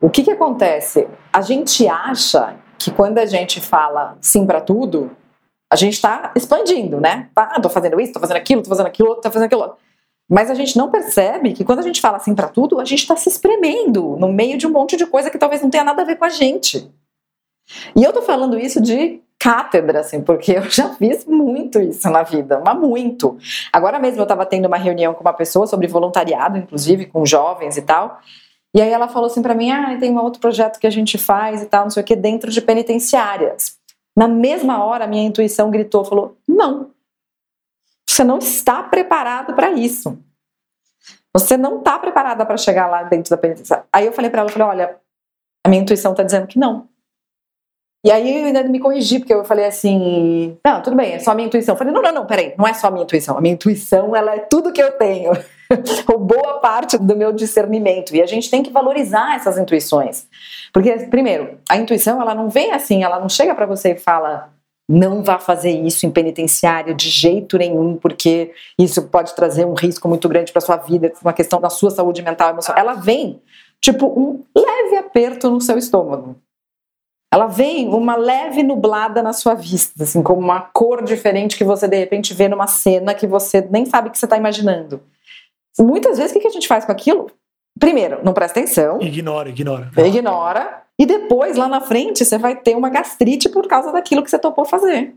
O 0.00 0.08
que, 0.08 0.22
que 0.22 0.30
acontece? 0.30 1.08
A 1.32 1.40
gente 1.40 1.88
acha 1.88 2.56
que 2.78 2.90
quando 2.90 3.18
a 3.18 3.26
gente 3.26 3.60
fala 3.60 4.16
sim 4.20 4.46
para 4.46 4.60
tudo, 4.60 5.10
a 5.72 5.74
gente 5.74 5.94
está 5.94 6.32
expandindo, 6.36 7.00
né? 7.00 7.28
Tá, 7.34 7.58
tô 7.60 7.68
fazendo 7.68 8.00
isso, 8.00 8.12
tô 8.12 8.20
fazendo 8.20 8.36
aquilo, 8.36 8.62
tô 8.62 8.68
fazendo 8.68 8.86
aquilo, 8.86 9.14
tô 9.16 9.30
fazendo 9.30 9.46
aquilo. 9.46 9.76
Mas 10.28 10.50
a 10.50 10.54
gente 10.54 10.76
não 10.76 10.90
percebe 10.90 11.52
que 11.52 11.64
quando 11.64 11.78
a 11.78 11.82
gente 11.82 12.00
fala 12.00 12.18
sim 12.18 12.34
para 12.34 12.48
tudo, 12.48 12.80
a 12.80 12.84
gente 12.84 13.00
está 13.00 13.14
se 13.14 13.28
espremendo 13.28 14.16
no 14.18 14.32
meio 14.32 14.58
de 14.58 14.66
um 14.66 14.70
monte 14.70 14.96
de 14.96 15.06
coisa 15.06 15.30
que 15.30 15.38
talvez 15.38 15.62
não 15.62 15.70
tenha 15.70 15.84
nada 15.84 16.02
a 16.02 16.04
ver 16.04 16.16
com 16.16 16.24
a 16.24 16.28
gente. 16.28 16.90
E 17.94 18.02
eu 18.02 18.12
tô 18.12 18.22
falando 18.22 18.58
isso 18.58 18.80
de 18.80 19.20
cátedra, 19.38 20.00
assim, 20.00 20.20
porque 20.20 20.52
eu 20.52 20.62
já 20.70 20.88
fiz 20.94 21.24
muito 21.24 21.80
isso 21.80 22.08
na 22.10 22.22
vida, 22.22 22.60
mas 22.64 22.78
muito. 22.78 23.38
Agora 23.72 23.98
mesmo 23.98 24.18
eu 24.18 24.24
estava 24.24 24.44
tendo 24.44 24.66
uma 24.66 24.76
reunião 24.76 25.14
com 25.14 25.20
uma 25.20 25.32
pessoa 25.32 25.66
sobre 25.66 25.86
voluntariado, 25.86 26.58
inclusive 26.58 27.06
com 27.06 27.24
jovens 27.24 27.76
e 27.76 27.82
tal. 27.82 28.20
E 28.74 28.80
aí 28.80 28.90
ela 28.90 29.08
falou 29.08 29.26
assim 29.26 29.42
para 29.42 29.54
mim: 29.54 29.70
ah, 29.70 29.96
tem 29.98 30.12
um 30.12 30.22
outro 30.22 30.40
projeto 30.40 30.78
que 30.78 30.86
a 30.86 30.90
gente 30.90 31.18
faz 31.18 31.62
e 31.62 31.66
tal, 31.66 31.84
não 31.84 31.90
sei 31.90 32.02
o 32.02 32.06
que, 32.06 32.16
dentro 32.16 32.50
de 32.50 32.60
penitenciárias. 32.60 33.76
Na 34.16 34.26
mesma 34.26 34.84
hora, 34.84 35.06
minha 35.06 35.26
intuição 35.26 35.70
gritou: 35.70 36.04
falou, 36.04 36.36
não, 36.48 36.90
você 38.16 38.24
não 38.24 38.38
está 38.38 38.82
preparado 38.82 39.54
para 39.54 39.70
isso. 39.72 40.18
Você 41.34 41.56
não 41.58 41.80
está 41.80 41.98
preparada 41.98 42.46
para 42.46 42.56
chegar 42.56 42.86
lá 42.86 43.02
dentro 43.02 43.28
da 43.28 43.36
penitenciária. 43.36 43.84
Aí 43.92 44.06
eu 44.06 44.12
falei 44.12 44.30
para 44.30 44.40
ela: 44.40 44.48
falei, 44.48 44.68
olha, 44.68 44.96
a 45.64 45.68
minha 45.68 45.82
intuição 45.82 46.12
está 46.12 46.22
dizendo 46.22 46.46
que 46.46 46.58
não. 46.58 46.88
E 48.02 48.10
aí 48.10 48.40
eu 48.40 48.46
ainda 48.46 48.62
me 48.62 48.78
corrigi, 48.78 49.18
porque 49.18 49.34
eu 49.34 49.44
falei 49.44 49.66
assim, 49.66 50.56
não, 50.64 50.80
tudo 50.80 50.96
bem, 50.96 51.12
é 51.12 51.18
só 51.18 51.32
a 51.32 51.34
minha 51.34 51.46
intuição. 51.46 51.74
Eu 51.74 51.78
falei, 51.78 51.92
não, 51.92 52.00
não, 52.00 52.12
não, 52.12 52.26
peraí, 52.26 52.54
não 52.56 52.66
é 52.66 52.72
só 52.72 52.86
a 52.86 52.90
minha 52.90 53.02
intuição. 53.02 53.36
A 53.36 53.40
minha 53.40 53.54
intuição, 53.54 54.14
ela 54.14 54.34
é 54.34 54.38
tudo 54.38 54.72
que 54.72 54.80
eu 54.80 54.92
tenho. 54.92 55.32
ou 56.06 56.18
boa 56.18 56.60
parte 56.60 56.96
do 56.96 57.16
meu 57.16 57.32
discernimento. 57.32 58.14
E 58.14 58.22
a 58.22 58.26
gente 58.26 58.48
tem 58.48 58.62
que 58.62 58.70
valorizar 58.70 59.34
essas 59.34 59.58
intuições. 59.58 60.28
Porque, 60.72 60.92
primeiro, 61.10 61.58
a 61.68 61.76
intuição, 61.76 62.22
ela 62.22 62.34
não 62.34 62.48
vem 62.48 62.72
assim, 62.72 63.02
ela 63.02 63.18
não 63.18 63.28
chega 63.28 63.54
para 63.54 63.66
você 63.66 63.92
e 63.92 63.98
fala, 63.98 64.55
não 64.88 65.22
vá 65.22 65.38
fazer 65.38 65.70
isso 65.70 66.06
em 66.06 66.10
penitenciário 66.10 66.94
de 66.94 67.10
jeito 67.10 67.58
nenhum, 67.58 67.96
porque 67.96 68.52
isso 68.78 69.02
pode 69.08 69.34
trazer 69.34 69.64
um 69.64 69.74
risco 69.74 70.08
muito 70.08 70.28
grande 70.28 70.52
para 70.52 70.60
sua 70.60 70.76
vida, 70.76 71.12
uma 71.22 71.32
questão 71.32 71.60
da 71.60 71.70
sua 71.70 71.90
saúde 71.90 72.22
mental 72.22 72.50
emocional. 72.50 72.80
Ela 72.80 72.94
vem, 72.94 73.40
tipo, 73.80 74.06
um 74.06 74.44
leve 74.54 74.96
aperto 74.96 75.50
no 75.50 75.60
seu 75.60 75.76
estômago 75.76 76.36
ela 77.32 77.46
vem 77.46 77.88
uma 77.88 78.16
leve 78.16 78.62
nublada 78.62 79.22
na 79.22 79.32
sua 79.32 79.54
vista, 79.54 80.04
assim, 80.04 80.22
como 80.22 80.40
uma 80.40 80.60
cor 80.60 81.04
diferente 81.04 81.56
que 81.56 81.64
você 81.64 81.88
de 81.88 81.96
repente 81.96 82.32
vê 82.32 82.48
numa 82.48 82.66
cena 82.66 83.14
que 83.14 83.26
você 83.26 83.60
nem 83.60 83.84
sabe 83.84 84.10
que 84.10 84.18
você 84.18 84.26
está 84.26 84.38
imaginando. 84.38 85.02
Muitas 85.78 86.16
vezes 86.16 86.34
o 86.34 86.40
que 86.40 86.46
a 86.46 86.50
gente 86.50 86.68
faz 86.68 86.84
com 86.84 86.92
aquilo? 86.92 87.30
Primeiro, 87.78 88.20
não 88.24 88.32
presta 88.32 88.60
atenção. 88.60 89.00
Ignora, 89.00 89.48
ignora. 89.48 89.90
Ignora. 89.96 90.82
E 90.98 91.04
depois, 91.04 91.56
lá 91.56 91.68
na 91.68 91.80
frente, 91.80 92.24
você 92.24 92.38
vai 92.38 92.56
ter 92.56 92.74
uma 92.74 92.88
gastrite 92.88 93.48
por 93.48 93.66
causa 93.68 93.92
daquilo 93.92 94.22
que 94.22 94.30
você 94.30 94.38
topou 94.38 94.64
fazer. 94.64 95.14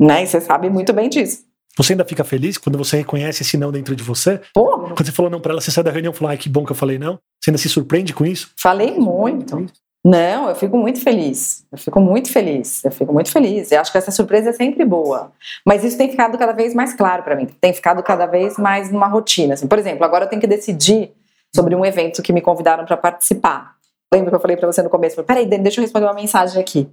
Né? 0.00 0.24
E 0.24 0.26
você 0.26 0.40
sabe 0.40 0.68
muito 0.68 0.92
bem 0.92 1.08
disso. 1.08 1.44
Você 1.76 1.92
ainda 1.92 2.04
fica 2.04 2.24
feliz 2.24 2.56
quando 2.56 2.78
você 2.78 2.96
reconhece 2.96 3.42
esse 3.42 3.56
não 3.56 3.70
dentro 3.70 3.94
de 3.94 4.02
você? 4.02 4.40
Pô. 4.54 4.78
Quando 4.78 5.04
você 5.04 5.12
falou 5.12 5.30
não 5.30 5.40
para 5.40 5.52
ela, 5.52 5.60
você 5.60 5.70
sai 5.70 5.84
da 5.84 5.90
reunião 5.90 6.12
e 6.12 6.16
falou, 6.16 6.30
ai, 6.30 6.38
que 6.38 6.48
bom 6.48 6.64
que 6.64 6.72
eu 6.72 6.76
falei 6.76 6.98
não. 6.98 7.18
Você 7.40 7.50
ainda 7.50 7.58
se 7.58 7.68
surpreende 7.68 8.14
com 8.14 8.24
isso? 8.24 8.50
Falei 8.56 8.98
muito. 8.98 9.66
Não, 10.04 10.48
eu 10.48 10.54
fico 10.54 10.78
muito 10.78 11.00
feliz. 11.00 11.66
Eu 11.70 11.76
fico 11.76 12.00
muito 12.00 12.32
feliz. 12.32 12.84
Eu 12.84 12.92
fico 12.92 13.12
muito 13.12 13.30
feliz. 13.30 13.72
Eu 13.72 13.80
acho 13.80 13.92
que 13.92 13.98
essa 13.98 14.10
surpresa 14.10 14.50
é 14.50 14.52
sempre 14.52 14.84
boa. 14.84 15.32
Mas 15.66 15.84
isso 15.84 15.98
tem 15.98 16.08
ficado 16.08 16.38
cada 16.38 16.52
vez 16.52 16.74
mais 16.74 16.94
claro 16.94 17.24
para 17.24 17.34
mim. 17.34 17.46
Tem 17.60 17.72
ficado 17.72 18.02
cada 18.02 18.24
vez 18.24 18.56
mais 18.56 18.90
numa 18.90 19.08
rotina. 19.08 19.54
Assim, 19.54 19.66
por 19.66 19.78
exemplo, 19.78 20.04
agora 20.04 20.24
eu 20.24 20.28
tenho 20.28 20.40
que 20.40 20.46
decidir 20.46 21.12
sobre 21.56 21.74
um 21.74 21.84
evento 21.84 22.22
que 22.22 22.32
me 22.32 22.40
convidaram 22.40 22.84
para 22.84 22.96
participar. 22.96 23.74
Lembra 24.12 24.30
que 24.30 24.36
eu 24.36 24.40
falei 24.40 24.56
para 24.56 24.70
você 24.70 24.82
no 24.82 24.90
começo? 24.90 25.22
Peraí, 25.24 25.46
Dani, 25.46 25.62
deixa 25.62 25.80
eu 25.80 25.82
responder 25.82 26.06
uma 26.06 26.14
mensagem 26.14 26.60
aqui. 26.60 26.88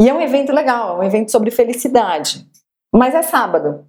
E 0.00 0.08
é 0.08 0.14
um 0.14 0.20
evento 0.20 0.52
legal, 0.52 0.96
é 0.96 1.00
um 1.00 1.02
evento 1.02 1.30
sobre 1.30 1.50
felicidade. 1.50 2.46
Mas 2.94 3.14
é 3.14 3.22
sábado. 3.22 3.86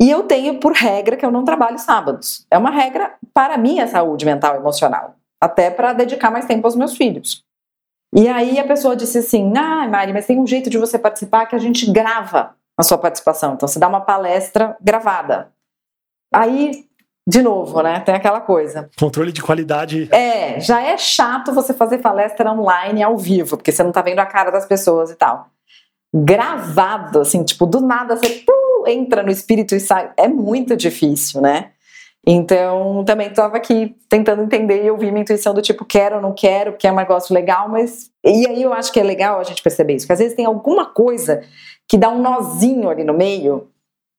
E 0.00 0.10
eu 0.10 0.22
tenho 0.24 0.58
por 0.58 0.72
regra 0.72 1.16
que 1.16 1.24
eu 1.24 1.30
não 1.30 1.44
trabalho 1.44 1.78
sábados. 1.78 2.46
É 2.50 2.56
uma 2.56 2.70
regra 2.70 3.14
para 3.34 3.54
a 3.54 3.58
minha 3.58 3.86
saúde 3.86 4.24
mental 4.24 4.54
e 4.54 4.58
emocional. 4.58 5.14
Até 5.40 5.70
para 5.70 5.92
dedicar 5.92 6.30
mais 6.30 6.46
tempo 6.46 6.66
aos 6.66 6.74
meus 6.74 6.96
filhos. 6.96 7.44
E 8.14 8.26
aí 8.28 8.58
a 8.58 8.66
pessoa 8.66 8.96
disse 8.96 9.18
assim: 9.18 9.52
Ah, 9.56 9.86
Mari, 9.86 10.12
mas 10.12 10.26
tem 10.26 10.40
um 10.40 10.46
jeito 10.46 10.68
de 10.68 10.78
você 10.78 10.98
participar 10.98 11.46
que 11.46 11.54
a 11.54 11.58
gente 11.58 11.90
grava 11.92 12.56
a 12.76 12.82
sua 12.82 12.98
participação. 12.98 13.54
Então 13.54 13.68
você 13.68 13.78
dá 13.78 13.88
uma 13.88 14.00
palestra 14.00 14.76
gravada. 14.80 15.52
Aí, 16.32 16.88
de 17.26 17.42
novo, 17.42 17.82
né? 17.82 18.00
Tem 18.00 18.14
aquela 18.14 18.40
coisa. 18.40 18.88
Controle 18.98 19.32
de 19.32 19.42
qualidade. 19.42 20.08
É, 20.12 20.58
já 20.60 20.80
é 20.80 20.96
chato 20.96 21.52
você 21.52 21.72
fazer 21.72 21.98
palestra 21.98 22.50
online 22.50 23.02
ao 23.02 23.16
vivo, 23.16 23.56
porque 23.56 23.72
você 23.72 23.82
não 23.82 23.92
tá 23.92 24.02
vendo 24.02 24.20
a 24.20 24.26
cara 24.26 24.50
das 24.50 24.66
pessoas 24.66 25.10
e 25.10 25.14
tal. 25.14 25.46
Gravado, 26.14 27.20
assim, 27.20 27.44
tipo, 27.44 27.66
do 27.66 27.80
nada 27.80 28.16
você 28.16 28.28
pum, 28.44 28.86
entra 28.86 29.22
no 29.22 29.30
espírito 29.30 29.74
e 29.74 29.80
sai. 29.80 30.10
É 30.16 30.26
muito 30.26 30.76
difícil, 30.76 31.40
né? 31.40 31.70
Então, 32.26 33.02
também 33.04 33.28
estava 33.28 33.56
aqui 33.56 33.96
tentando 34.08 34.42
entender 34.42 34.84
e 34.84 34.90
ouvir 34.90 35.10
minha 35.10 35.22
intuição 35.22 35.54
do 35.54 35.62
tipo, 35.62 35.84
quero 35.84 36.16
ou 36.16 36.22
não 36.22 36.34
quero, 36.34 36.72
porque 36.72 36.86
é 36.86 36.92
um 36.92 36.96
negócio 36.96 37.34
legal, 37.34 37.68
mas. 37.68 38.10
E 38.24 38.46
aí 38.46 38.62
eu 38.62 38.72
acho 38.72 38.92
que 38.92 39.00
é 39.00 39.02
legal 39.02 39.40
a 39.40 39.44
gente 39.44 39.62
perceber 39.62 39.94
isso, 39.94 40.04
porque 40.04 40.14
às 40.14 40.18
vezes 40.18 40.36
tem 40.36 40.44
alguma 40.44 40.86
coisa 40.86 41.42
que 41.88 41.96
dá 41.96 42.08
um 42.08 42.20
nozinho 42.20 42.90
ali 42.90 43.04
no 43.04 43.14
meio 43.14 43.69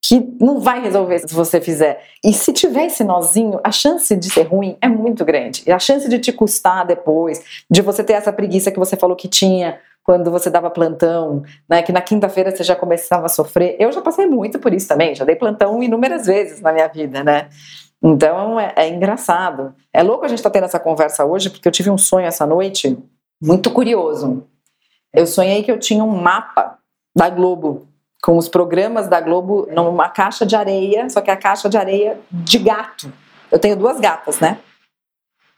que 0.03 0.35
não 0.39 0.59
vai 0.59 0.81
resolver 0.81 1.19
se 1.19 1.33
você 1.33 1.61
fizer. 1.61 2.03
E 2.23 2.33
se 2.33 2.51
tiver 2.51 2.87
esse 2.87 3.03
nozinho, 3.03 3.59
a 3.63 3.71
chance 3.71 4.15
de 4.15 4.29
ser 4.29 4.43
ruim 4.43 4.75
é 4.81 4.87
muito 4.87 5.23
grande. 5.23 5.63
E 5.67 5.71
a 5.71 5.77
chance 5.77 6.09
de 6.09 6.17
te 6.17 6.33
custar 6.33 6.85
depois, 6.85 7.63
de 7.69 7.81
você 7.81 8.03
ter 8.03 8.13
essa 8.13 8.33
preguiça 8.33 8.71
que 8.71 8.79
você 8.79 8.97
falou 8.97 9.15
que 9.15 9.27
tinha, 9.27 9.79
quando 10.03 10.31
você 10.31 10.49
dava 10.49 10.69
plantão, 10.69 11.43
né, 11.69 11.83
que 11.83 11.91
na 11.91 12.01
quinta-feira 12.01 12.55
você 12.55 12.63
já 12.63 12.75
começava 12.75 13.27
a 13.27 13.29
sofrer. 13.29 13.75
Eu 13.79 13.91
já 13.91 14.01
passei 14.01 14.25
muito 14.25 14.57
por 14.57 14.73
isso 14.73 14.87
também, 14.87 15.13
já 15.13 15.23
dei 15.23 15.35
plantão 15.35 15.81
inúmeras 15.83 16.25
vezes 16.25 16.61
na 16.61 16.73
minha 16.73 16.87
vida, 16.87 17.23
né? 17.23 17.49
Então 18.03 18.59
é, 18.59 18.73
é 18.75 18.89
engraçado. 18.89 19.75
É 19.93 20.01
louco 20.01 20.25
a 20.25 20.27
gente 20.27 20.39
estar 20.39 20.49
tá 20.49 20.53
tendo 20.55 20.65
essa 20.65 20.79
conversa 20.79 21.23
hoje, 21.23 21.51
porque 21.51 21.67
eu 21.67 21.71
tive 21.71 21.91
um 21.91 21.97
sonho 21.97 22.25
essa 22.25 22.45
noite 22.45 22.97
muito 23.39 23.69
curioso. 23.69 24.47
Eu 25.13 25.27
sonhei 25.27 25.61
que 25.61 25.71
eu 25.71 25.77
tinha 25.77 26.03
um 26.03 26.21
mapa 26.21 26.79
da 27.15 27.29
Globo, 27.29 27.87
com 28.21 28.37
os 28.37 28.47
programas 28.47 29.07
da 29.07 29.19
Globo 29.19 29.67
numa 29.71 30.07
caixa 30.07 30.45
de 30.45 30.55
areia, 30.55 31.09
só 31.09 31.21
que 31.21 31.31
a 31.31 31.35
caixa 31.35 31.67
de 31.67 31.77
areia 31.77 32.19
de 32.31 32.59
gato. 32.59 33.11
Eu 33.51 33.57
tenho 33.57 33.75
duas 33.75 33.99
gatas, 33.99 34.39
né? 34.39 34.59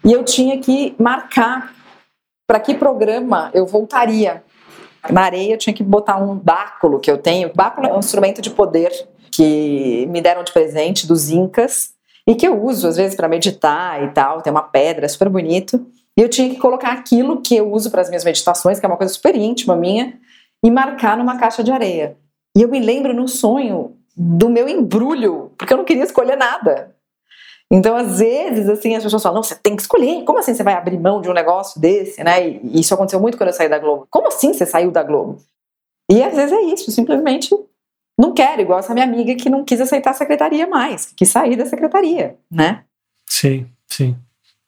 E 0.04 0.12
eu 0.12 0.24
tinha 0.24 0.60
que 0.60 0.96
marcar 0.98 1.74
para 2.48 2.60
que 2.60 2.74
programa 2.74 3.52
eu 3.54 3.66
voltaria. 3.66 4.44
Na 5.10 5.24
areia 5.24 5.54
eu 5.54 5.58
tinha 5.58 5.74
que 5.74 5.84
botar 5.84 6.18
um 6.18 6.36
báculo 6.36 7.00
que 7.00 7.12
eu 7.12 7.18
tenho. 7.18 7.54
Báculo 7.54 7.88
é 7.88 7.94
um 7.94 8.00
instrumento 8.00 8.42
de 8.42 8.50
poder 8.50 8.92
que 9.32 10.06
me 10.10 10.22
deram 10.22 10.44
de 10.44 10.52
presente 10.52 11.06
dos 11.06 11.30
incas 11.30 11.94
e 12.26 12.36
que 12.36 12.48
eu 12.48 12.64
uso 12.64 12.88
às 12.88 12.96
vezes 12.96 13.16
para 13.16 13.28
meditar 13.28 14.02
e 14.04 14.10
tal. 14.12 14.42
Tem 14.42 14.52
uma 14.52 14.64
pedra 14.64 15.08
super 15.10 15.28
bonito. 15.30 15.86
E 16.18 16.22
eu 16.22 16.30
tinha 16.30 16.50
que 16.50 16.58
colocar 16.58 16.92
aquilo 16.92 17.42
que 17.42 17.56
eu 17.56 17.72
uso 17.72 17.90
para 17.90 18.02
as 18.02 18.08
minhas 18.08 18.24
meditações, 18.24 18.80
que 18.80 18.86
é 18.86 18.90
uma 18.90 18.98
coisa 18.98 19.14
super 19.14 19.36
íntima 19.36 19.76
minha, 19.76 20.14
e 20.64 20.70
marcar 20.70 21.18
numa 21.18 21.38
caixa 21.38 21.64
de 21.64 21.72
areia. 21.72 22.16
E 22.56 22.62
eu 22.62 22.70
me 22.70 22.80
lembro 22.80 23.14
no 23.14 23.28
sonho 23.28 23.98
do 24.16 24.50
meu 24.50 24.68
embrulho, 24.68 25.52
porque 25.58 25.74
eu 25.74 25.78
não 25.78 25.86
queria 25.86 26.04
escolher 26.04 26.36
nada. 26.36 26.96
Então, 27.72 27.96
às 27.96 28.20
vezes, 28.20 28.70
assim, 28.70 28.96
as 28.96 29.04
pessoas 29.04 29.24
falam: 29.24 29.38
não, 29.38 29.44
você 29.44 29.56
tem 29.56 29.76
que 29.76 29.82
escolher. 29.82 30.24
Como 30.24 30.38
assim 30.38 30.54
você 30.54 30.64
vai 30.64 30.76
abrir 30.76 31.00
mão 31.00 31.22
de 31.22 31.30
um 31.30 31.34
negócio 31.34 31.82
desse, 31.82 32.24
né? 32.24 32.48
E 32.48 32.80
isso 32.80 32.94
aconteceu 32.94 33.20
muito 33.20 33.38
quando 33.38 33.48
eu 33.50 33.54
saí 33.54 33.68
da 33.68 33.80
Globo. 33.80 34.08
Como 34.12 34.28
assim 34.28 34.54
você 34.54 34.66
saiu 34.66 34.92
da 34.92 35.02
Globo? 35.02 35.42
E 36.12 36.22
às 36.22 36.36
vezes 36.36 36.52
é 36.52 36.62
isso, 36.62 36.92
simplesmente 36.92 37.50
não 38.20 38.34
quero, 38.34 38.62
igual 38.62 38.80
essa 38.80 38.94
minha 38.94 39.06
amiga 39.06 39.34
que 39.36 39.50
não 39.50 39.64
quis 39.64 39.82
aceitar 39.82 40.12
a 40.12 40.14
secretaria 40.14 40.68
mais, 40.68 41.08
que 41.08 41.16
quis 41.16 41.30
sair 41.30 41.56
da 41.56 41.66
secretaria, 41.66 42.38
né? 42.52 42.84
Sim, 43.28 43.66
sim. 43.88 44.16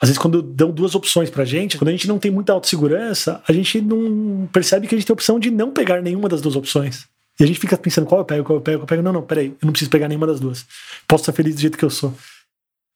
Às 0.01 0.09
vezes, 0.09 0.17
quando 0.17 0.41
dão 0.41 0.71
duas 0.71 0.95
opções 0.95 1.29
pra 1.29 1.45
gente, 1.45 1.77
quando 1.77 1.89
a 1.89 1.91
gente 1.91 2.07
não 2.07 2.17
tem 2.17 2.31
muita 2.31 2.53
autossegurança, 2.53 3.41
a 3.47 3.53
gente 3.53 3.79
não 3.81 4.47
percebe 4.51 4.87
que 4.87 4.95
a 4.95 4.97
gente 4.97 5.05
tem 5.05 5.13
a 5.13 5.15
opção 5.15 5.39
de 5.39 5.51
não 5.51 5.71
pegar 5.71 6.01
nenhuma 6.01 6.27
das 6.27 6.41
duas 6.41 6.55
opções. 6.55 7.07
E 7.39 7.43
a 7.43 7.47
gente 7.47 7.59
fica 7.59 7.77
pensando 7.77 8.07
qual 8.07 8.21
eu 8.21 8.25
pego, 8.25 8.43
qual 8.43 8.57
eu 8.57 8.61
pego, 8.61 8.77
qual 8.79 8.83
eu 8.83 8.87
pego. 8.87 9.01
Não, 9.01 9.13
não, 9.13 9.21
peraí, 9.21 9.47
eu 9.47 9.65
não 9.65 9.71
preciso 9.71 9.91
pegar 9.91 10.07
nenhuma 10.07 10.27
das 10.27 10.39
duas. 10.39 10.65
Posso 11.07 11.23
estar 11.23 11.33
feliz 11.33 11.55
do 11.55 11.61
jeito 11.61 11.77
que 11.77 11.85
eu 11.85 11.89
sou. 11.89 12.13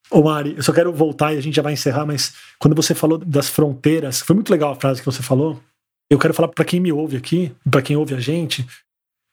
Ô 0.10 0.24
Mari, 0.24 0.56
eu 0.58 0.64
só 0.64 0.74
quero 0.74 0.92
voltar 0.92 1.34
e 1.34 1.38
a 1.38 1.42
gente 1.42 1.56
já 1.56 1.62
vai 1.62 1.74
encerrar, 1.74 2.06
mas 2.06 2.34
quando 2.58 2.76
você 2.76 2.96
falou 2.96 3.18
das 3.18 3.48
fronteiras, 3.48 4.22
foi 4.22 4.34
muito 4.36 4.50
legal 4.50 4.72
a 4.72 4.76
frase 4.76 5.02
que 5.02 5.06
você 5.06 5.22
falou. 5.22 5.62
Eu 6.10 6.18
quero 6.18 6.34
falar 6.34 6.48
para 6.48 6.66
quem 6.66 6.80
me 6.80 6.92
ouve 6.92 7.16
aqui, 7.16 7.52
para 7.70 7.82
quem 7.82 7.96
ouve 7.96 8.16
a 8.16 8.20
gente, 8.20 8.66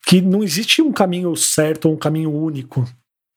que 0.07 0.21
não 0.21 0.45
existe 0.45 0.83
um 0.83 0.93
caminho 0.93 1.35
certo 1.35 1.87
ou 1.87 1.95
um 1.95 1.97
caminho 1.97 2.31
único. 2.31 2.87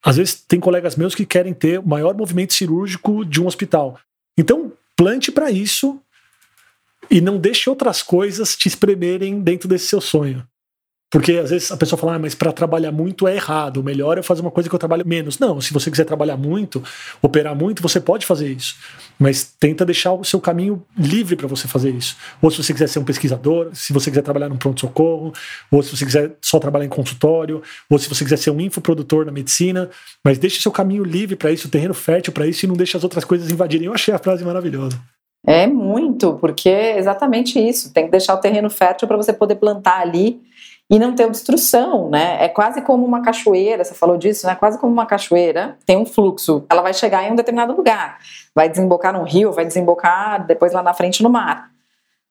Às 0.03 0.17
vezes 0.17 0.35
tem 0.35 0.59
colegas 0.59 0.95
meus 0.95 1.15
que 1.15 1.25
querem 1.25 1.53
ter 1.53 1.79
o 1.79 1.87
maior 1.87 2.15
movimento 2.15 2.53
cirúrgico 2.53 3.23
de 3.23 3.41
um 3.41 3.47
hospital. 3.47 3.97
Então, 4.37 4.73
plante 4.95 5.31
para 5.31 5.49
isso 5.49 6.01
e 7.09 7.21
não 7.21 7.37
deixe 7.37 7.69
outras 7.69 8.03
coisas 8.03 8.55
te 8.55 8.67
espremerem 8.67 9.41
dentro 9.41 9.67
desse 9.67 9.87
seu 9.87 10.01
sonho. 10.01 10.45
Porque 11.11 11.33
às 11.33 11.49
vezes 11.49 11.71
a 11.71 11.77
pessoa 11.77 11.99
fala, 11.99 12.15
ah, 12.15 12.19
mas 12.19 12.35
para 12.35 12.51
trabalhar 12.51 12.91
muito 12.91 13.27
é 13.27 13.35
errado, 13.35 13.77
o 13.77 13.83
melhor 13.83 14.19
é 14.19 14.21
fazer 14.21 14.41
uma 14.41 14.51
coisa 14.51 14.69
que 14.69 14.75
eu 14.75 14.79
trabalho 14.79 15.07
menos. 15.07 15.39
Não, 15.39 15.59
se 15.59 15.73
você 15.73 15.89
quiser 15.89 16.05
trabalhar 16.05 16.37
muito, 16.37 16.83
operar 17.19 17.55
muito, 17.55 17.81
você 17.81 17.99
pode 17.99 18.27
fazer 18.27 18.51
isso. 18.51 18.75
Mas 19.17 19.43
tenta 19.59 19.83
deixar 19.83 20.13
o 20.13 20.23
seu 20.23 20.39
caminho 20.39 20.85
livre 20.95 21.35
para 21.35 21.47
você 21.47 21.67
fazer 21.67 21.89
isso. 21.89 22.15
Ou 22.39 22.51
se 22.51 22.57
você 22.57 22.73
quiser 22.73 22.87
ser 22.87 22.99
um 22.99 23.03
pesquisador, 23.03 23.69
se 23.73 23.91
você 23.91 24.11
quiser 24.11 24.21
trabalhar 24.21 24.49
num 24.49 24.57
pronto-socorro, 24.57 25.33
ou 25.71 25.81
se 25.81 25.97
você 25.97 26.05
quiser 26.05 26.31
só 26.41 26.59
trabalhar 26.59 26.85
em 26.85 26.89
consultório, 26.89 27.63
ou 27.89 27.97
se 27.97 28.07
você 28.07 28.23
quiser 28.23 28.37
ser 28.37 28.51
um 28.51 28.61
infoprodutor 28.61 29.25
na 29.25 29.31
medicina, 29.31 29.89
mas 30.23 30.37
deixe 30.37 30.61
seu 30.61 30.71
caminho 30.71 31.03
livre 31.03 31.35
para 31.35 31.51
isso, 31.51 31.67
o 31.67 31.71
terreno 31.71 31.95
fértil 31.95 32.31
para 32.33 32.45
isso 32.45 32.65
e 32.65 32.67
não 32.67 32.75
deixe 32.75 32.95
as 32.95 33.03
outras 33.03 33.25
coisas 33.25 33.49
invadirem. 33.49 33.87
Eu 33.87 33.93
achei 33.95 34.13
a 34.13 34.19
frase 34.19 34.45
maravilhosa. 34.45 34.99
É 35.47 35.65
muito, 35.65 36.33
porque 36.35 36.69
é 36.69 36.99
exatamente 36.99 37.57
isso. 37.57 37.91
Tem 37.91 38.05
que 38.05 38.11
deixar 38.11 38.35
o 38.35 38.39
terreno 38.39 38.69
fértil 38.69 39.07
para 39.07 39.17
você 39.17 39.33
poder 39.33 39.55
plantar 39.55 40.01
ali 40.01 40.39
e 40.89 40.97
não 40.97 41.13
ter 41.13 41.25
obstrução, 41.25 42.09
né? 42.09 42.43
É 42.43 42.49
quase 42.49 42.81
como 42.81 43.05
uma 43.05 43.21
cachoeira, 43.21 43.83
você 43.83 43.93
falou 43.93 44.17
disso, 44.17 44.47
né? 44.47 44.55
Quase 44.55 44.79
como 44.79 44.91
uma 44.91 45.05
cachoeira, 45.05 45.77
tem 45.85 45.97
um 45.97 46.05
fluxo, 46.05 46.65
ela 46.69 46.81
vai 46.81 46.93
chegar 46.93 47.23
em 47.23 47.31
um 47.31 47.35
determinado 47.35 47.75
lugar, 47.75 48.17
vai 48.55 48.67
desembocar 48.67 49.13
num 49.13 49.23
rio, 49.23 49.51
vai 49.51 49.65
desembocar 49.65 50.45
depois 50.47 50.73
lá 50.73 50.81
na 50.81 50.93
frente 50.93 51.21
no 51.21 51.29
mar. 51.29 51.69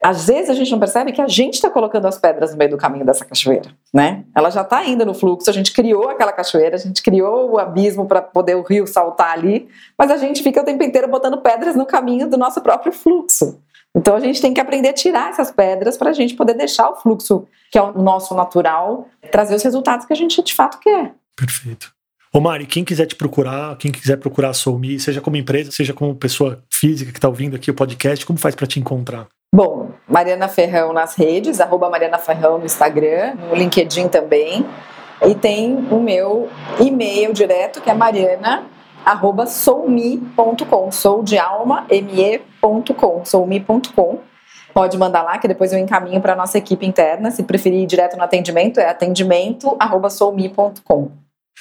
Às 0.03 0.29
vezes 0.29 0.49
a 0.49 0.55
gente 0.55 0.71
não 0.71 0.79
percebe 0.79 1.11
que 1.11 1.21
a 1.21 1.27
gente 1.27 1.55
está 1.55 1.69
colocando 1.69 2.07
as 2.07 2.19
pedras 2.19 2.53
no 2.53 2.57
meio 2.57 2.71
do 2.71 2.77
caminho 2.77 3.05
dessa 3.05 3.25
cachoeira, 3.25 3.71
né? 3.93 4.25
Ela 4.35 4.49
já 4.49 4.63
está 4.63 4.85
indo 4.85 5.05
no 5.05 5.13
fluxo, 5.13 5.51
a 5.51 5.53
gente 5.53 5.73
criou 5.73 6.09
aquela 6.09 6.33
cachoeira, 6.33 6.77
a 6.77 6.79
gente 6.79 7.03
criou 7.03 7.51
o 7.51 7.59
abismo 7.59 8.07
para 8.07 8.23
poder 8.23 8.55
o 8.55 8.63
rio 8.63 8.87
saltar 8.87 9.33
ali, 9.33 9.69
mas 9.97 10.11
a 10.11 10.17
gente 10.17 10.41
fica 10.43 10.61
o 10.61 10.65
tempo 10.65 10.85
inteiro 10.85 11.09
botando 11.09 11.39
pedras 11.39 11.75
no 11.75 11.85
caminho 11.85 12.29
do 12.29 12.37
nosso 12.37 12.61
próprio 12.61 12.93
fluxo. 12.93 13.61
Então 13.97 14.17
a 14.17 14.21
gente 14.21 14.41
tem 14.41 14.55
que 14.55 14.61
aprender 14.61 14.91
a 14.91 14.93
tirar 14.93 15.31
essas 15.31 15.51
pedras 15.51 15.97
para 15.97 16.11
a 16.11 16.13
gente 16.13 16.35
poder 16.35 16.55
deixar 16.55 16.89
o 16.91 16.97
fluxo, 16.97 17.47
que 17.71 17.79
é 17.79 17.83
o 17.83 17.93
nosso 17.93 18.35
natural, 18.35 19.09
trazer 19.31 19.55
os 19.55 19.63
resultados 19.63 20.07
que 20.07 20.13
a 20.13 20.17
gente 20.17 20.43
de 20.43 20.55
fato 20.55 20.79
quer. 20.79 21.15
Perfeito. 21.37 21.93
Ô 22.33 22.41
Mari, 22.41 22.67
quem 22.67 22.85
quiser 22.85 23.07
te 23.07 23.17
procurar, 23.17 23.77
quem 23.79 23.91
quiser 23.91 24.17
procurar 24.19 24.51
a 24.51 24.55
Soulme, 24.55 25.01
seja 25.01 25.21
como 25.21 25.37
empresa, 25.37 25.73
seja 25.73 25.95
como 25.95 26.15
pessoa 26.15 26.63
física 26.71 27.11
que 27.11 27.19
está 27.19 27.29
ouvindo 27.29 27.57
aqui 27.57 27.71
o 27.71 27.75
podcast, 27.75 28.25
como 28.27 28.39
faz 28.39 28.55
para 28.55 28.67
te 28.67 28.79
encontrar? 28.79 29.27
Bom, 29.55 29.93
Mariana 30.07 30.47
Ferrão 30.47 30.93
nas 30.93 31.15
redes, 31.15 31.59
arroba 31.59 31.89
Mariana 31.89 32.19
Ferrão 32.19 32.59
no 32.59 32.67
Instagram, 32.67 33.35
no 33.35 33.55
LinkedIn 33.55 34.09
também. 34.09 34.65
E 35.27 35.35
tem 35.35 35.75
o 35.91 35.99
meu 35.99 36.49
e-mail 36.79 37.33
direto, 37.33 37.81
que 37.81 37.91
é 37.91 37.95
mariana 37.95 38.67
arroba 39.05 39.47
soumi.com, 39.47 40.93
sou 40.93 41.23
de 41.23 41.39
alma, 41.39 41.87
me.com, 41.91 42.48
soumi.com. 43.25 44.21
Pode 44.75 44.97
mandar 44.97 45.23
lá 45.23 45.39
que 45.39 45.49
depois 45.49 45.73
eu 45.73 45.79
encaminho 45.79 46.21
para 46.21 46.35
a 46.35 46.37
nossa 46.37 46.59
equipe 46.59 46.87
interna. 46.87 47.31
Se 47.31 47.43
preferir 47.43 47.83
ir 47.83 47.87
direto 47.87 48.17
no 48.17 48.23
atendimento, 48.23 48.79
é 48.79 48.89
atendimento 48.89 49.77
arroba 49.79 50.11
soumi.com. 50.11 51.11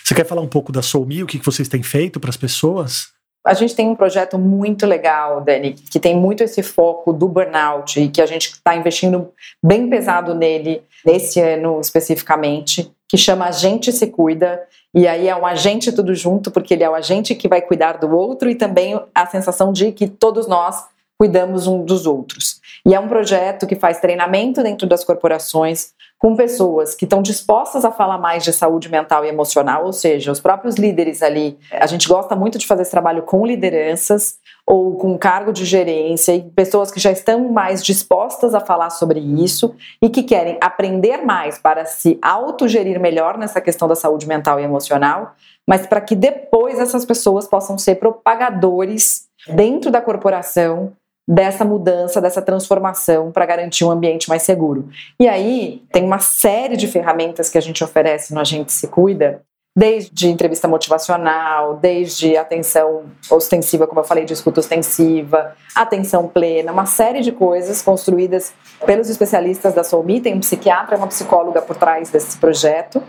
Você 0.03 0.15
quer 0.15 0.25
falar 0.25 0.41
um 0.41 0.47
pouco 0.47 0.71
da 0.71 0.81
Soumi, 0.81 1.23
o 1.23 1.27
que 1.27 1.37
vocês 1.39 1.67
têm 1.67 1.83
feito 1.83 2.19
para 2.19 2.29
as 2.29 2.37
pessoas? 2.37 3.09
A 3.45 3.53
gente 3.53 3.75
tem 3.75 3.87
um 3.87 3.95
projeto 3.95 4.37
muito 4.37 4.85
legal, 4.85 5.41
Dani, 5.41 5.73
que 5.73 5.99
tem 5.99 6.15
muito 6.15 6.43
esse 6.43 6.61
foco 6.61 7.13
do 7.13 7.27
burnout 7.27 7.99
e 7.99 8.09
que 8.09 8.21
a 8.21 8.25
gente 8.25 8.49
está 8.49 8.75
investindo 8.75 9.31
bem 9.63 9.89
pesado 9.89 10.35
nele 10.35 10.81
nesse 11.05 11.39
ano 11.39 11.79
especificamente, 11.79 12.91
que 13.07 13.17
chama 13.17 13.45
A 13.45 13.51
Gente 13.51 13.91
Se 13.91 14.07
Cuida. 14.07 14.61
E 14.93 15.07
aí 15.07 15.27
é 15.29 15.35
um 15.35 15.45
agente 15.45 15.91
tudo 15.93 16.13
junto, 16.13 16.51
porque 16.51 16.73
ele 16.73 16.83
é 16.83 16.89
o 16.89 16.95
agente 16.95 17.35
que 17.35 17.47
vai 17.47 17.61
cuidar 17.61 17.93
do 17.93 18.13
outro 18.13 18.49
e 18.49 18.55
também 18.55 18.99
a 19.15 19.25
sensação 19.25 19.71
de 19.71 19.91
que 19.93 20.07
todos 20.07 20.47
nós 20.47 20.85
cuidamos 21.17 21.67
um 21.67 21.83
dos 21.83 22.05
outros. 22.05 22.61
E 22.85 22.93
é 22.93 22.99
um 22.99 23.07
projeto 23.07 23.65
que 23.65 23.75
faz 23.75 23.99
treinamento 23.99 24.61
dentro 24.61 24.87
das 24.87 25.03
corporações 25.03 25.95
com 26.17 26.35
pessoas 26.35 26.95
que 26.95 27.05
estão 27.05 27.21
dispostas 27.21 27.85
a 27.85 27.91
falar 27.91 28.17
mais 28.17 28.43
de 28.43 28.51
saúde 28.51 28.89
mental 28.89 29.23
e 29.23 29.27
emocional, 29.27 29.85
ou 29.85 29.93
seja, 29.93 30.31
os 30.31 30.39
próprios 30.39 30.75
líderes 30.75 31.21
ali. 31.21 31.57
A 31.71 31.85
gente 31.85 32.07
gosta 32.07 32.35
muito 32.35 32.57
de 32.57 32.65
fazer 32.65 32.81
esse 32.81 32.91
trabalho 32.91 33.21
com 33.21 33.45
lideranças 33.45 34.39
ou 34.65 34.95
com 34.95 35.17
cargo 35.17 35.53
de 35.53 35.63
gerência 35.63 36.33
e 36.35 36.41
pessoas 36.41 36.91
que 36.91 36.99
já 36.99 37.11
estão 37.11 37.49
mais 37.49 37.83
dispostas 37.83 38.55
a 38.55 38.59
falar 38.59 38.89
sobre 38.89 39.19
isso 39.19 39.75
e 40.01 40.09
que 40.09 40.23
querem 40.23 40.57
aprender 40.59 41.23
mais 41.23 41.59
para 41.59 41.85
se 41.85 42.17
autogerir 42.21 42.99
melhor 42.99 43.37
nessa 43.37 43.61
questão 43.61 43.87
da 43.87 43.95
saúde 43.95 44.27
mental 44.27 44.59
e 44.59 44.63
emocional, 44.63 45.35
mas 45.67 45.85
para 45.85 46.01
que 46.01 46.15
depois 46.15 46.79
essas 46.79 47.05
pessoas 47.05 47.47
possam 47.47 47.77
ser 47.77 47.95
propagadores 47.95 49.27
dentro 49.47 49.91
da 49.91 50.01
corporação 50.01 50.93
dessa 51.27 51.65
mudança, 51.65 52.21
dessa 52.21 52.41
transformação 52.41 53.31
para 53.31 53.45
garantir 53.45 53.83
um 53.83 53.91
ambiente 53.91 54.29
mais 54.29 54.43
seguro. 54.43 54.87
E 55.19 55.27
aí 55.27 55.83
tem 55.91 56.05
uma 56.05 56.19
série 56.19 56.77
de 56.77 56.87
ferramentas 56.87 57.49
que 57.49 57.57
a 57.57 57.61
gente 57.61 57.83
oferece 57.83 58.33
no 58.33 58.39
Agente 58.39 58.71
Se 58.71 58.87
Cuida, 58.87 59.41
desde 59.77 60.27
entrevista 60.27 60.67
motivacional, 60.67 61.75
desde 61.75 62.35
atenção 62.35 63.03
ostensiva, 63.29 63.85
como 63.85 63.99
eu 63.99 64.03
falei, 64.03 64.25
de 64.25 64.33
escuta 64.33 64.59
ostensiva, 64.59 65.53
atenção 65.75 66.27
plena, 66.27 66.71
uma 66.71 66.87
série 66.87 67.21
de 67.21 67.31
coisas 67.31 67.83
construídas 67.83 68.55
pelos 68.87 69.07
especialistas 69.07 69.75
da 69.75 69.83
Soulme. 69.83 70.19
Tem 70.19 70.33
um 70.33 70.39
psiquiatra 70.39 70.95
e 70.95 70.97
uma 70.97 71.05
psicóloga 71.05 71.61
por 71.61 71.75
trás 71.75 72.09
desse 72.09 72.37
projeto 72.37 73.03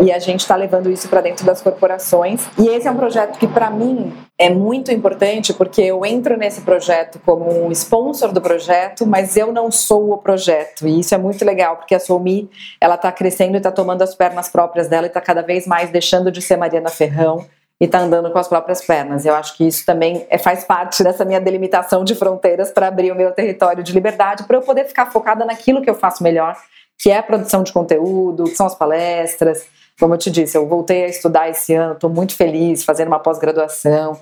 e 0.00 0.12
a 0.12 0.20
gente 0.20 0.40
está 0.40 0.54
levando 0.54 0.88
isso 0.88 1.08
para 1.08 1.20
dentro 1.20 1.44
das 1.44 1.60
corporações. 1.60 2.46
E 2.56 2.68
esse 2.68 2.86
é 2.86 2.90
um 2.90 2.96
projeto 2.96 3.36
que, 3.36 3.48
para 3.48 3.68
mim, 3.68 4.12
é 4.42 4.50
muito 4.50 4.90
importante 4.90 5.54
porque 5.54 5.80
eu 5.80 6.04
entro 6.04 6.36
nesse 6.36 6.62
projeto 6.62 7.20
como 7.24 7.64
um 7.64 7.70
sponsor 7.70 8.32
do 8.32 8.40
projeto, 8.40 9.06
mas 9.06 9.36
eu 9.36 9.52
não 9.52 9.70
sou 9.70 10.12
o 10.12 10.18
projeto. 10.18 10.88
E 10.88 10.98
isso 10.98 11.14
é 11.14 11.18
muito 11.18 11.44
legal, 11.44 11.76
porque 11.76 11.94
a 11.94 12.00
Soumi, 12.00 12.50
ela 12.80 12.96
está 12.96 13.12
crescendo 13.12 13.54
e 13.54 13.58
está 13.58 13.70
tomando 13.70 14.02
as 14.02 14.16
pernas 14.16 14.48
próprias 14.48 14.88
dela 14.88 15.06
e 15.06 15.08
está 15.08 15.20
cada 15.20 15.42
vez 15.42 15.64
mais 15.64 15.90
deixando 15.90 16.32
de 16.32 16.42
ser 16.42 16.56
Mariana 16.56 16.88
Ferrão 16.88 17.46
e 17.80 17.84
está 17.84 18.00
andando 18.00 18.32
com 18.32 18.38
as 18.40 18.48
próprias 18.48 18.84
pernas. 18.84 19.24
Eu 19.24 19.36
acho 19.36 19.56
que 19.56 19.64
isso 19.64 19.86
também 19.86 20.26
é, 20.28 20.36
faz 20.36 20.64
parte 20.64 21.04
dessa 21.04 21.24
minha 21.24 21.40
delimitação 21.40 22.02
de 22.02 22.16
fronteiras 22.16 22.72
para 22.72 22.88
abrir 22.88 23.12
o 23.12 23.14
meu 23.14 23.30
território 23.30 23.84
de 23.84 23.92
liberdade, 23.92 24.42
para 24.42 24.56
eu 24.56 24.62
poder 24.62 24.86
ficar 24.86 25.06
focada 25.06 25.44
naquilo 25.44 25.80
que 25.80 25.88
eu 25.88 25.94
faço 25.94 26.20
melhor, 26.20 26.56
que 26.98 27.12
é 27.12 27.18
a 27.18 27.22
produção 27.22 27.62
de 27.62 27.72
conteúdo, 27.72 28.42
que 28.42 28.56
são 28.56 28.66
as 28.66 28.74
palestras. 28.74 29.64
Como 30.00 30.14
eu 30.14 30.18
te 30.18 30.32
disse, 30.32 30.56
eu 30.56 30.66
voltei 30.66 31.04
a 31.04 31.08
estudar 31.08 31.48
esse 31.48 31.72
ano, 31.74 31.92
estou 31.92 32.10
muito 32.10 32.34
feliz, 32.34 32.82
fazendo 32.82 33.06
uma 33.06 33.20
pós-graduação. 33.20 34.18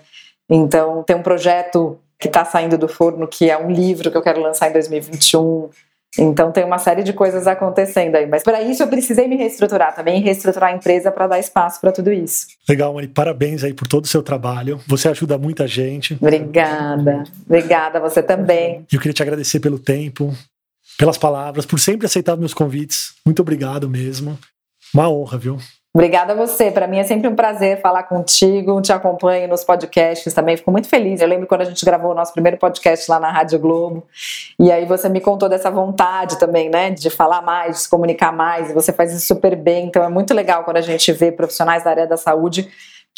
Então, 0.50 1.02
tem 1.04 1.14
um 1.14 1.22
projeto 1.22 1.98
que 2.18 2.28
está 2.28 2.44
saindo 2.44 2.76
do 2.76 2.86
forno, 2.86 3.26
que 3.26 3.48
é 3.48 3.56
um 3.56 3.70
livro 3.70 4.10
que 4.10 4.16
eu 4.16 4.22
quero 4.22 4.42
lançar 4.42 4.68
em 4.68 4.72
2021. 4.72 5.70
Então 6.18 6.50
tem 6.50 6.64
uma 6.64 6.78
série 6.78 7.04
de 7.04 7.12
coisas 7.12 7.46
acontecendo 7.46 8.16
aí, 8.16 8.26
mas 8.26 8.42
para 8.42 8.60
isso 8.60 8.82
eu 8.82 8.88
precisei 8.88 9.28
me 9.28 9.36
reestruturar 9.36 9.94
também, 9.94 10.20
reestruturar 10.20 10.70
a 10.70 10.76
empresa 10.76 11.10
para 11.10 11.28
dar 11.28 11.38
espaço 11.38 11.80
para 11.80 11.92
tudo 11.92 12.12
isso. 12.12 12.48
Legal, 12.68 12.92
Mari, 12.92 13.06
parabéns 13.08 13.62
aí 13.62 13.72
por 13.72 13.86
todo 13.86 14.04
o 14.04 14.08
seu 14.08 14.22
trabalho. 14.22 14.80
Você 14.88 15.08
ajuda 15.08 15.38
muita 15.38 15.68
gente. 15.68 16.18
Obrigada, 16.20 17.22
obrigada 17.46 18.00
você 18.00 18.22
também. 18.22 18.84
Eu 18.92 18.98
queria 18.98 19.12
te 19.12 19.22
agradecer 19.22 19.60
pelo 19.60 19.78
tempo, 19.78 20.34
pelas 20.98 21.16
palavras, 21.16 21.64
por 21.64 21.78
sempre 21.78 22.06
aceitar 22.06 22.36
meus 22.36 22.52
convites. 22.52 23.14
Muito 23.24 23.40
obrigado 23.40 23.88
mesmo. 23.88 24.36
Uma 24.92 25.08
honra, 25.08 25.38
viu? 25.38 25.58
Obrigada 25.92 26.34
a 26.34 26.36
você. 26.36 26.70
Para 26.70 26.86
mim 26.86 26.98
é 26.98 27.04
sempre 27.04 27.26
um 27.26 27.34
prazer 27.34 27.80
falar 27.80 28.04
contigo. 28.04 28.80
Te 28.80 28.92
acompanho 28.92 29.48
nos 29.48 29.64
podcasts 29.64 30.32
também. 30.32 30.56
Fico 30.56 30.70
muito 30.70 30.88
feliz. 30.88 31.20
Eu 31.20 31.26
lembro 31.26 31.48
quando 31.48 31.62
a 31.62 31.64
gente 31.64 31.84
gravou 31.84 32.12
o 32.12 32.14
nosso 32.14 32.32
primeiro 32.32 32.56
podcast 32.58 33.10
lá 33.10 33.18
na 33.18 33.32
Rádio 33.32 33.58
Globo. 33.58 34.06
E 34.56 34.70
aí 34.70 34.86
você 34.86 35.08
me 35.08 35.20
contou 35.20 35.48
dessa 35.48 35.68
vontade 35.68 36.38
também, 36.38 36.70
né? 36.70 36.90
De 36.90 37.10
falar 37.10 37.42
mais, 37.42 37.76
de 37.76 37.82
se 37.82 37.90
comunicar 37.90 38.32
mais. 38.32 38.70
E 38.70 38.72
você 38.72 38.92
faz 38.92 39.12
isso 39.12 39.26
super 39.26 39.56
bem. 39.56 39.86
Então 39.86 40.04
é 40.04 40.08
muito 40.08 40.32
legal 40.32 40.62
quando 40.62 40.76
a 40.76 40.80
gente 40.80 41.10
vê 41.10 41.32
profissionais 41.32 41.82
da 41.82 41.90
área 41.90 42.06
da 42.06 42.16
saúde 42.16 42.70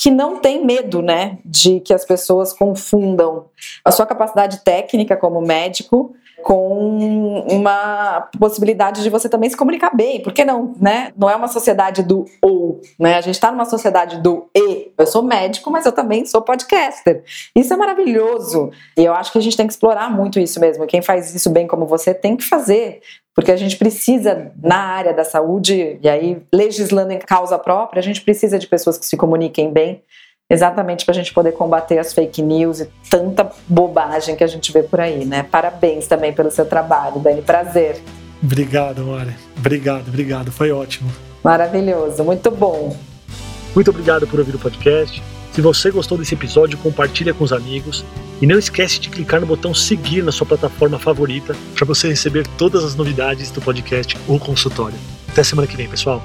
que 0.03 0.11
não 0.11 0.41
tem 0.41 0.65
medo, 0.65 1.01
né, 1.01 1.39
de 1.45 1.79
que 1.79 1.95
as 1.95 2.05
pessoas 2.05 2.53
confundam 2.53 3.45
a 3.85 3.93
sua 3.93 4.05
capacidade 4.05 4.65
técnica 4.65 5.17
como 5.17 5.41
médico 5.41 6.13
com 6.43 7.45
uma 7.49 8.29
possibilidade 8.37 9.01
de 9.01 9.09
você 9.09 9.29
também 9.29 9.49
se 9.49 9.57
comunicar 9.57 9.95
bem. 9.95 10.21
Por 10.21 10.33
que 10.33 10.45
não, 10.45 10.75
né? 10.81 11.13
Não 11.17 11.31
é 11.31 11.37
uma 11.37 11.47
sociedade 11.47 12.03
do 12.03 12.25
ou, 12.43 12.81
né? 12.99 13.15
A 13.15 13.21
gente 13.21 13.37
está 13.37 13.53
numa 13.53 13.65
sociedade 13.65 14.21
do 14.21 14.51
e. 14.53 14.91
Eu 14.99 15.07
sou 15.07 15.23
médico, 15.23 15.71
mas 15.71 15.87
eu 15.87 15.93
também 15.93 16.27
sou 16.27 16.43
podcaster. 16.43 17.23
Isso 17.55 17.73
é 17.73 17.77
maravilhoso. 17.77 18.73
E 18.99 19.05
eu 19.05 19.15
acho 19.15 19.31
que 19.31 19.39
a 19.39 19.41
gente 19.41 19.57
tem 19.57 19.69
que 19.69 19.73
explorar 19.73 20.11
muito 20.11 20.41
isso 20.41 20.59
mesmo. 20.59 20.85
Quem 20.85 21.01
faz 21.01 21.33
isso 21.33 21.49
bem 21.49 21.69
como 21.69 21.87
você 21.87 22.13
tem 22.13 22.37
que 22.37 22.45
fazer. 22.45 23.01
Porque 23.35 23.51
a 23.51 23.57
gente 23.57 23.77
precisa, 23.77 24.53
na 24.63 24.77
área 24.77 25.15
da 25.15 25.25
saúde, 25.25 25.99
e 26.03 26.09
aí 26.09 26.43
legislando 26.53 27.13
em 27.13 27.19
causa 27.19 27.59
própria, 27.59 28.01
a 28.01 28.03
gente 28.03 28.21
precisa 28.21 28.59
de 28.59 28.67
pessoas 28.67 28.99
que 28.99 29.07
se 29.07 29.17
comuniquem 29.17 29.73
bem 29.73 30.03
exatamente 30.53 31.07
para 31.07 31.13
a 31.13 31.15
gente 31.15 31.33
poder 31.33 31.53
combater 31.53 31.99
as 31.99 32.13
fake 32.13 32.43
news 32.43 32.81
e 32.81 32.89
tanta 33.09 33.51
bobagem 33.67 34.37
que 34.37 34.45
a 34.45 34.47
gente 34.47 34.71
vê 34.71 34.83
por 34.83 35.01
aí, 35.01 35.25
né? 35.25 35.45
Parabéns 35.45 36.07
também 36.07 36.31
pelo 36.33 36.51
seu 36.51 36.67
trabalho, 36.67 37.19
Dani. 37.21 37.41
Prazer. 37.41 37.99
Obrigado, 38.43 39.03
Mari. 39.05 39.35
Obrigado, 39.57 40.09
obrigado. 40.09 40.53
Foi 40.53 40.71
ótimo. 40.71 41.11
Maravilhoso, 41.43 42.23
muito 42.23 42.51
bom. 42.51 42.95
Muito 43.75 43.91
obrigado 43.91 44.27
por 44.27 44.39
ouvir 44.41 44.55
o 44.55 44.59
podcast. 44.59 45.23
Se 45.53 45.61
você 45.61 45.91
gostou 45.91 46.17
desse 46.17 46.35
episódio, 46.35 46.79
compartilha 46.79 47.35
com 47.35 47.45
os 47.45 47.53
amigos 47.53 48.05
e 48.41 48.47
não 48.47 48.59
esquece 48.59 48.99
de 48.99 49.11
clicar 49.11 49.41
no 49.41 49.47
botão 49.47 49.75
seguir 49.75 50.23
na 50.23 50.33
sua 50.33 50.47
plataforma 50.47 50.99
favorita 50.99 51.55
para 51.75 51.87
você 51.87 52.09
receber 52.09 52.47
todas 52.59 52.83
as 52.83 52.95
novidades 52.95 53.51
do 53.51 53.61
podcast 53.61 54.17
ou 54.27 54.39
consultório. 54.39 54.99
Até 55.29 55.45
semana 55.45 55.69
que 55.69 55.77
vem, 55.77 55.89
pessoal. 55.89 56.23